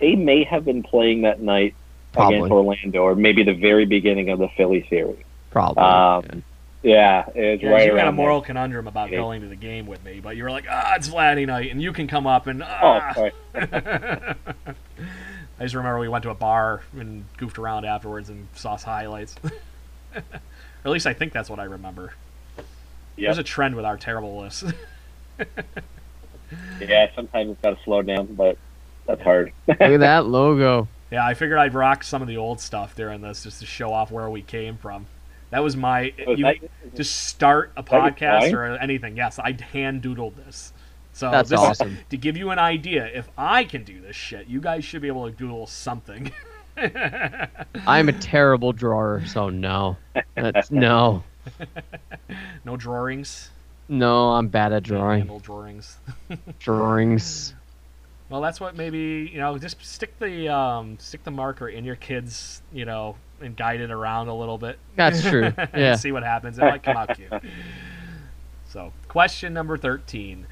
they 0.00 0.14
may 0.16 0.44
have 0.44 0.64
been 0.64 0.82
playing 0.82 1.22
that 1.22 1.40
night 1.40 1.74
Probably. 2.12 2.36
against 2.38 2.52
Orlando, 2.52 3.02
or 3.02 3.14
maybe 3.14 3.42
the 3.44 3.54
very 3.54 3.84
beginning 3.84 4.30
of 4.30 4.38
the 4.38 4.48
Philly 4.56 4.86
series. 4.88 5.24
Probably. 5.50 5.82
Um, 5.82 6.42
Yeah, 6.82 7.24
it's 7.34 7.62
Yeah, 7.62 7.70
right 7.70 7.86
you 7.86 7.92
had 7.94 8.00
a 8.02 8.04
around 8.08 8.16
moral 8.16 8.42
conundrum 8.42 8.86
about 8.86 9.10
Yeah. 9.10 9.16
going 9.18 9.40
to 9.40 9.48
the 9.48 9.56
game 9.56 9.86
with 9.86 10.04
me, 10.04 10.20
but 10.22 10.36
you 10.36 10.42
were 10.44 10.50
like, 10.50 10.66
"Ah, 10.70 10.94
it's 10.96 11.08
Vladdy 11.08 11.46
night, 11.46 11.70
and 11.70 11.80
you 11.80 11.92
can 11.94 12.06
come 12.06 12.26
up 12.26 12.46
and." 12.46 12.62
Ah. 12.62 13.12
Oh, 13.16 13.30
sorry. 13.30 13.32
I 15.58 15.62
just 15.64 15.74
remember 15.74 15.98
we 16.00 16.08
went 16.08 16.22
to 16.24 16.30
a 16.30 16.34
bar 16.34 16.82
and 16.96 17.24
goofed 17.36 17.58
around 17.58 17.84
afterwards 17.84 18.28
and 18.28 18.48
saw 18.54 18.76
some 18.76 18.90
highlights. 18.92 19.36
or 20.14 20.22
at 20.84 20.90
least 20.90 21.06
I 21.06 21.12
think 21.14 21.32
that's 21.32 21.48
what 21.48 21.60
I 21.60 21.64
remember. 21.64 22.14
Yep. 22.58 22.64
There's 23.16 23.38
a 23.38 23.42
trend 23.44 23.76
with 23.76 23.84
our 23.84 23.96
terrible 23.96 24.40
lists. 24.40 24.64
Yeah, 26.80 27.08
sometimes 27.14 27.50
it's 27.52 27.60
got 27.62 27.76
to 27.76 27.82
slow 27.84 28.02
down, 28.02 28.26
but 28.34 28.56
that's 29.06 29.22
hard. 29.22 29.52
Look 29.66 29.80
at 29.80 30.00
that 30.00 30.26
logo. 30.26 30.86
yeah, 31.10 31.26
I 31.26 31.34
figured 31.34 31.58
I'd 31.58 31.74
rock 31.74 32.04
some 32.04 32.22
of 32.22 32.28
the 32.28 32.36
old 32.36 32.60
stuff 32.60 32.94
during 32.94 33.22
this 33.22 33.42
just 33.42 33.60
to 33.60 33.66
show 33.66 33.92
off 33.92 34.12
where 34.12 34.30
we 34.30 34.42
came 34.42 34.76
from. 34.76 35.06
That 35.50 35.64
was 35.64 35.76
my. 35.76 36.12
Was 36.26 36.38
you, 36.38 36.44
that- 36.44 36.94
just 36.94 37.24
start 37.24 37.72
a 37.76 37.82
podcast 37.82 38.52
or 38.52 38.66
anything. 38.66 39.16
Yes, 39.16 39.38
I 39.38 39.56
hand 39.72 40.02
doodled 40.02 40.36
this. 40.36 40.72
So 41.14 41.30
That's 41.30 41.48
this 41.48 41.58
is- 41.60 41.66
awesome. 41.66 41.96
to 42.10 42.16
give 42.16 42.36
you 42.36 42.50
an 42.50 42.58
idea, 42.58 43.06
if 43.06 43.28
I 43.38 43.64
can 43.64 43.84
do 43.84 44.00
this 44.00 44.16
shit, 44.16 44.46
you 44.48 44.60
guys 44.60 44.84
should 44.84 45.00
be 45.00 45.08
able 45.08 45.30
to 45.30 45.34
doodle 45.34 45.66
something. 45.66 46.30
I'm 47.86 48.08
a 48.08 48.12
terrible 48.12 48.72
drawer, 48.72 49.22
so 49.26 49.48
no. 49.48 49.96
That's 50.34 50.70
no. 50.72 51.22
no 52.64 52.76
drawings. 52.76 53.50
No, 53.88 54.30
I'm 54.30 54.48
bad 54.48 54.72
at 54.72 54.82
drawing. 54.82 55.20
Handle 55.20 55.38
drawings. 55.40 55.98
Drawings. 56.58 57.54
Well, 58.30 58.40
that's 58.40 58.58
what 58.58 58.74
maybe 58.76 59.30
you 59.32 59.38
know. 59.38 59.58
Just 59.58 59.84
stick 59.84 60.18
the 60.18 60.48
um, 60.48 60.98
stick 60.98 61.22
the 61.22 61.30
marker 61.30 61.68
in 61.68 61.84
your 61.84 61.94
kids, 61.96 62.62
you 62.72 62.86
know, 62.86 63.16
and 63.42 63.54
guide 63.54 63.80
it 63.82 63.90
around 63.90 64.28
a 64.28 64.34
little 64.34 64.56
bit. 64.58 64.78
That's 64.96 65.20
true. 65.22 65.44
and 65.56 65.68
Yeah. 65.76 65.96
see 65.96 66.10
what 66.12 66.24
happens. 66.24 66.58
It 66.58 66.62
might 66.62 66.82
come 66.82 66.96
out 66.96 67.14
cute. 67.14 67.30
So, 68.70 68.92
question 69.06 69.52
number 69.52 69.76
thirteen. 69.76 70.46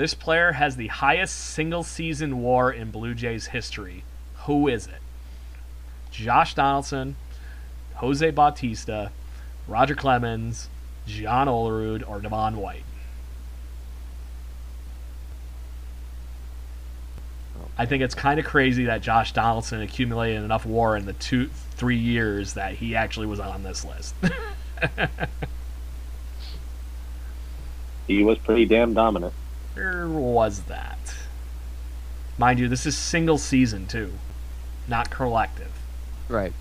This 0.00 0.14
player 0.14 0.52
has 0.52 0.76
the 0.76 0.86
highest 0.86 1.36
single 1.36 1.82
season 1.82 2.40
WAR 2.40 2.72
in 2.72 2.90
Blue 2.90 3.12
Jays 3.12 3.48
history. 3.48 4.02
Who 4.46 4.66
is 4.66 4.86
it? 4.86 5.02
Josh 6.10 6.54
Donaldson, 6.54 7.16
Jose 7.96 8.30
Bautista, 8.30 9.12
Roger 9.68 9.94
Clemens, 9.94 10.70
John 11.06 11.48
Olerud, 11.48 12.02
or 12.08 12.18
Devon 12.18 12.56
White? 12.56 12.84
I 17.76 17.84
think 17.84 18.02
it's 18.02 18.14
kind 18.14 18.40
of 18.40 18.46
crazy 18.46 18.86
that 18.86 19.02
Josh 19.02 19.34
Donaldson 19.34 19.82
accumulated 19.82 20.42
enough 20.42 20.64
WAR 20.64 20.96
in 20.96 21.04
the 21.04 21.12
two, 21.12 21.50
three 21.72 21.98
years 21.98 22.54
that 22.54 22.72
he 22.72 22.96
actually 22.96 23.26
was 23.26 23.38
on 23.38 23.64
this 23.64 23.84
list. 23.84 24.14
He 28.06 28.24
was 28.24 28.38
pretty 28.38 28.64
damn 28.64 28.92
dominant. 28.92 29.34
Or 29.80 30.08
was 30.08 30.62
that? 30.62 31.14
Mind 32.36 32.58
you, 32.58 32.68
this 32.68 32.86
is 32.86 32.96
single 32.96 33.38
season 33.38 33.86
too, 33.86 34.12
not 34.86 35.10
collective. 35.10 35.72
Right. 36.28 36.52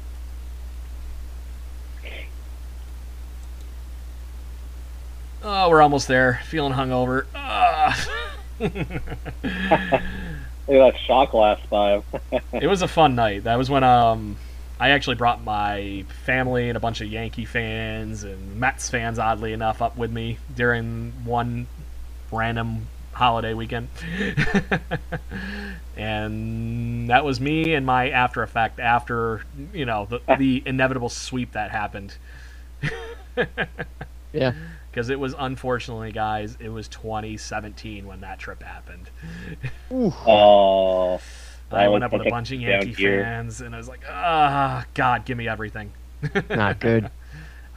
Oh, 5.41 5.69
we're 5.69 5.81
almost 5.81 6.07
there. 6.07 6.41
Feeling 6.45 6.73
hungover. 6.73 7.25
Ah. 7.33 8.07
Look 8.59 8.71
at 8.75 10.01
that 10.67 10.97
shot 11.05 11.31
glass 11.31 11.59
five. 11.69 12.03
it 12.53 12.67
was 12.67 12.81
a 12.81 12.87
fun 12.87 13.15
night. 13.15 13.45
That 13.45 13.57
was 13.57 13.69
when 13.69 13.83
um 13.83 14.37
I 14.79 14.89
actually 14.89 15.15
brought 15.15 15.43
my 15.43 16.05
family 16.25 16.69
and 16.69 16.77
a 16.77 16.79
bunch 16.79 17.01
of 17.01 17.07
Yankee 17.07 17.45
fans 17.45 18.23
and 18.23 18.59
Mets 18.59 18.89
fans, 18.89 19.19
oddly 19.19 19.53
enough, 19.53 19.81
up 19.81 19.97
with 19.97 20.11
me 20.11 20.37
during 20.55 21.13
one 21.25 21.67
random 22.31 22.87
holiday 23.19 23.53
weekend. 23.53 23.89
and 25.97 27.09
that 27.09 27.23
was 27.23 27.39
me 27.39 27.73
and 27.73 27.85
my 27.85 28.09
after 28.09 28.41
effect 28.41 28.79
after 28.79 29.43
you 29.73 29.85
know 29.85 30.07
the, 30.09 30.21
the 30.37 30.63
inevitable 30.65 31.09
sweep 31.09 31.51
that 31.51 31.71
happened. 31.71 32.15
Yeah. 34.33 34.53
Because 34.91 35.09
it 35.09 35.19
was 35.19 35.35
unfortunately, 35.37 36.11
guys, 36.11 36.57
it 36.59 36.69
was 36.69 36.87
2017 36.87 38.07
when 38.07 38.21
that 38.21 38.39
trip 38.39 38.63
happened. 38.63 39.09
Oh, 39.91 41.19
I 41.71 41.87
went 41.87 42.03
up 42.03 42.11
with 42.11 42.25
a 42.25 42.29
bunch 42.29 42.51
of 42.51 42.59
Yankee 42.59 42.93
fans, 42.93 43.61
and 43.61 43.75
I 43.75 43.77
was 43.77 43.87
like, 43.87 44.01
ah, 44.09 44.85
God, 44.95 45.25
give 45.25 45.37
me 45.37 45.47
everything. 45.47 45.91
Not 46.49 46.79
good. 46.79 47.11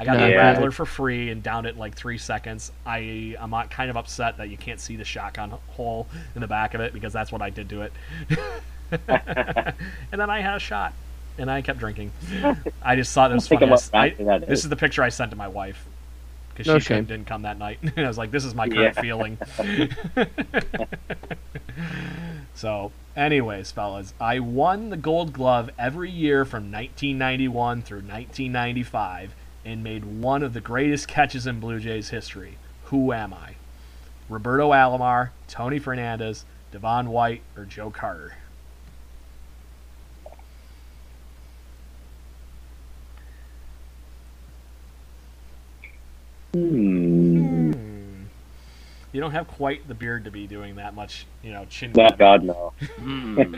I 0.01 0.05
got 0.05 0.19
No, 0.19 0.27
yeah. 0.27 0.37
Rattler 0.37 0.71
for 0.73 0.85
free 0.87 1.31
and 1.31 1.43
downed 1.43 1.67
it 1.67 1.75
in 1.75 1.79
like 1.79 1.95
three 1.95 2.19
seconds. 2.19 2.73
I 2.85 3.37
I'm 3.39 3.51
not- 3.51 3.71
kind 3.71 3.89
of 3.91 3.97
upset 3.97 4.39
that 4.39 4.49
you 4.49 4.57
can't 4.57 4.81
see 4.81 4.97
the 4.97 5.05
shotgun 5.05 5.51
hole 5.69 6.09
in 6.35 6.41
the 6.41 6.47
back 6.49 6.75
of 6.75 6.81
it 6.81 6.93
because 6.93 7.13
that's 7.13 7.31
what 7.31 7.41
I 7.43 7.51
did 7.51 7.69
to 7.71 7.83
it. 7.83 7.93
and 9.09 10.21
then 10.21 10.29
I 10.31 10.41
had 10.41 10.57
a 10.57 10.59
shot, 10.59 10.93
and 11.39 11.51
I 11.51 11.63
kept 11.63 11.79
drinking. 11.79 12.11
I 12.83 12.97
just 12.97 13.13
thought 13.15 13.31
it 13.31 13.35
was 13.35 13.47
funny. 13.49 13.63
I 13.63 13.67
about 13.67 13.75
s- 13.79 13.91
I- 13.95 14.09
backing 14.11 14.27
that 14.27 14.41
this 14.43 14.61
is. 14.61 14.65
is 14.65 14.71
the 14.71 14.77
picture 14.77 15.03
I 15.03 15.09
sent 15.11 15.31
to 15.31 15.37
my 15.37 15.49
wife 15.49 15.87
because 16.51 16.67
No 16.67 16.79
she 16.79 16.87
shame. 16.87 17.05
didn't 17.05 17.27
come 17.27 17.43
that 17.43 17.59
night. 17.59 17.79
and 17.83 17.93
I 18.05 18.09
was 18.09 18.19
like, 18.19 18.31
"This 18.31 18.45
is 18.45 18.55
my 18.55 18.69
current 18.69 18.97
Yeah. 18.97 19.01
feeling." 19.03 19.39
so, 22.55 22.93
anyways, 23.17 23.71
fellas, 23.73 24.15
I 24.21 24.39
won 24.41 24.91
the 24.91 24.97
Gold 24.97 25.33
Glove 25.33 25.71
every 25.79 26.11
year 26.11 26.45
from 26.45 26.65
1991 26.71 27.83
through 27.83 27.99
1995 27.99 29.35
and 29.65 29.85
made 29.85 30.05
one 30.05 30.43
of 30.43 30.55
the 30.55 30.61
greatest 30.61 31.09
catches 31.09 31.47
in 31.47 31.61
Blue 31.61 31.79
Jays 31.79 32.11
history. 32.11 32.59
Who 32.85 33.13
am 33.13 33.33
I? 33.33 33.55
Roberto 34.29 34.71
Alomar, 34.71 35.31
Tony 35.49 35.79
Fernandez, 35.79 36.45
Devon 36.73 37.11
White, 37.11 37.43
or 37.57 37.65
Joe 37.65 37.91
Carter? 37.91 38.35
Hmm. 46.55 47.73
You 49.13 49.21
don't 49.21 49.33
have 49.33 49.49
quite 49.49 49.87
the 49.89 49.95
beard 49.95 50.25
to 50.25 50.31
be 50.31 50.47
doing 50.47 50.77
that 50.77 50.95
much, 50.95 51.27
you 51.43 51.53
know, 51.53 51.67
chin. 51.67 51.93
No, 51.95 52.09
God, 52.19 52.43
no. 52.43 52.73
Hmm. 52.99 53.41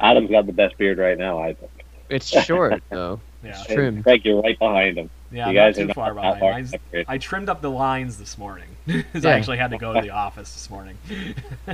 Adam's 0.00 0.30
got 0.30 0.46
the 0.46 0.52
best 0.52 0.76
beard 0.78 0.98
right 0.98 1.16
now, 1.16 1.38
I 1.38 1.54
think. 1.54 1.70
It's 2.08 2.26
short 2.26 2.82
though. 2.90 3.20
Yeah, 3.42 3.50
It's 3.50 3.66
trimmed. 3.66 4.04
You're 4.24 4.40
right 4.42 4.58
behind 4.58 4.98
him. 4.98 5.10
yeah, 5.30 5.48
you 5.50 5.54
not 5.58 5.74
too 5.74 5.82
are 5.82 5.86
not 5.86 5.94
far 5.96 6.08
that 6.08 6.14
behind. 6.20 6.40
far 6.40 6.52
Mine's- 6.52 6.70
separated. 6.70 7.06
I 7.08 7.18
trimmed 7.18 7.48
up 7.48 7.60
the 7.62 7.70
lines 7.70 8.16
this 8.18 8.36
morning. 8.38 8.68
'cause 8.86 9.24
Yeah. 9.24 9.30
I 9.30 9.32
actually 9.34 9.58
had 9.58 9.70
to 9.70 9.78
go 9.78 9.92
to 9.94 10.00
the 10.00 10.10
office 10.10 10.52
this 10.52 10.68
morning. 10.70 10.96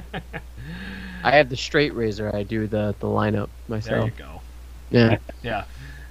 I 1.24 1.32
have 1.32 1.48
the 1.48 1.56
straight 1.56 1.94
razor. 1.94 2.34
I 2.34 2.42
do 2.42 2.66
the 2.66 2.94
the 3.00 3.06
lineup 3.06 3.48
myself. 3.68 3.84
there 3.84 4.00
myself. 4.02 4.18
you 4.18 4.24
go. 4.24 4.40
Yeah. 4.90 5.18
Yeah. 5.42 5.64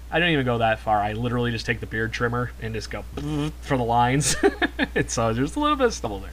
I 0.09 0.19
don't 0.19 0.29
even 0.29 0.45
go 0.45 0.59
that 0.59 0.79
far. 0.79 1.01
I 1.01 1.11
literally 1.13 1.51
just 1.51 1.65
take 1.65 1.81
the 1.81 1.85
beard 1.85 2.13
trimmer 2.13 2.51
and 2.61 2.73
just 2.73 2.89
go 2.89 3.03
for 3.61 3.75
the 3.75 3.83
lines. 3.83 4.37
so 5.07 5.23
uh, 5.27 5.33
there's 5.33 5.55
a 5.57 5.59
little 5.59 5.75
bit 5.75 5.87
of 5.87 5.93
stubble 5.93 6.19
there. 6.19 6.31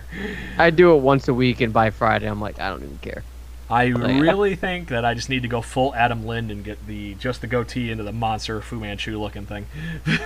I 0.58 0.70
do 0.70 0.94
it 0.94 1.00
once 1.00 1.26
a 1.26 1.34
week, 1.34 1.60
and 1.60 1.72
by 1.72 1.90
Friday, 1.90 2.26
I'm 2.28 2.40
like, 2.40 2.60
I 2.60 2.68
don't 2.68 2.84
even 2.84 2.98
care. 2.98 3.24
I 3.70 3.90
oh, 3.92 3.96
Like- 3.96 4.20
really 4.20 4.56
think 4.56 4.88
that 4.88 5.04
I 5.04 5.14
just 5.14 5.28
need 5.30 5.42
to 5.42 5.48
go 5.48 5.60
full 5.62 5.94
Adam 5.94 6.26
Lind 6.26 6.50
and 6.50 6.62
get 6.64 6.86
the 6.86 7.14
just 7.14 7.40
the 7.40 7.46
goatee 7.46 7.90
into 7.90 8.04
the 8.04 8.12
monster 8.12 8.60
Fu 8.60 8.78
Manchu 8.80 9.18
looking 9.18 9.46
thing. 9.46 9.66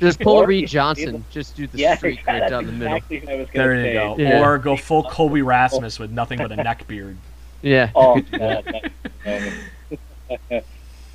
Just 0.00 0.20
pull 0.20 0.36
Or 0.36 0.46
Reed 0.46 0.68
Johnson. 0.68 1.24
Just 1.28 1.56
do 1.56 1.66
the 1.66 1.76
Yeah, 1.76 1.96
streak 1.96 2.20
that's 2.24 2.40
right 2.42 2.50
down 2.50 2.66
the 2.66 2.70
middle. 2.72 2.94
exactly 3.10 3.18
what 3.18 3.48
I 3.48 3.52
There 3.52 3.74
you 3.74 3.82
say. 3.82 3.92
go. 3.94 4.16
Yeah. 4.16 4.44
Or 4.46 4.56
go 4.58 4.76
full 4.76 5.02
Colby 5.02 5.42
Rasmus 5.42 5.98
with 5.98 6.12
nothing 6.12 6.38
but 6.38 6.52
a 6.52 6.56
neck 6.56 6.86
beard. 6.86 7.16
Yeah. 7.62 7.90
Oh, 7.96 8.20
that, 8.30 8.92
that, 9.24 10.64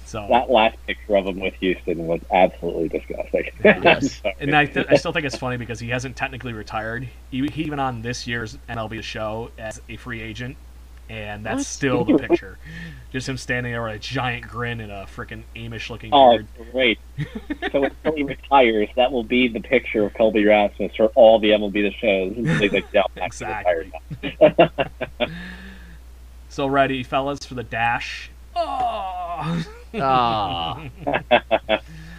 So 0.05 0.28
that 0.30 0.49
last 0.51 0.76
picture 0.86 1.16
of 1.16 1.26
him 1.28 1.39
with 1.39 1.53
Houston 1.61 2.05
was 2.07 2.20
absolutely 2.32 2.89
disgusting. 2.89 3.49
Yes. 3.64 4.22
And 4.41 4.53
I, 4.53 4.66
th- 4.66 4.88
I 4.89 4.95
still 4.95 5.14
think 5.14 5.26
it's 5.26 5.38
funny 5.38 5.55
because 5.55 5.80
he 5.80 5.88
hasn't 5.88 6.18
technically 6.18 6.51
retired. 6.51 7.07
He, 7.32 7.47
he 7.47 7.70
went 7.70 7.80
on 7.80 8.01
this 8.01 8.28
year's 8.28 8.57
MLB 8.68 9.01
show 9.01 9.49
as 9.57 9.80
a 9.88 9.95
free 9.95 10.22
agent, 10.22 10.57
and 11.09 11.45
that's 11.45 11.57
What? 11.59 11.65
still 11.65 12.03
the 12.05 12.17
picture. 12.27 12.57
Just 13.11 13.29
him 13.29 13.37
standing 13.37 13.71
there 13.71 13.83
with 13.83 13.95
a 13.95 13.99
giant 13.99 14.47
grin 14.47 14.79
and 14.81 14.91
a 14.91 15.05
freaking 15.05 15.43
Amish 15.55 15.89
looking 15.89 16.09
Oh, 16.13 16.31
beard. 16.37 16.47
great. 16.71 16.99
so 17.71 17.83
until 17.83 18.15
he 18.15 18.23
retires, 18.23 18.89
that 18.95 19.11
will 19.11 19.23
be 19.23 19.47
the 19.47 19.59
picture 19.61 20.05
of 20.05 20.13
Colby 20.15 20.45
Rasmus 20.45 20.95
for 20.95 21.07
all 21.15 21.39
the 21.39 21.49
MLB 21.51 21.73
the 21.73 21.91
shows. 21.91 22.35
He's 22.35 22.71
like, 22.71 22.85
"Yeah, 22.93 23.03
Exactly. 23.17 23.91
So 26.49 26.67
ready, 26.67 27.01
fellas, 27.01 27.45
for 27.45 27.55
the 27.55 27.63
dash. 27.63 28.29
Oh! 28.55 29.63
Ah. 29.95 30.83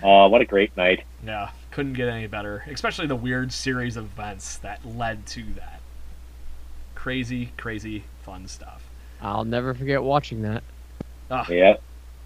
Oh, 0.03 0.29
what 0.29 0.41
a 0.41 0.45
great 0.45 0.77
night. 0.77 1.05
yeah, 1.25 1.51
couldn't 1.71 1.93
get 1.95 2.09
any 2.09 2.27
better. 2.27 2.65
Especially 2.69 3.07
the 3.07 3.15
weird 3.17 3.53
series 3.53 3.97
of 3.97 4.05
events 4.07 4.59
that 4.59 4.85
led 4.85 5.25
to 5.29 5.43
that. 5.55 5.81
Crazy, 6.97 7.53
crazy 7.57 8.05
fun 8.25 8.49
stuff. 8.49 8.83
I'll 9.21 9.45
never 9.45 9.75
forget 9.75 10.03
watching 10.03 10.43
that. 10.43 10.63
Ah, 11.31 11.47
Yeah. 11.49 11.77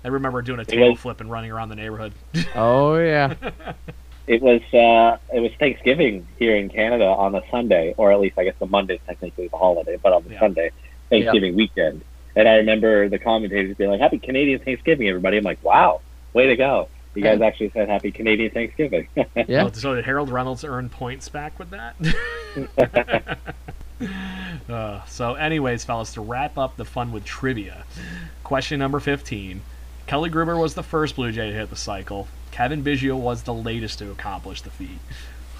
I 0.04 0.08
remember 0.08 0.42
doing 0.42 0.60
a 0.60 0.64
tail 0.64 0.90
was- 0.90 1.00
flip 1.00 1.20
and 1.20 1.30
running 1.30 1.50
around 1.50 1.68
the 1.70 1.76
neighborhood. 1.76 2.12
Oh 2.54 2.96
yeah. 2.96 3.34
It 4.26 4.42
was 4.42 4.60
uh, 4.74 5.16
it 5.34 5.40
was 5.40 5.50
Thanksgiving 5.58 6.26
here 6.38 6.54
in 6.54 6.68
Canada 6.68 7.06
on 7.06 7.34
a 7.34 7.40
Sunday, 7.50 7.94
or 7.96 8.12
at 8.12 8.20
least 8.20 8.36
I 8.38 8.44
guess 8.44 8.56
the 8.58 8.66
Monday's 8.66 9.00
technically 9.06 9.48
the 9.48 9.56
holiday, 9.56 9.96
but 10.02 10.12
on 10.12 10.22
the 10.24 10.32
Yeah. 10.34 10.40
Sunday, 10.40 10.70
Thanksgiving 11.08 11.56
weekend. 11.56 12.02
And 12.36 12.46
I 12.46 12.56
remember 12.56 13.08
the 13.08 13.18
commentators 13.18 13.74
being 13.78 13.88
like, 13.90 14.00
"Happy 14.00 14.18
Canadian 14.18 14.58
Thanksgiving, 14.60 15.08
everybody!" 15.08 15.38
I'm 15.38 15.44
like, 15.44 15.64
"Wow, 15.64 16.02
way 16.34 16.46
to 16.48 16.56
go! 16.56 16.88
You 17.14 17.22
guys 17.22 17.40
actually 17.40 17.70
said 17.70 17.88
Happy 17.88 18.10
Canadian 18.12 18.50
Thanksgiving." 18.50 19.08
Yeah. 19.48 19.64
Oh, 19.64 19.70
so 19.72 19.94
did 19.94 20.04
Harold 20.04 20.28
Reynolds 20.28 20.62
earn 20.62 20.90
points 20.90 21.30
back 21.30 21.58
with 21.58 21.70
that? 21.70 21.96
uh, 24.68 25.04
so, 25.06 25.34
anyways, 25.34 25.84
fellas, 25.84 26.12
to 26.14 26.20
wrap 26.20 26.56
up 26.56 26.76
the 26.76 26.84
fun 26.84 27.12
with 27.12 27.24
trivia, 27.24 27.84
question 28.44 28.78
number 28.78 29.00
15. 29.00 29.62
Kelly 30.06 30.30
Gruber 30.30 30.56
was 30.56 30.74
the 30.74 30.82
first 30.82 31.16
Blue 31.16 31.32
Jay 31.32 31.50
to 31.50 31.56
hit 31.56 31.70
the 31.70 31.76
cycle. 31.76 32.28
Cavan 32.50 32.82
Biggio 32.82 33.16
was 33.16 33.42
the 33.42 33.54
latest 33.54 33.98
to 33.98 34.10
accomplish 34.10 34.62
the 34.62 34.70
feat. 34.70 34.98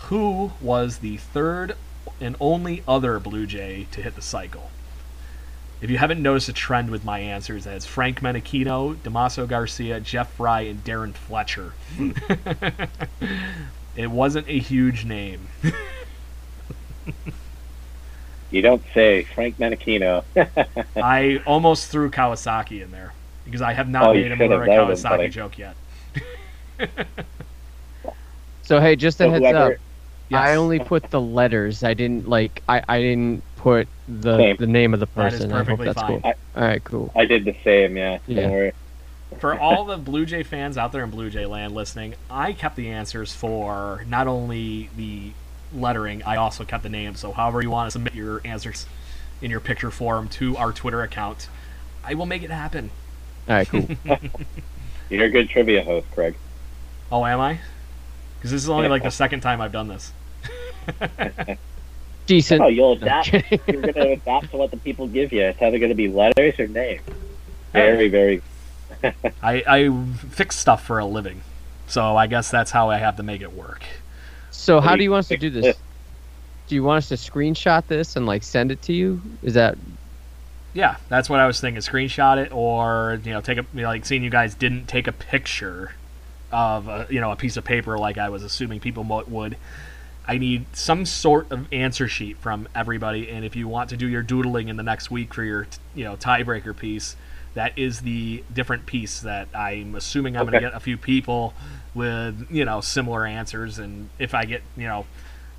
Who 0.04 0.52
was 0.60 0.98
the 0.98 1.18
third 1.18 1.76
and 2.20 2.34
only 2.40 2.82
other 2.88 3.18
Blue 3.18 3.46
Jay 3.46 3.86
to 3.92 4.02
hit 4.02 4.14
the 4.14 4.22
cycle? 4.22 4.70
If 5.80 5.90
you 5.90 5.98
haven't 5.98 6.20
noticed 6.20 6.48
a 6.48 6.52
trend 6.52 6.90
with 6.90 7.04
my 7.04 7.20
answers, 7.20 7.64
that's 7.64 7.86
Frank 7.86 8.20
Menechino, 8.20 8.96
Damaso 8.96 9.46
Garcia, 9.46 10.00
Jeff 10.00 10.32
Frye, 10.32 10.62
and 10.62 10.82
Darren 10.82 11.14
Fletcher. 11.14 11.74
it 13.96 14.10
wasn't 14.10 14.48
a 14.48 14.58
huge 14.58 15.04
name. 15.04 15.46
you 18.50 18.62
don't 18.62 18.82
say, 18.94 19.24
Frank 19.24 19.58
Menechino. 19.58 20.24
I 20.96 21.42
almost 21.46 21.88
threw 21.88 22.10
Kawasaki 22.10 22.82
in 22.82 22.90
there 22.90 23.12
because 23.44 23.62
I 23.62 23.72
have 23.72 23.88
not 23.88 24.08
Oh, 24.10 24.14
made 24.14 24.30
a. 24.32 24.36
Mura 24.36 24.48
That 24.48 24.58
would've 24.58 24.68
been 24.68 24.96
Kawasaki 24.96 25.08
funny. 25.16 25.28
joke 25.28 25.58
yet. 25.58 25.76
So 28.62 28.80
hey, 28.80 28.96
just 28.96 29.20
a 29.20 29.24
So 29.24 29.30
heads 29.30 29.44
whoever- 29.44 29.72
up. 29.74 29.78
I 30.30 30.56
only 30.56 30.78
put 30.78 31.10
the 31.10 31.20
letters. 31.20 31.82
I 31.82 31.94
didn't 31.94 32.28
like. 32.28 32.62
I, 32.68 32.82
I 32.86 33.00
didn't 33.00 33.42
put 33.56 33.88
the 34.06 34.36
Same. 34.36 34.56
the 34.58 34.66
name 34.66 34.92
of 34.92 35.00
the 35.00 35.06
That 35.14 35.32
is 35.32 35.38
person. 35.40 35.52
I 35.52 35.56
hope 35.58 35.66
perfectly 35.66 35.86
that's 35.86 36.00
fine. 36.02 36.20
cool. 36.20 36.32
All 36.54 36.62
right, 36.62 36.84
cool. 36.84 37.12
I 37.16 37.24
did 37.24 37.46
the 37.46 37.56
same, 37.64 37.96
yeah. 37.96 38.18
Yeah. 38.26 38.42
Don't 38.42 38.50
worry. 38.52 38.72
for 39.38 39.58
all 39.58 39.86
the 39.86 39.96
Blue 39.96 40.26
Jay 40.26 40.42
fans 40.42 40.76
out 40.76 40.92
there 40.92 41.02
in 41.02 41.08
Blue 41.10 41.30
Jay 41.30 41.46
land 41.46 41.74
listening, 41.74 42.14
I 42.30 42.52
kept 42.52 42.76
the 42.76 42.88
answers 42.90 43.32
for 43.32 44.04
not 44.06 44.26
only 44.26 44.90
the 44.98 45.30
lettering, 45.72 46.22
I 46.22 46.36
also 46.36 46.64
kept 46.64 46.82
the 46.82 46.88
name. 46.88 47.14
So, 47.14 47.32
however 47.32 47.62
you 47.62 47.70
want 47.70 47.88
to 47.88 47.90
submit 47.90 48.14
your 48.14 48.40
answers 48.44 48.86
in 49.40 49.50
your 49.50 49.60
picture 49.60 49.90
form 49.90 50.28
to 50.28 50.56
our 50.56 50.72
Twitter 50.72 51.02
account, 51.02 51.48
I 52.04 52.14
will 52.14 52.26
make 52.26 52.42
it 52.42 52.50
happen. 52.50 52.90
All 53.48 53.56
right, 53.56 53.68
cool. 53.68 53.88
You're 55.10 55.26
a 55.26 55.30
good 55.30 55.48
trivia 55.48 55.82
host, 55.82 56.06
Craig. 56.12 56.36
Oh, 57.10 57.24
am 57.24 57.40
I? 57.40 57.60
Because 58.36 58.50
this 58.50 58.62
is 58.62 58.68
only 58.68 58.88
like 58.88 59.02
the 59.02 59.10
second 59.10 59.40
time 59.40 59.60
I've 59.60 59.72
done 59.72 59.88
this. 59.88 60.12
Decent. 62.26 62.60
Oh, 62.60 62.68
you'll 62.68 62.92
adapt. 62.92 63.32
You're 63.32 63.42
going 63.80 63.94
to 63.94 64.12
adapt 64.12 64.50
to 64.50 64.58
what 64.58 64.70
the 64.70 64.76
people 64.76 65.06
give 65.08 65.32
you. 65.32 65.42
It's 65.44 65.62
either 65.62 65.78
going 65.78 65.88
to 65.88 65.94
be 65.94 66.08
letters 66.08 66.58
or 66.58 66.66
names. 66.68 67.02
Very, 67.72 68.08
very. 68.08 68.42
I, 69.42 69.62
I 69.66 70.04
fix 70.30 70.56
stuff 70.56 70.86
for 70.86 70.98
a 70.98 71.04
living. 71.04 71.42
So, 71.86 72.16
I 72.16 72.26
guess 72.26 72.50
that's 72.50 72.70
how 72.70 72.88
I 72.88 72.96
have 72.96 73.16
to 73.16 73.22
make 73.22 73.42
it 73.42 73.52
work. 73.52 73.82
So 74.50 74.80
how 74.80 74.96
do 74.96 75.02
you 75.02 75.10
want 75.10 75.20
us 75.20 75.28
to 75.28 75.36
do 75.36 75.50
this? 75.50 75.76
Do 76.68 76.74
you 76.74 76.82
want 76.82 76.98
us 76.98 77.08
to 77.08 77.14
screenshot 77.14 77.86
this 77.86 78.16
and 78.16 78.26
like 78.26 78.42
send 78.42 78.70
it 78.70 78.82
to 78.82 78.92
you? 78.92 79.22
Is 79.42 79.54
that 79.54 79.78
Yeah, 80.74 80.96
that's 81.08 81.30
what 81.30 81.40
I 81.40 81.46
was 81.46 81.60
thinking. 81.60 81.80
Screenshot 81.80 82.38
it, 82.38 82.52
or 82.52 83.20
you 83.24 83.32
know, 83.32 83.40
take 83.40 83.58
a 83.58 83.66
you 83.74 83.82
know, 83.82 83.88
like 83.88 84.04
seeing 84.04 84.22
you 84.22 84.30
guys 84.30 84.54
didn't 84.54 84.86
take 84.86 85.06
a 85.06 85.12
picture 85.12 85.92
of 86.50 86.88
a, 86.88 87.06
you 87.10 87.20
know 87.20 87.30
a 87.30 87.36
piece 87.36 87.56
of 87.56 87.64
paper 87.64 87.98
like 87.98 88.18
I 88.18 88.28
was 88.28 88.42
assuming 88.42 88.80
people 88.80 89.04
would. 89.04 89.56
I 90.26 90.36
need 90.36 90.66
some 90.74 91.06
sort 91.06 91.50
of 91.50 91.72
answer 91.72 92.06
sheet 92.06 92.36
from 92.36 92.68
everybody, 92.74 93.30
and 93.30 93.46
if 93.46 93.56
you 93.56 93.66
want 93.66 93.88
to 93.90 93.96
do 93.96 94.06
your 94.06 94.22
doodling 94.22 94.68
in 94.68 94.76
the 94.76 94.82
next 94.82 95.10
week 95.10 95.32
for 95.32 95.42
your 95.42 95.66
you 95.94 96.04
know 96.04 96.16
tiebreaker 96.16 96.76
piece, 96.76 97.16
that 97.54 97.78
is 97.78 98.00
the 98.00 98.44
different 98.52 98.84
piece 98.84 99.20
that 99.20 99.48
I'm 99.54 99.94
assuming 99.94 100.36
I'm 100.36 100.44
going 100.44 100.54
to 100.54 100.60
get 100.60 100.74
a 100.74 100.80
few 100.80 100.98
people 100.98 101.54
with 101.98 102.46
you 102.50 102.64
know 102.64 102.80
similar 102.80 103.26
answers, 103.26 103.78
and 103.78 104.08
if 104.18 104.32
I 104.32 104.44
get 104.46 104.62
you 104.76 104.86
know 104.86 105.04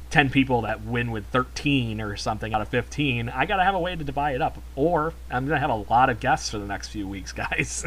10 0.10 0.32
people 0.32 0.62
that 0.62 0.82
win 0.84 1.12
with 1.12 1.26
13 1.28 2.02
or 2.02 2.18
something 2.18 2.52
out 2.54 2.62
of 2.62 2.70
15, 2.70 3.30
I 3.30 3.46
got 3.46 3.58
to 3.58 3.64
have 3.64 3.76
a 3.76 3.80
way 3.80 3.96
to 3.96 4.04
divide 4.04 4.34
it 4.34 4.42
up. 4.42 4.58
Or 4.76 5.14
I'm 5.30 5.46
going 5.46 5.56
to 5.56 5.60
have 5.60 5.70
a 5.70 5.84
lot 5.94 6.10
of 6.10 6.20
guests 6.20 6.50
for 6.50 6.58
the 6.58 6.66
next 6.66 6.88
few 6.88 7.08
weeks, 7.08 7.32
guys. 7.44 7.86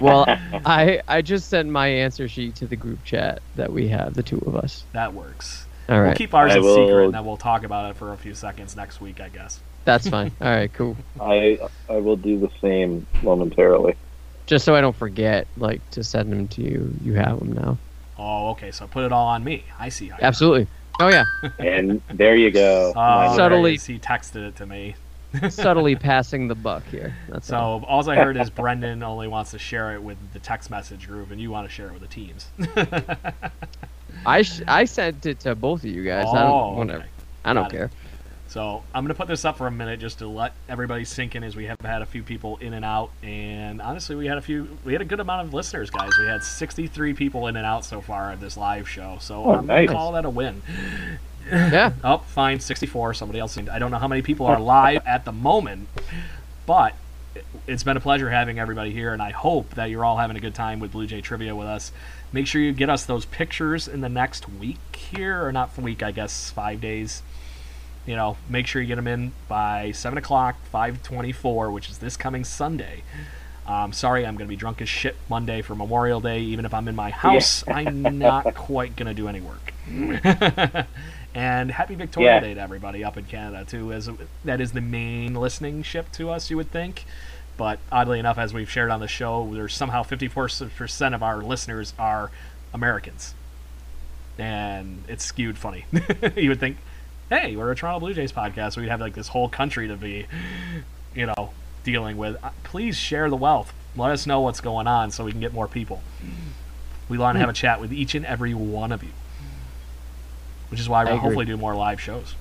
well? 0.00 0.24
I 0.64 1.02
I 1.06 1.22
just 1.22 1.48
sent 1.48 1.68
my 1.68 1.86
answer 1.86 2.26
sheet 2.28 2.56
to 2.56 2.66
the 2.66 2.76
group 2.76 3.04
chat 3.04 3.40
that 3.56 3.72
we 3.72 3.88
have, 3.88 4.14
the 4.14 4.22
two 4.22 4.42
of 4.46 4.56
us. 4.56 4.84
that 4.92 5.14
works. 5.14 5.66
All 5.88 6.00
right. 6.00 6.08
We'll 6.08 6.16
keep 6.16 6.34
ours 6.34 6.52
I 6.52 6.58
a 6.58 6.62
secret 6.62 7.04
and 7.06 7.14
then 7.14 7.24
we'll 7.24 7.36
talk 7.36 7.64
about 7.64 7.90
it 7.90 7.96
for 7.96 8.12
a 8.12 8.16
few 8.16 8.34
seconds 8.34 8.74
next 8.76 9.00
week, 9.00 9.20
I 9.20 9.28
guess. 9.28 9.60
that's 9.84 10.08
fine. 10.08 10.32
All 10.40 10.48
right, 10.48 10.72
cool. 10.72 10.96
I 11.20 11.58
I 11.88 11.96
will 11.98 12.16
do 12.16 12.38
the 12.38 12.50
same 12.60 13.06
momentarily. 13.22 13.96
Just 14.52 14.66
so 14.66 14.74
I 14.74 14.82
don't 14.82 14.94
forget, 14.94 15.46
like 15.56 15.80
to 15.92 16.04
send 16.04 16.30
them 16.30 16.46
to 16.48 16.60
you. 16.60 16.92
You 17.02 17.14
have 17.14 17.38
them 17.38 17.52
now. 17.54 17.78
Oh, 18.18 18.50
okay. 18.50 18.70
So 18.70 18.86
put 18.86 19.02
it 19.02 19.10
all 19.10 19.26
on 19.28 19.42
me. 19.42 19.64
I 19.80 19.88
see 19.88 20.08
how 20.08 20.18
you- 20.18 20.24
Absolutely. 20.24 20.66
Oh 21.00 21.08
yeah, 21.08 21.24
And 21.58 22.02
there 22.08 22.36
you 22.36 22.50
go. 22.50 22.92
Oh, 22.94 23.34
Subtly- 23.34 23.78
He 23.78 23.98
texted 23.98 24.46
it 24.48 24.56
to 24.56 24.66
me. 24.66 24.94
subtly 25.48 25.96
passing 25.96 26.48
the 26.48 26.54
buck 26.54 26.82
here. 26.90 27.16
That's. 27.30 27.46
So 27.46 27.82
all 27.88 28.06
I 28.10 28.14
heard 28.16 28.36
is 28.36 28.50
Brendan 28.50 29.02
only 29.02 29.26
wants 29.26 29.52
to 29.52 29.58
share 29.58 29.94
it 29.94 30.02
with 30.02 30.18
the 30.34 30.38
text 30.38 30.70
message 30.70 31.06
group, 31.08 31.30
and 31.30 31.40
you 31.40 31.50
want 31.50 31.66
to 31.66 31.72
share 31.72 31.86
it 31.86 31.94
with 31.94 32.02
the 32.02 32.08
teams. 32.08 32.48
I 34.26 34.42
sh- 34.42 34.60
I 34.68 34.84
sent 34.84 35.24
it 35.24 35.40
to 35.40 35.54
both 35.54 35.80
of 35.80 35.86
you 35.86 36.04
guys. 36.04 36.26
I 36.26 36.42
Oh, 36.42 36.74
don't 36.74 36.76
whatever. 36.76 36.98
okay. 36.98 37.08
I 37.46 37.52
don't 37.54 37.72
Got 37.72 37.80
it. 37.84 37.90
Care. 38.52 38.62
So 38.62 38.82
I'm 38.94 39.04
gonna 39.04 39.14
put 39.14 39.28
this 39.28 39.44
up 39.44 39.58
for 39.58 39.66
a 39.66 39.70
minute 39.70 40.00
just 40.00 40.18
to 40.18 40.28
let 40.28 40.52
everybody 40.68 41.04
sink 41.04 41.34
in, 41.34 41.44
as 41.44 41.56
we 41.56 41.66
have 41.66 41.80
had 41.80 42.02
a 42.02 42.06
few 42.06 42.22
people 42.22 42.56
in 42.58 42.74
and 42.74 42.84
out, 42.84 43.10
and 43.22 43.80
honestly, 43.80 44.16
we 44.16 44.26
had 44.26 44.38
a 44.38 44.42
few, 44.42 44.78
we 44.84 44.92
had 44.92 45.02
a 45.02 45.06
good 45.06 45.20
amount 45.20 45.46
of 45.46 45.54
listeners, 45.54 45.90
guys. 45.90 46.10
We 46.18 46.26
had 46.26 46.42
63 46.42 47.14
people 47.14 47.46
in 47.46 47.56
and 47.56 47.66
out 47.66 47.84
so 47.84 48.00
far 48.00 48.30
at 48.30 48.40
this 48.40 48.56
live 48.56 48.88
show, 48.88 49.18
so 49.20 49.44
Oh, 49.44 49.54
I'm 49.54 49.66
nice. 49.66 49.86
gonna 49.86 49.98
call 49.98 50.12
that 50.12 50.24
a 50.24 50.30
win. 50.30 50.62
Yeah. 51.50 51.92
Oh, 52.04 52.18
fine, 52.18 52.60
64. 52.60 53.14
Somebody 53.14 53.40
else. 53.40 53.58
I 53.58 53.78
don't 53.78 53.90
know 53.90 53.98
how 53.98 54.08
many 54.08 54.22
people 54.22 54.46
oh. 54.46 54.50
are 54.50 54.60
live 54.60 55.06
at 55.06 55.24
the 55.24 55.32
moment, 55.32 55.88
but 56.66 56.94
it's 57.66 57.82
been 57.82 57.96
a 57.96 58.00
pleasure 58.00 58.30
having 58.30 58.58
everybody 58.58 58.90
here, 58.90 59.12
and 59.12 59.22
I 59.22 59.30
hope 59.30 59.74
that 59.74 59.90
you're 59.90 60.04
all 60.04 60.18
having 60.18 60.36
a 60.36 60.40
good 60.40 60.54
time 60.54 60.80
with 60.80 60.92
Blue 60.92 61.06
Jay 61.06 61.20
Trivia 61.20 61.56
with 61.56 61.66
us. 61.66 61.92
Make 62.32 62.46
sure 62.46 62.60
you 62.60 62.72
get 62.72 62.90
us 62.90 63.04
those 63.04 63.24
pictures 63.24 63.88
in 63.88 64.00
the 64.00 64.08
next 64.08 64.48
week 64.48 64.78
here, 64.96 65.44
or 65.44 65.52
not 65.52 65.76
week, 65.78 66.02
I 66.02 66.12
guess, 66.12 66.50
five 66.50 66.80
days. 66.80 67.22
You 68.06 68.16
know, 68.16 68.36
make 68.48 68.66
sure 68.66 68.82
you 68.82 68.88
get 68.88 68.96
them 68.96 69.06
in 69.06 69.32
by 69.48 69.92
seven 69.92 70.18
o'clock, 70.18 70.56
five 70.66 71.02
twenty-four, 71.02 71.70
which 71.70 71.88
is 71.88 71.98
this 71.98 72.16
coming 72.16 72.44
Sunday. 72.44 73.02
Um, 73.66 73.92
sorry, 73.92 74.26
I'm 74.26 74.34
going 74.36 74.48
to 74.48 74.50
be 74.52 74.56
drunk 74.56 74.82
as 74.82 74.88
shit 74.88 75.14
Monday 75.28 75.62
for 75.62 75.76
Memorial 75.76 76.20
Day. 76.20 76.40
Even 76.40 76.64
if 76.64 76.74
I'm 76.74 76.88
in 76.88 76.96
my 76.96 77.10
house, 77.10 77.62
I'm 77.68 78.02
not 78.18 78.54
quite 78.56 78.96
going 78.96 79.06
to 79.06 79.14
do 79.14 79.28
any 79.28 79.40
work. 79.40 79.72
and 81.34 81.70
happy 81.70 81.94
Victoria 81.94 82.34
Yeah. 82.34 82.40
Day 82.40 82.54
to 82.54 82.60
everybody 82.60 83.04
up 83.04 83.16
in 83.16 83.24
Canada 83.24 83.64
too. 83.64 83.92
As 83.92 84.10
that 84.44 84.60
is 84.60 84.72
the 84.72 84.80
main 84.80 85.34
listening 85.34 85.82
ship 85.84 86.10
to 86.12 86.30
us, 86.30 86.50
you 86.50 86.56
would 86.56 86.70
think. 86.72 87.04
But 87.56 87.78
oddly 87.92 88.18
enough, 88.18 88.38
as 88.38 88.52
we've 88.52 88.68
shared 88.70 88.90
on 88.90 88.98
the 89.00 89.06
show, 89.08 89.48
there's 89.52 89.74
somehow 89.74 90.02
54% 90.02 91.14
of 91.14 91.22
our 91.22 91.42
listeners 91.42 91.92
are 91.98 92.30
Americans, 92.74 93.34
and 94.38 95.04
it's 95.06 95.24
skewed 95.24 95.58
funny. 95.58 95.84
you 96.36 96.48
would 96.48 96.60
think, 96.60 96.78
hey, 97.32 97.56
we're 97.56 97.72
a 97.72 97.74
Toronto 97.74 97.98
Blue 98.00 98.12
Jays 98.12 98.30
podcast, 98.30 98.74
so 98.74 98.82
we'd 98.82 98.90
have 98.90 99.00
like 99.00 99.14
this 99.14 99.28
whole 99.28 99.48
country 99.48 99.88
to 99.88 99.96
be, 99.96 100.26
you 101.14 101.26
know, 101.26 101.50
dealing 101.82 102.18
with. 102.18 102.36
Uh, 102.44 102.50
Please 102.62 102.96
share 102.96 103.30
the 103.30 103.36
wealth. 103.36 103.72
Let 103.96 104.10
us 104.10 104.26
know 104.26 104.40
what's 104.40 104.60
going 104.60 104.86
on 104.86 105.10
so 105.10 105.24
we 105.24 105.32
can 105.32 105.40
get 105.40 105.52
more 105.54 105.66
people. 105.66 106.02
We 107.08 107.18
want 107.18 107.36
to 107.36 107.40
have 107.40 107.48
a 107.48 107.54
chat 107.54 107.80
with 107.80 107.92
each 107.92 108.14
and 108.14 108.24
every 108.26 108.54
one 108.54 108.92
of 108.92 109.02
you, 109.02 109.10
which 110.70 110.80
is 110.80 110.88
why 110.88 111.04
we'll 111.04 111.16
hopefully 111.16 111.46
do 111.46 111.56
more 111.56 111.74
live 111.74 112.00
shows. 112.00 112.34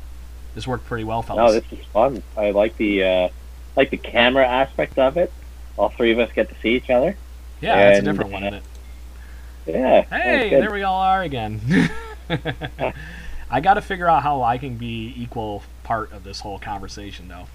This 0.56 0.68
worked 0.68 0.86
pretty 0.86 1.06
well, 1.06 1.26
No, 1.30 1.52
this 1.52 1.64
is 1.72 1.86
fun. 1.86 2.22
I 2.36 2.52
like 2.52 2.76
the 2.76 3.04
uh, 3.04 3.30
like 3.78 3.90
the 3.90 3.98
camera 3.98 4.46
aspect 4.46 5.00
of 5.00 5.16
it. 5.18 5.32
All 5.78 5.90
three 5.90 6.12
of 6.12 6.20
us 6.20 6.32
get 6.34 6.50
to 6.50 6.56
see 6.62 6.76
each 6.76 6.90
other. 6.90 7.16
yeah, 7.62 7.92
it's 7.92 8.00
a 8.00 8.04
different 8.04 8.32
one, 8.32 8.44
isn't 8.44 8.56
it? 8.56 8.64
Yeah. 9.68 10.02
Hey, 10.04 10.50
there 10.50 10.72
we 10.72 10.84
all 10.84 11.00
are 11.00 11.22
again. 11.22 11.62
I 13.52 13.60
got 13.60 13.74
to 13.76 13.82
figure 13.82 14.08
out 14.10 14.24
how 14.24 14.42
I 14.44 14.58
can 14.58 14.78
be 14.78 15.14
equal 15.18 15.62
part 15.84 16.12
of 16.14 16.24
this 16.24 16.40
whole 16.40 16.58
conversation, 16.58 17.28
though. 17.28 17.48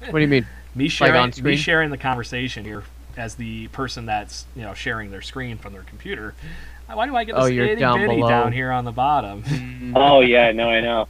What 0.00 0.12
do 0.12 0.20
you 0.20 0.28
mean? 0.28 0.46
Me 0.74 0.88
sharing, 0.88 1.16
on 1.16 1.32
me 1.42 1.56
sharing 1.56 1.90
the 1.90 1.98
conversation 1.98 2.64
here 2.64 2.84
as 3.16 3.34
the 3.34 3.66
person 3.68 4.06
that's 4.06 4.46
you 4.54 4.62
know 4.62 4.72
sharing 4.72 5.10
their 5.10 5.20
screen 5.20 5.58
from 5.58 5.72
their 5.72 5.82
computer. 5.82 6.32
Why 6.86 7.06
do 7.06 7.16
I 7.16 7.24
get 7.24 7.34
Oh, 7.36 7.44
this 7.46 7.52
you're 7.54 7.64
itty 7.66 7.80
down 7.80 7.98
bitty 7.98 8.14
below. 8.14 8.28
down 8.28 8.52
here 8.52 8.70
on 8.70 8.84
the 8.84 8.92
bottom? 8.92 9.42
Oh 9.96 10.20
yeah, 10.20 10.52
no, 10.52 10.68
I 10.70 10.80
know. 10.80 11.08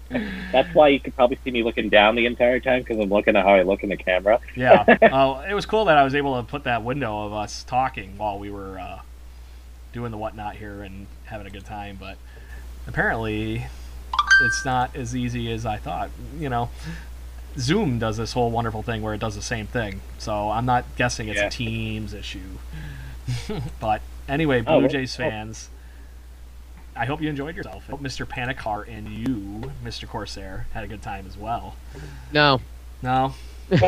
That's 0.51 0.75
why 0.75 0.89
you 0.89 0.99
could 0.99 1.15
probably 1.15 1.39
see 1.45 1.51
me 1.51 1.63
looking 1.63 1.91
down 1.91 2.15
the 2.17 2.25
entire 2.25 2.59
time 2.59 2.81
because 2.81 2.99
I'm 2.99 3.11
looking 3.11 3.37
at 3.37 3.45
how 3.45 3.53
I 3.53 3.61
look 3.63 3.83
in 3.83 3.91
the 3.91 3.97
camera. 3.99 4.41
yeah. 4.57 4.97
Oh, 5.13 5.41
it 5.41 5.53
was 5.53 5.67
cool 5.67 5.85
that 5.85 5.99
I 5.99 6.05
was 6.05 6.15
able 6.15 6.41
to 6.43 6.49
put 6.49 6.65
that 6.65 6.83
window 6.83 7.27
of 7.27 7.35
us 7.35 7.63
talking 7.65 8.17
while 8.17 8.39
we 8.39 8.51
were 8.51 8.79
uh, 8.79 9.01
doing 9.93 10.11
the 10.11 10.17
whatnot 10.17 10.57
here 10.57 10.83
and 10.83 11.07
having 11.25 11.47
a 11.47 11.51
good 11.51 11.67
time. 11.67 11.99
But 12.01 12.17
apparently, 12.91 13.67
it's 14.43 14.65
not 14.65 14.95
as 14.97 15.15
easy 15.17 15.51
as 15.53 15.65
I 15.65 15.77
thought. 15.79 16.11
You 16.39 16.49
know, 16.49 16.71
Zoom 17.57 17.99
does 17.99 18.17
this 18.17 18.33
whole 18.33 18.51
wonderful 18.51 18.83
thing 18.83 19.01
where 19.03 19.15
it 19.15 19.21
does 19.21 19.37
the 19.37 19.43
same 19.43 19.67
thing. 19.67 20.01
So 20.19 20.51
I'm 20.51 20.67
not 20.67 20.85
guessing 20.97 21.29
it's 21.29 21.39
Yeah. 21.39 21.47
a 21.47 21.51
Teams 21.51 22.13
issue. 22.13 22.59
but 23.81 24.03
anyway, 24.29 24.61
Oh, 24.61 24.65
Blue 24.75 24.81
well- 24.83 24.89
Jays 24.89 25.15
fans. 25.17 25.71
I 26.97 27.07
hope 27.07 27.23
you 27.23 27.29
enjoyed 27.31 27.57
yourself. 27.57 27.85
I 27.89 27.93
hope 27.93 28.03
Mr. 28.03 28.29
Panic 28.29 28.59
Heart 28.59 28.89
and 28.89 29.09
you, 29.09 29.73
Mr. 29.85 30.07
Corsair, 30.09 30.67
had 30.75 30.85
a 30.85 30.87
good 30.89 31.01
time 31.01 31.25
as 31.27 31.39
well. 31.39 31.77
No. 32.33 32.61
No, 33.03 33.35
no, 33.71 33.79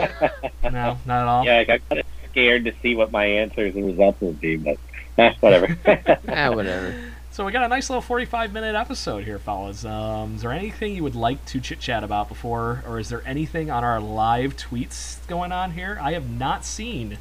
not 0.63 1.09
at 1.09 1.27
all. 1.27 1.45
Yeah, 1.45 1.59
I 1.59 1.65
got 1.65 1.81
kind 1.91 2.01
of 2.01 2.07
scared 2.31 2.65
to 2.65 2.73
see 2.81 2.95
what 2.95 3.13
my 3.13 3.27
answers 3.27 3.75
and 3.75 3.85
results 3.85 4.19
would 4.23 4.41
be, 4.41 4.57
but 4.57 4.79
eh, 5.19 5.35
whatever. 5.41 5.77
Ah, 6.29 6.51
whatever. 6.55 6.95
So 7.33 7.47
we 7.47 7.53
got 7.53 7.65
a 7.65 7.69
nice 7.69 7.89
little 7.89 8.03
45 8.03 8.53
minute 8.53 8.75
episode 8.75 9.25
here, 9.25 9.39
fellas. 9.39 9.87
Um, 9.87 10.35
is 10.35 10.43
there 10.43 10.53
anything 10.53 10.95
you 10.95 11.03
would 11.03 11.15
like 11.15 11.43
to 11.47 11.61
chit 11.61 11.81
chat 11.81 12.05
about 12.05 12.29
before, 12.29 12.85
or 12.87 12.99
is 12.99 13.09
there 13.09 13.23
anything 13.27 13.71
on 13.71 13.83
our 13.85 14.01
live 14.01 14.55
tweets 14.55 15.27
going 15.29 15.51
on 15.51 15.71
here? 15.71 15.99
I 16.03 16.13
have 16.13 16.29
not 16.29 16.67
seen, 16.67 17.17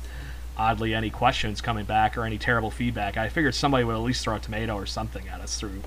oddly, 0.57 0.93
any 0.93 1.09
questions 1.09 1.61
coming 1.61 1.85
back 1.85 2.17
or 2.17 2.25
any 2.25 2.37
terrible 2.37 2.71
feedback. 2.71 3.15
I 3.15 3.29
figured 3.29 3.55
somebody 3.55 3.85
would 3.85 3.95
at 3.95 4.01
least 4.01 4.25
throw 4.25 4.35
a 4.35 4.39
tomato 4.39 4.75
or 4.75 4.85
something 4.85 5.29
at 5.29 5.39
us 5.39 5.57
through. 5.57 5.81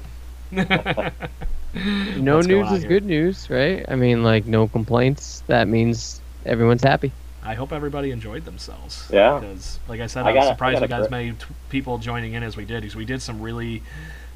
No 2.17 2.41
news 2.41 2.71
is 2.71 2.83
here? 2.83 2.89
good 2.89 3.05
news, 3.05 3.51
right? 3.51 3.85
I 3.89 3.97
mean, 3.97 4.23
like, 4.23 4.47
no 4.47 4.69
complaints. 4.69 5.43
That 5.49 5.67
means 5.67 6.21
everyone's 6.47 6.85
happy. 6.85 7.11
I 7.45 7.55
hope 7.55 7.73
everybody 7.73 8.11
enjoyed 8.11 8.45
themselves. 8.45 9.09
Yeah. 9.13 9.39
Because, 9.39 9.79
like 9.89 10.01
I 10.01 10.07
said, 10.07 10.25
I 10.25 10.31
I, 10.31 10.33
was 10.33 10.39
gotta- 10.41 10.47
I 10.49 10.53
surprised 10.55 10.81
we 10.81 10.89
gotta 10.89 11.05
as 11.05 11.11
many 11.11 11.33
t- 11.33 11.39
people 11.69 11.99
joining 11.99 12.33
in 12.35 12.43
as 12.43 12.57
we 12.57 12.65
did 12.65 12.81
because 12.83 12.97
we 12.97 13.05
did 13.05 13.21
some 13.21 13.41
really 13.43 13.83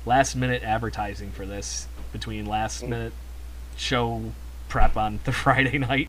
last 0.06 0.34
minute 0.36 0.62
advertising 0.62 1.30
for 1.30 1.46
this 1.46 1.88
between 2.12 2.46
last 2.46 2.82
Mm. 2.84 2.88
minute 2.88 3.12
show 3.76 4.22
prep 4.68 4.96
on 4.96 5.20
the 5.24 5.32
Friday 5.44 5.78
night 5.78 6.08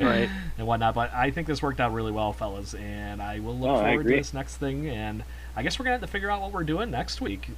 Right. 0.00 0.30
and 0.56 0.66
whatnot. 0.66 0.94
But 0.94 1.12
I 1.12 1.30
think 1.30 1.46
this 1.46 1.62
worked 1.62 1.80
out 1.80 1.92
really 1.92 2.12
well, 2.12 2.32
fellas, 2.32 2.74
and 2.74 3.20
I 3.22 3.40
will 3.40 3.58
look 3.58 3.70
Oh, 3.70 3.80
forward 3.80 4.04
to 4.06 4.16
this 4.16 4.32
next 4.32 4.56
thing. 4.56 4.88
And 4.88 5.22
I 5.54 5.62
guess 5.62 5.78
we're 5.78 5.84
gonna 5.84 5.94
have 5.96 6.00
to 6.00 6.06
figure 6.06 6.30
out 6.30 6.40
what 6.40 6.52
we're 6.52 6.64
doing 6.64 6.90
next 6.90 7.20
week. 7.20 7.50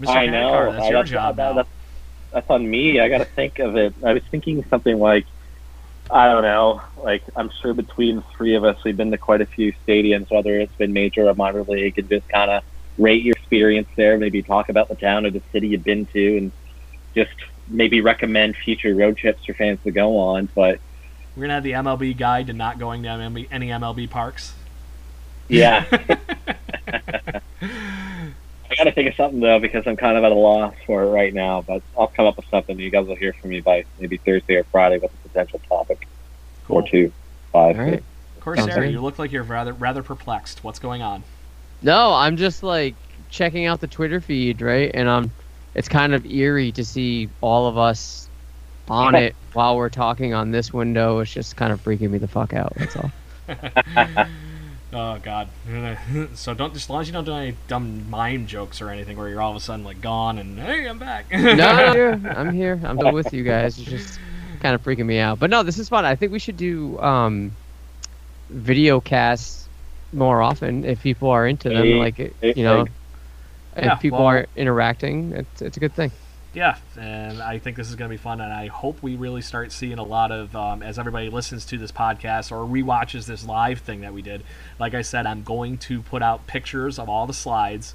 Mr. 0.00 0.08
I 0.08 0.26
know. 0.26 0.70
That's 0.72 0.84
I- 0.84 0.90
your 0.90 1.04
job 1.04 1.36
that- 1.36 1.48
now. 1.50 1.52
That's, 1.54 1.68
that's 2.32 2.50
on 2.50 2.68
me. 2.70 3.00
I 3.00 3.08
got 3.08 3.18
to 3.18 3.24
think 3.24 3.58
of 3.58 3.76
it. 3.76 3.94
I 4.04 4.12
was 4.12 4.22
thinking 4.30 4.62
something 4.68 4.98
like, 4.98 5.24
I 6.10 6.26
don't 6.26 6.42
know. 6.42 6.80
Like 7.02 7.22
I'm 7.36 7.50
sure 7.60 7.74
between 7.74 8.22
three 8.36 8.54
of 8.54 8.64
us, 8.64 8.82
we've 8.84 8.96
been 8.96 9.10
to 9.10 9.18
quite 9.18 9.40
a 9.40 9.46
few 9.46 9.72
stadiums, 9.86 10.30
whether 10.30 10.58
it's 10.58 10.74
been 10.76 10.92
major 10.92 11.28
or 11.28 11.34
minor 11.34 11.62
league, 11.64 11.98
and 11.98 12.08
just 12.08 12.28
kind 12.28 12.50
of 12.50 12.62
rate 12.96 13.22
your 13.22 13.34
experience 13.36 13.88
there. 13.96 14.18
Maybe 14.18 14.42
talk 14.42 14.68
about 14.68 14.88
the 14.88 14.94
town 14.94 15.26
or 15.26 15.30
the 15.30 15.42
city 15.52 15.68
you've 15.68 15.84
been 15.84 16.06
to, 16.06 16.36
and 16.38 16.52
just 17.14 17.34
maybe 17.68 18.00
recommend 18.00 18.56
future 18.56 18.94
road 18.94 19.16
trips 19.16 19.44
for 19.44 19.54
fans 19.54 19.78
to 19.84 19.90
go 19.90 20.18
on. 20.18 20.48
But 20.54 20.80
We're 21.36 21.42
gonna 21.42 21.54
have 21.54 21.62
the 21.62 21.72
MLB 21.72 22.16
guide 22.16 22.46
to 22.46 22.52
not 22.52 22.78
going 22.78 23.02
to 23.02 23.08
MLB, 23.10 23.48
any 23.50 23.68
MLB 23.68 24.08
parks. 24.08 24.54
yeah. 25.48 25.84
I 28.70 28.74
got 28.74 28.84
to 28.84 28.92
think 28.92 29.08
of 29.08 29.14
something 29.14 29.40
though 29.40 29.58
because 29.58 29.84
I'm 29.86 29.96
kind 29.96 30.16
of 30.16 30.24
at 30.24 30.32
a 30.32 30.34
loss 30.34 30.74
for 30.86 31.02
it 31.02 31.10
right 31.10 31.32
now. 31.32 31.62
But 31.62 31.82
I'll 31.96 32.08
come 32.08 32.26
up 32.26 32.36
with 32.36 32.46
something. 32.50 32.78
You 32.78 32.90
guys 32.90 33.06
will 33.06 33.16
hear 33.16 33.34
from 33.40 33.50
me 33.50 33.60
by 33.60 33.84
maybe 33.98 34.18
Thursday 34.18 34.56
or 34.56 34.64
Friday 34.64 34.98
with 34.98 35.12
a 35.12 35.28
potential 35.28 35.60
topic 35.68 36.06
or 36.68 36.82
Cool. 36.82 36.90
two, 36.90 37.12
five. 37.52 37.78
All 37.78 37.84
right. 37.84 38.02
Corsair, 38.40 38.82
good. 38.82 38.92
you 38.92 39.00
look 39.00 39.18
like 39.18 39.32
you're 39.32 39.42
rather 39.42 39.72
rather 39.72 40.02
perplexed. 40.02 40.64
What's 40.64 40.78
going 40.78 41.02
on? 41.02 41.24
No, 41.82 42.12
I'm 42.12 42.36
just 42.36 42.62
like 42.62 42.94
checking 43.28 43.66
out 43.66 43.80
the 43.80 43.88
Twitter 43.88 44.20
feed, 44.20 44.60
right? 44.62 44.90
And 44.94 45.08
um, 45.08 45.30
it's 45.74 45.88
kind 45.88 46.14
of 46.14 46.24
eerie 46.26 46.72
to 46.72 46.84
see 46.84 47.28
all 47.40 47.66
of 47.66 47.78
us 47.78 48.28
on 48.88 49.14
it 49.14 49.36
while 49.52 49.76
we're 49.76 49.88
talking 49.90 50.34
on 50.34 50.50
this 50.50 50.72
window. 50.72 51.18
It's 51.20 51.32
just 51.32 51.56
kind 51.56 51.72
of 51.72 51.82
freaking 51.82 52.10
me 52.10 52.18
the 52.18 52.28
fuck 52.28 52.52
out. 52.54 52.72
That's 52.76 52.96
all. 52.96 53.10
Oh 54.92 55.18
God! 55.18 55.48
so 56.34 56.54
don't 56.54 56.72
just 56.72 56.86
as 56.86 56.90
long 56.90 57.02
as 57.02 57.08
you 57.08 57.12
don't 57.12 57.24
do 57.24 57.32
any 57.34 57.54
dumb 57.66 58.08
mime 58.08 58.46
jokes 58.46 58.80
or 58.80 58.88
anything 58.88 59.18
where 59.18 59.28
you're 59.28 59.40
all 59.40 59.50
of 59.50 59.56
a 59.56 59.60
sudden 59.60 59.84
like 59.84 60.00
gone 60.00 60.38
and 60.38 60.58
hey, 60.58 60.88
I'm 60.88 60.98
back. 60.98 61.26
no, 61.32 61.38
I'm 61.40 61.94
here. 61.94 62.32
I'm 62.36 62.54
here. 62.54 62.80
I'm 62.84 62.96
still 62.96 63.12
with 63.12 63.32
you 63.34 63.44
guys. 63.44 63.78
It's 63.78 63.88
just 63.88 64.18
kind 64.60 64.74
of 64.74 64.82
freaking 64.82 65.04
me 65.06 65.18
out. 65.18 65.38
But 65.38 65.50
no, 65.50 65.62
this 65.62 65.78
is 65.78 65.88
fun. 65.90 66.04
I 66.06 66.16
think 66.16 66.32
we 66.32 66.38
should 66.38 66.56
do 66.56 66.98
um, 67.00 67.52
video 68.48 69.00
casts 69.00 69.68
more 70.12 70.40
often 70.40 70.84
if 70.84 71.02
people 71.02 71.28
are 71.28 71.46
into 71.46 71.68
them. 71.68 71.84
Hey, 71.84 71.94
like 71.94 72.18
it, 72.18 72.34
hey, 72.40 72.54
you 72.56 72.64
know, 72.64 72.84
hey. 72.84 72.90
if 73.76 73.84
Yeah, 73.84 73.94
people 73.96 74.18
well- 74.20 74.28
are 74.28 74.46
interacting, 74.56 75.32
it's 75.32 75.60
it's 75.62 75.76
a 75.76 75.80
good 75.80 75.92
thing. 75.92 76.10
Yeah, 76.54 76.76
and 76.98 77.40
I 77.42 77.58
think 77.58 77.76
this 77.76 77.88
is 77.90 77.94
going 77.96 78.08
to 78.10 78.12
be 78.12 78.20
fun, 78.20 78.40
and 78.40 78.52
I 78.52 78.66
hope 78.68 79.02
we 79.02 79.16
really 79.16 79.42
start 79.42 79.70
seeing 79.70 79.98
a 79.98 80.02
lot 80.02 80.32
of 80.32 80.54
um, 80.56 80.82
as 80.82 80.98
everybody 80.98 81.28
listens 81.30 81.64
to 81.66 81.78
this 81.78 81.92
podcast 81.92 82.50
or 82.50 82.66
rewatches 82.66 83.26
this 83.26 83.44
live 83.46 83.80
thing 83.80 84.00
that 84.00 84.12
we 84.14 84.22
did. 84.22 84.42
Like 84.78 84.94
I 84.94 85.02
said, 85.02 85.26
I'm 85.26 85.42
going 85.42 85.78
to 85.78 86.02
put 86.02 86.22
out 86.22 86.46
pictures 86.46 86.98
of 86.98 87.08
all 87.08 87.26
the 87.26 87.34
slides 87.34 87.94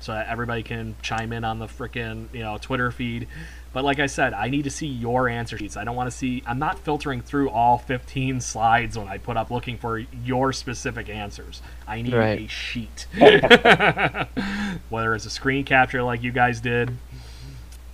so 0.00 0.12
that 0.12 0.28
everybody 0.28 0.62
can 0.62 0.96
chime 1.02 1.30
in 1.32 1.44
on 1.44 1.58
the 1.58 1.66
freaking 1.66 2.32
you 2.32 2.40
know 2.40 2.56
Twitter 2.58 2.90
feed. 2.90 3.28
But 3.72 3.84
like 3.84 4.00
I 4.00 4.06
said, 4.06 4.32
I 4.32 4.48
need 4.48 4.64
to 4.64 4.70
see 4.70 4.88
your 4.88 5.28
answer 5.28 5.56
sheets. 5.56 5.76
I 5.76 5.84
don't 5.84 5.94
want 5.94 6.10
to 6.10 6.16
see. 6.16 6.42
I'm 6.44 6.58
not 6.58 6.80
filtering 6.80 7.20
through 7.20 7.50
all 7.50 7.78
15 7.78 8.40
slides 8.40 8.98
when 8.98 9.06
I 9.06 9.18
put 9.18 9.36
up 9.36 9.48
looking 9.52 9.78
for 9.78 9.98
your 9.98 10.52
specific 10.52 11.08
answers. 11.08 11.62
I 11.86 12.02
need 12.02 12.14
Right. 12.14 12.40
a 12.40 12.46
sheet, 12.48 13.06
whether 14.88 15.14
it's 15.14 15.26
a 15.26 15.30
screen 15.30 15.64
capture 15.64 16.02
like 16.02 16.22
you 16.22 16.32
guys 16.32 16.60
did, 16.60 16.96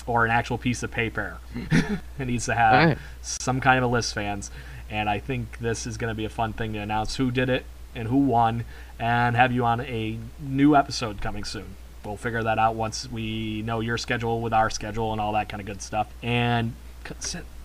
or 0.07 0.25
an 0.25 0.31
actual 0.31 0.59
piece 0.59 0.83
of 0.83 0.91
paper. 0.91 1.39
it 2.19 2.27
needs 2.27 2.47
to 2.47 2.55
have 2.55 2.89
right. 2.89 2.99
some 3.23 3.61
kind 3.61 3.79
of 3.79 3.85
a 3.85 3.93
list, 3.93 4.15
fans. 4.15 4.51
And 4.89 5.11
I 5.11 5.19
think 5.19 5.59
this 5.59 5.87
is 5.87 5.97
going 5.97 6.11
to 6.11 6.15
be 6.15 6.25
a 6.25 6.31
fun 6.31 6.53
thing 6.53 6.73
to 6.75 6.79
announce 6.79 7.17
who 7.17 7.31
did 7.31 7.49
it 7.49 7.65
and 7.95 8.09
who 8.09 8.19
won, 8.19 8.65
and 8.99 9.37
have 9.37 9.53
you 9.53 9.65
on 9.65 9.81
a 9.81 10.19
new 10.39 10.77
episode 10.77 11.21
coming 11.21 11.45
soon. 11.45 11.77
We'll 12.05 12.17
figure 12.17 12.43
that 12.43 12.59
out 12.59 12.77
once 12.77 13.11
we 13.11 13.63
know 13.63 13.81
your 13.81 13.99
schedule 13.99 14.41
with 14.41 14.53
our 14.53 14.71
schedule 14.71 15.13
and 15.13 15.21
all 15.21 15.33
that 15.33 15.49
kind 15.49 15.61
of 15.61 15.67
good 15.67 15.83
stuff. 15.83 16.09
And 16.23 16.75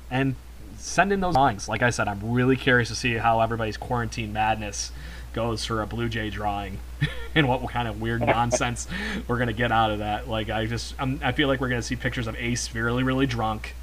and 0.10 0.36
send 0.78 1.14
in 1.14 1.20
those 1.20 1.36
drawings. 1.36 1.70
Like 1.70 1.84
I 1.84 1.90
said, 1.92 2.08
I'm 2.08 2.32
really 2.32 2.56
curious 2.56 2.90
to 2.90 2.96
see 2.96 3.14
how 3.14 3.42
everybody's 3.42 3.78
quarantine 3.78 4.34
madness 4.34 4.92
goes 5.34 5.66
for 5.66 5.82
a 5.82 5.88
Blue 5.88 6.10
Jay 6.10 6.30
drawing 6.30 6.80
and 7.36 7.48
what 7.48 7.68
kind 7.70 7.88
of 7.88 8.02
weird 8.02 8.22
nonsense 8.22 8.88
we're 9.28 9.38
gonna 9.38 9.54
get 9.54 9.72
out 9.72 9.92
of 9.92 10.00
that. 10.00 10.28
Like 10.28 10.50
I 10.50 10.66
just, 10.66 10.96
I'm, 11.00 11.20
i 11.24 11.32
feel 11.32 11.48
like 11.48 11.62
we're 11.62 11.70
gonna 11.70 11.82
see 11.82 11.96
pictures 11.96 12.28
of 12.28 12.36
Ace 12.36 12.74
really, 12.76 13.04
really 13.04 13.26
drunk. 13.26 13.76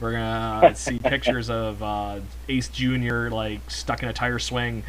We're 0.00 0.12
gonna 0.12 0.74
see 0.76 0.98
pictures 0.98 1.50
of 1.50 1.82
uh, 1.82 2.20
Ace 2.48 2.68
Junior 2.68 3.30
like 3.30 3.70
stuck 3.70 4.02
in 4.02 4.08
a 4.08 4.12
tire 4.12 4.38
swing, 4.38 4.84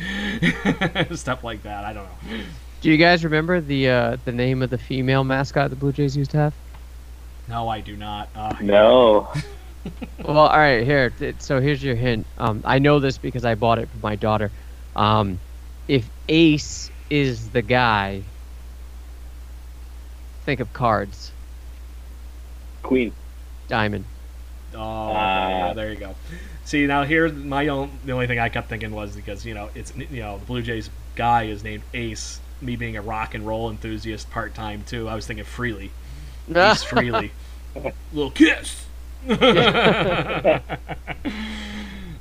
stuff 1.16 1.44
like 1.44 1.64
that. 1.64 1.86
I 1.86 1.94
don't 1.94 2.06
know. 2.06 2.44
Do 2.82 2.92
you 2.92 2.98
guys 2.98 3.24
remember 3.24 3.62
the 3.62 3.90
uh, 3.90 4.18
the 4.26 4.32
name 4.32 4.62
of 4.62 4.70
the 4.70 4.78
female 4.78 5.24
mascot 5.24 5.70
the 5.70 5.76
Blue 5.76 5.92
Jays 5.92 6.18
used 6.18 6.32
to 6.32 6.38
have? 6.38 6.54
No, 7.48 7.68
I 7.68 7.82
do 7.82 7.96
not. 7.96 8.30
Uh, 8.36 8.56
No. 8.62 9.28
well, 10.24 10.38
all 10.38 10.58
right, 10.58 10.84
here. 10.84 11.12
So 11.40 11.60
here's 11.60 11.84
your 11.84 11.96
hint. 11.96 12.26
Um, 12.38 12.62
I 12.64 12.80
know 12.80 13.00
this 13.00 13.18
because 13.18 13.44
I 13.44 13.56
bought 13.56 13.80
it 13.80 13.90
for 13.90 13.98
my 14.02 14.16
daughter. 14.16 14.50
Um, 14.96 15.40
if 15.88 16.10
Ace 16.30 16.90
is 17.10 17.50
the 17.50 17.62
guy, 17.62 18.24
think 20.46 20.60
of 20.60 20.72
cards. 20.74 21.32
Queen. 22.82 23.14
Diamond. 23.68 24.06
Oh, 24.76 24.80
Ah. 24.80 25.50
yeah, 25.50 25.74
there 25.74 25.92
you 25.92 25.98
go. 25.98 26.16
See, 26.66 26.88
now 26.88 27.04
here, 27.04 27.30
my 27.30 27.68
own 27.68 27.92
the 28.06 28.14
only 28.14 28.28
thing 28.28 28.40
I 28.40 28.50
kept 28.50 28.70
thinking 28.70 28.92
was 28.92 29.16
because 29.16 29.46
you 29.46 29.54
know 29.54 29.70
it's 29.76 29.94
you 29.96 30.22
know 30.22 30.40
the 30.40 30.46
Blue 30.46 30.62
Jays 30.62 30.90
guy 31.16 31.44
is 31.44 31.64
named 31.64 31.84
Ace. 31.94 32.40
Me 32.62 32.78
being 32.78 32.96
a 32.96 33.02
rock 33.02 33.34
and 33.36 33.46
roll 33.46 33.70
enthusiast 33.70 34.32
part 34.32 34.56
time 34.56 34.84
too, 34.88 35.10
I 35.10 35.16
was 35.16 35.28
thinking 35.28 35.46
Frehley, 35.46 35.90
Ace 36.50 36.84
Frehley, 36.86 37.32
little 38.14 38.32
kiss. 38.32 38.86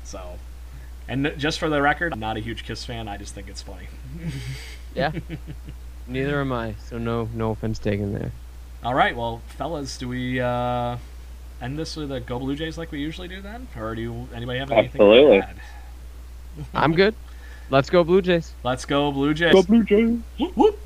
so, 0.04 0.38
and 1.08 1.32
just 1.36 1.58
for 1.58 1.68
the 1.68 1.82
record, 1.82 2.12
I'm 2.12 2.20
not 2.20 2.36
a 2.36 2.40
huge 2.40 2.64
Kiss 2.64 2.84
fan. 2.84 3.08
I 3.08 3.16
just 3.16 3.34
think 3.34 3.48
it's 3.48 3.62
funny. 3.62 3.88
yeah. 4.94 5.12
Neither 6.06 6.40
am 6.40 6.52
I. 6.52 6.74
So 6.88 6.98
no 6.98 7.28
no 7.34 7.50
offense 7.50 7.78
taken 7.78 8.12
there. 8.12 8.32
All 8.84 8.94
right, 8.94 9.16
well, 9.16 9.40
fellas, 9.46 9.96
do 9.96 10.08
we 10.08 10.40
uh, 10.40 10.96
end 11.60 11.78
this 11.78 11.94
with 11.94 12.10
a 12.10 12.18
Go 12.18 12.40
Blue 12.40 12.56
Jays 12.56 12.76
like 12.76 12.90
we 12.90 13.00
usually 13.00 13.28
do 13.28 13.40
then, 13.40 13.68
or 13.78 13.94
do 13.94 14.02
you, 14.02 14.28
anybody 14.34 14.58
have 14.58 14.72
anything? 14.72 14.98
to 14.98 15.04
Absolutely. 15.04 15.38
add? 15.38 15.60
I'm 16.74 16.92
good. 16.94 17.14
Let's 17.70 17.88
go 17.90 18.02
Blue 18.02 18.20
Jays. 18.20 18.52
Let's 18.64 18.84
go 18.84 19.12
Blue 19.12 19.34
Jays. 19.34 19.52
Go 19.52 19.62
Blue 19.62 19.84
Jays. 19.84 20.18
Whoop, 20.36 20.56
whoop. 20.56 20.80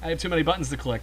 I 0.00 0.10
have 0.10 0.20
too 0.20 0.28
many 0.28 0.42
buttons 0.42 0.70
to 0.70 0.76
click. 0.76 1.02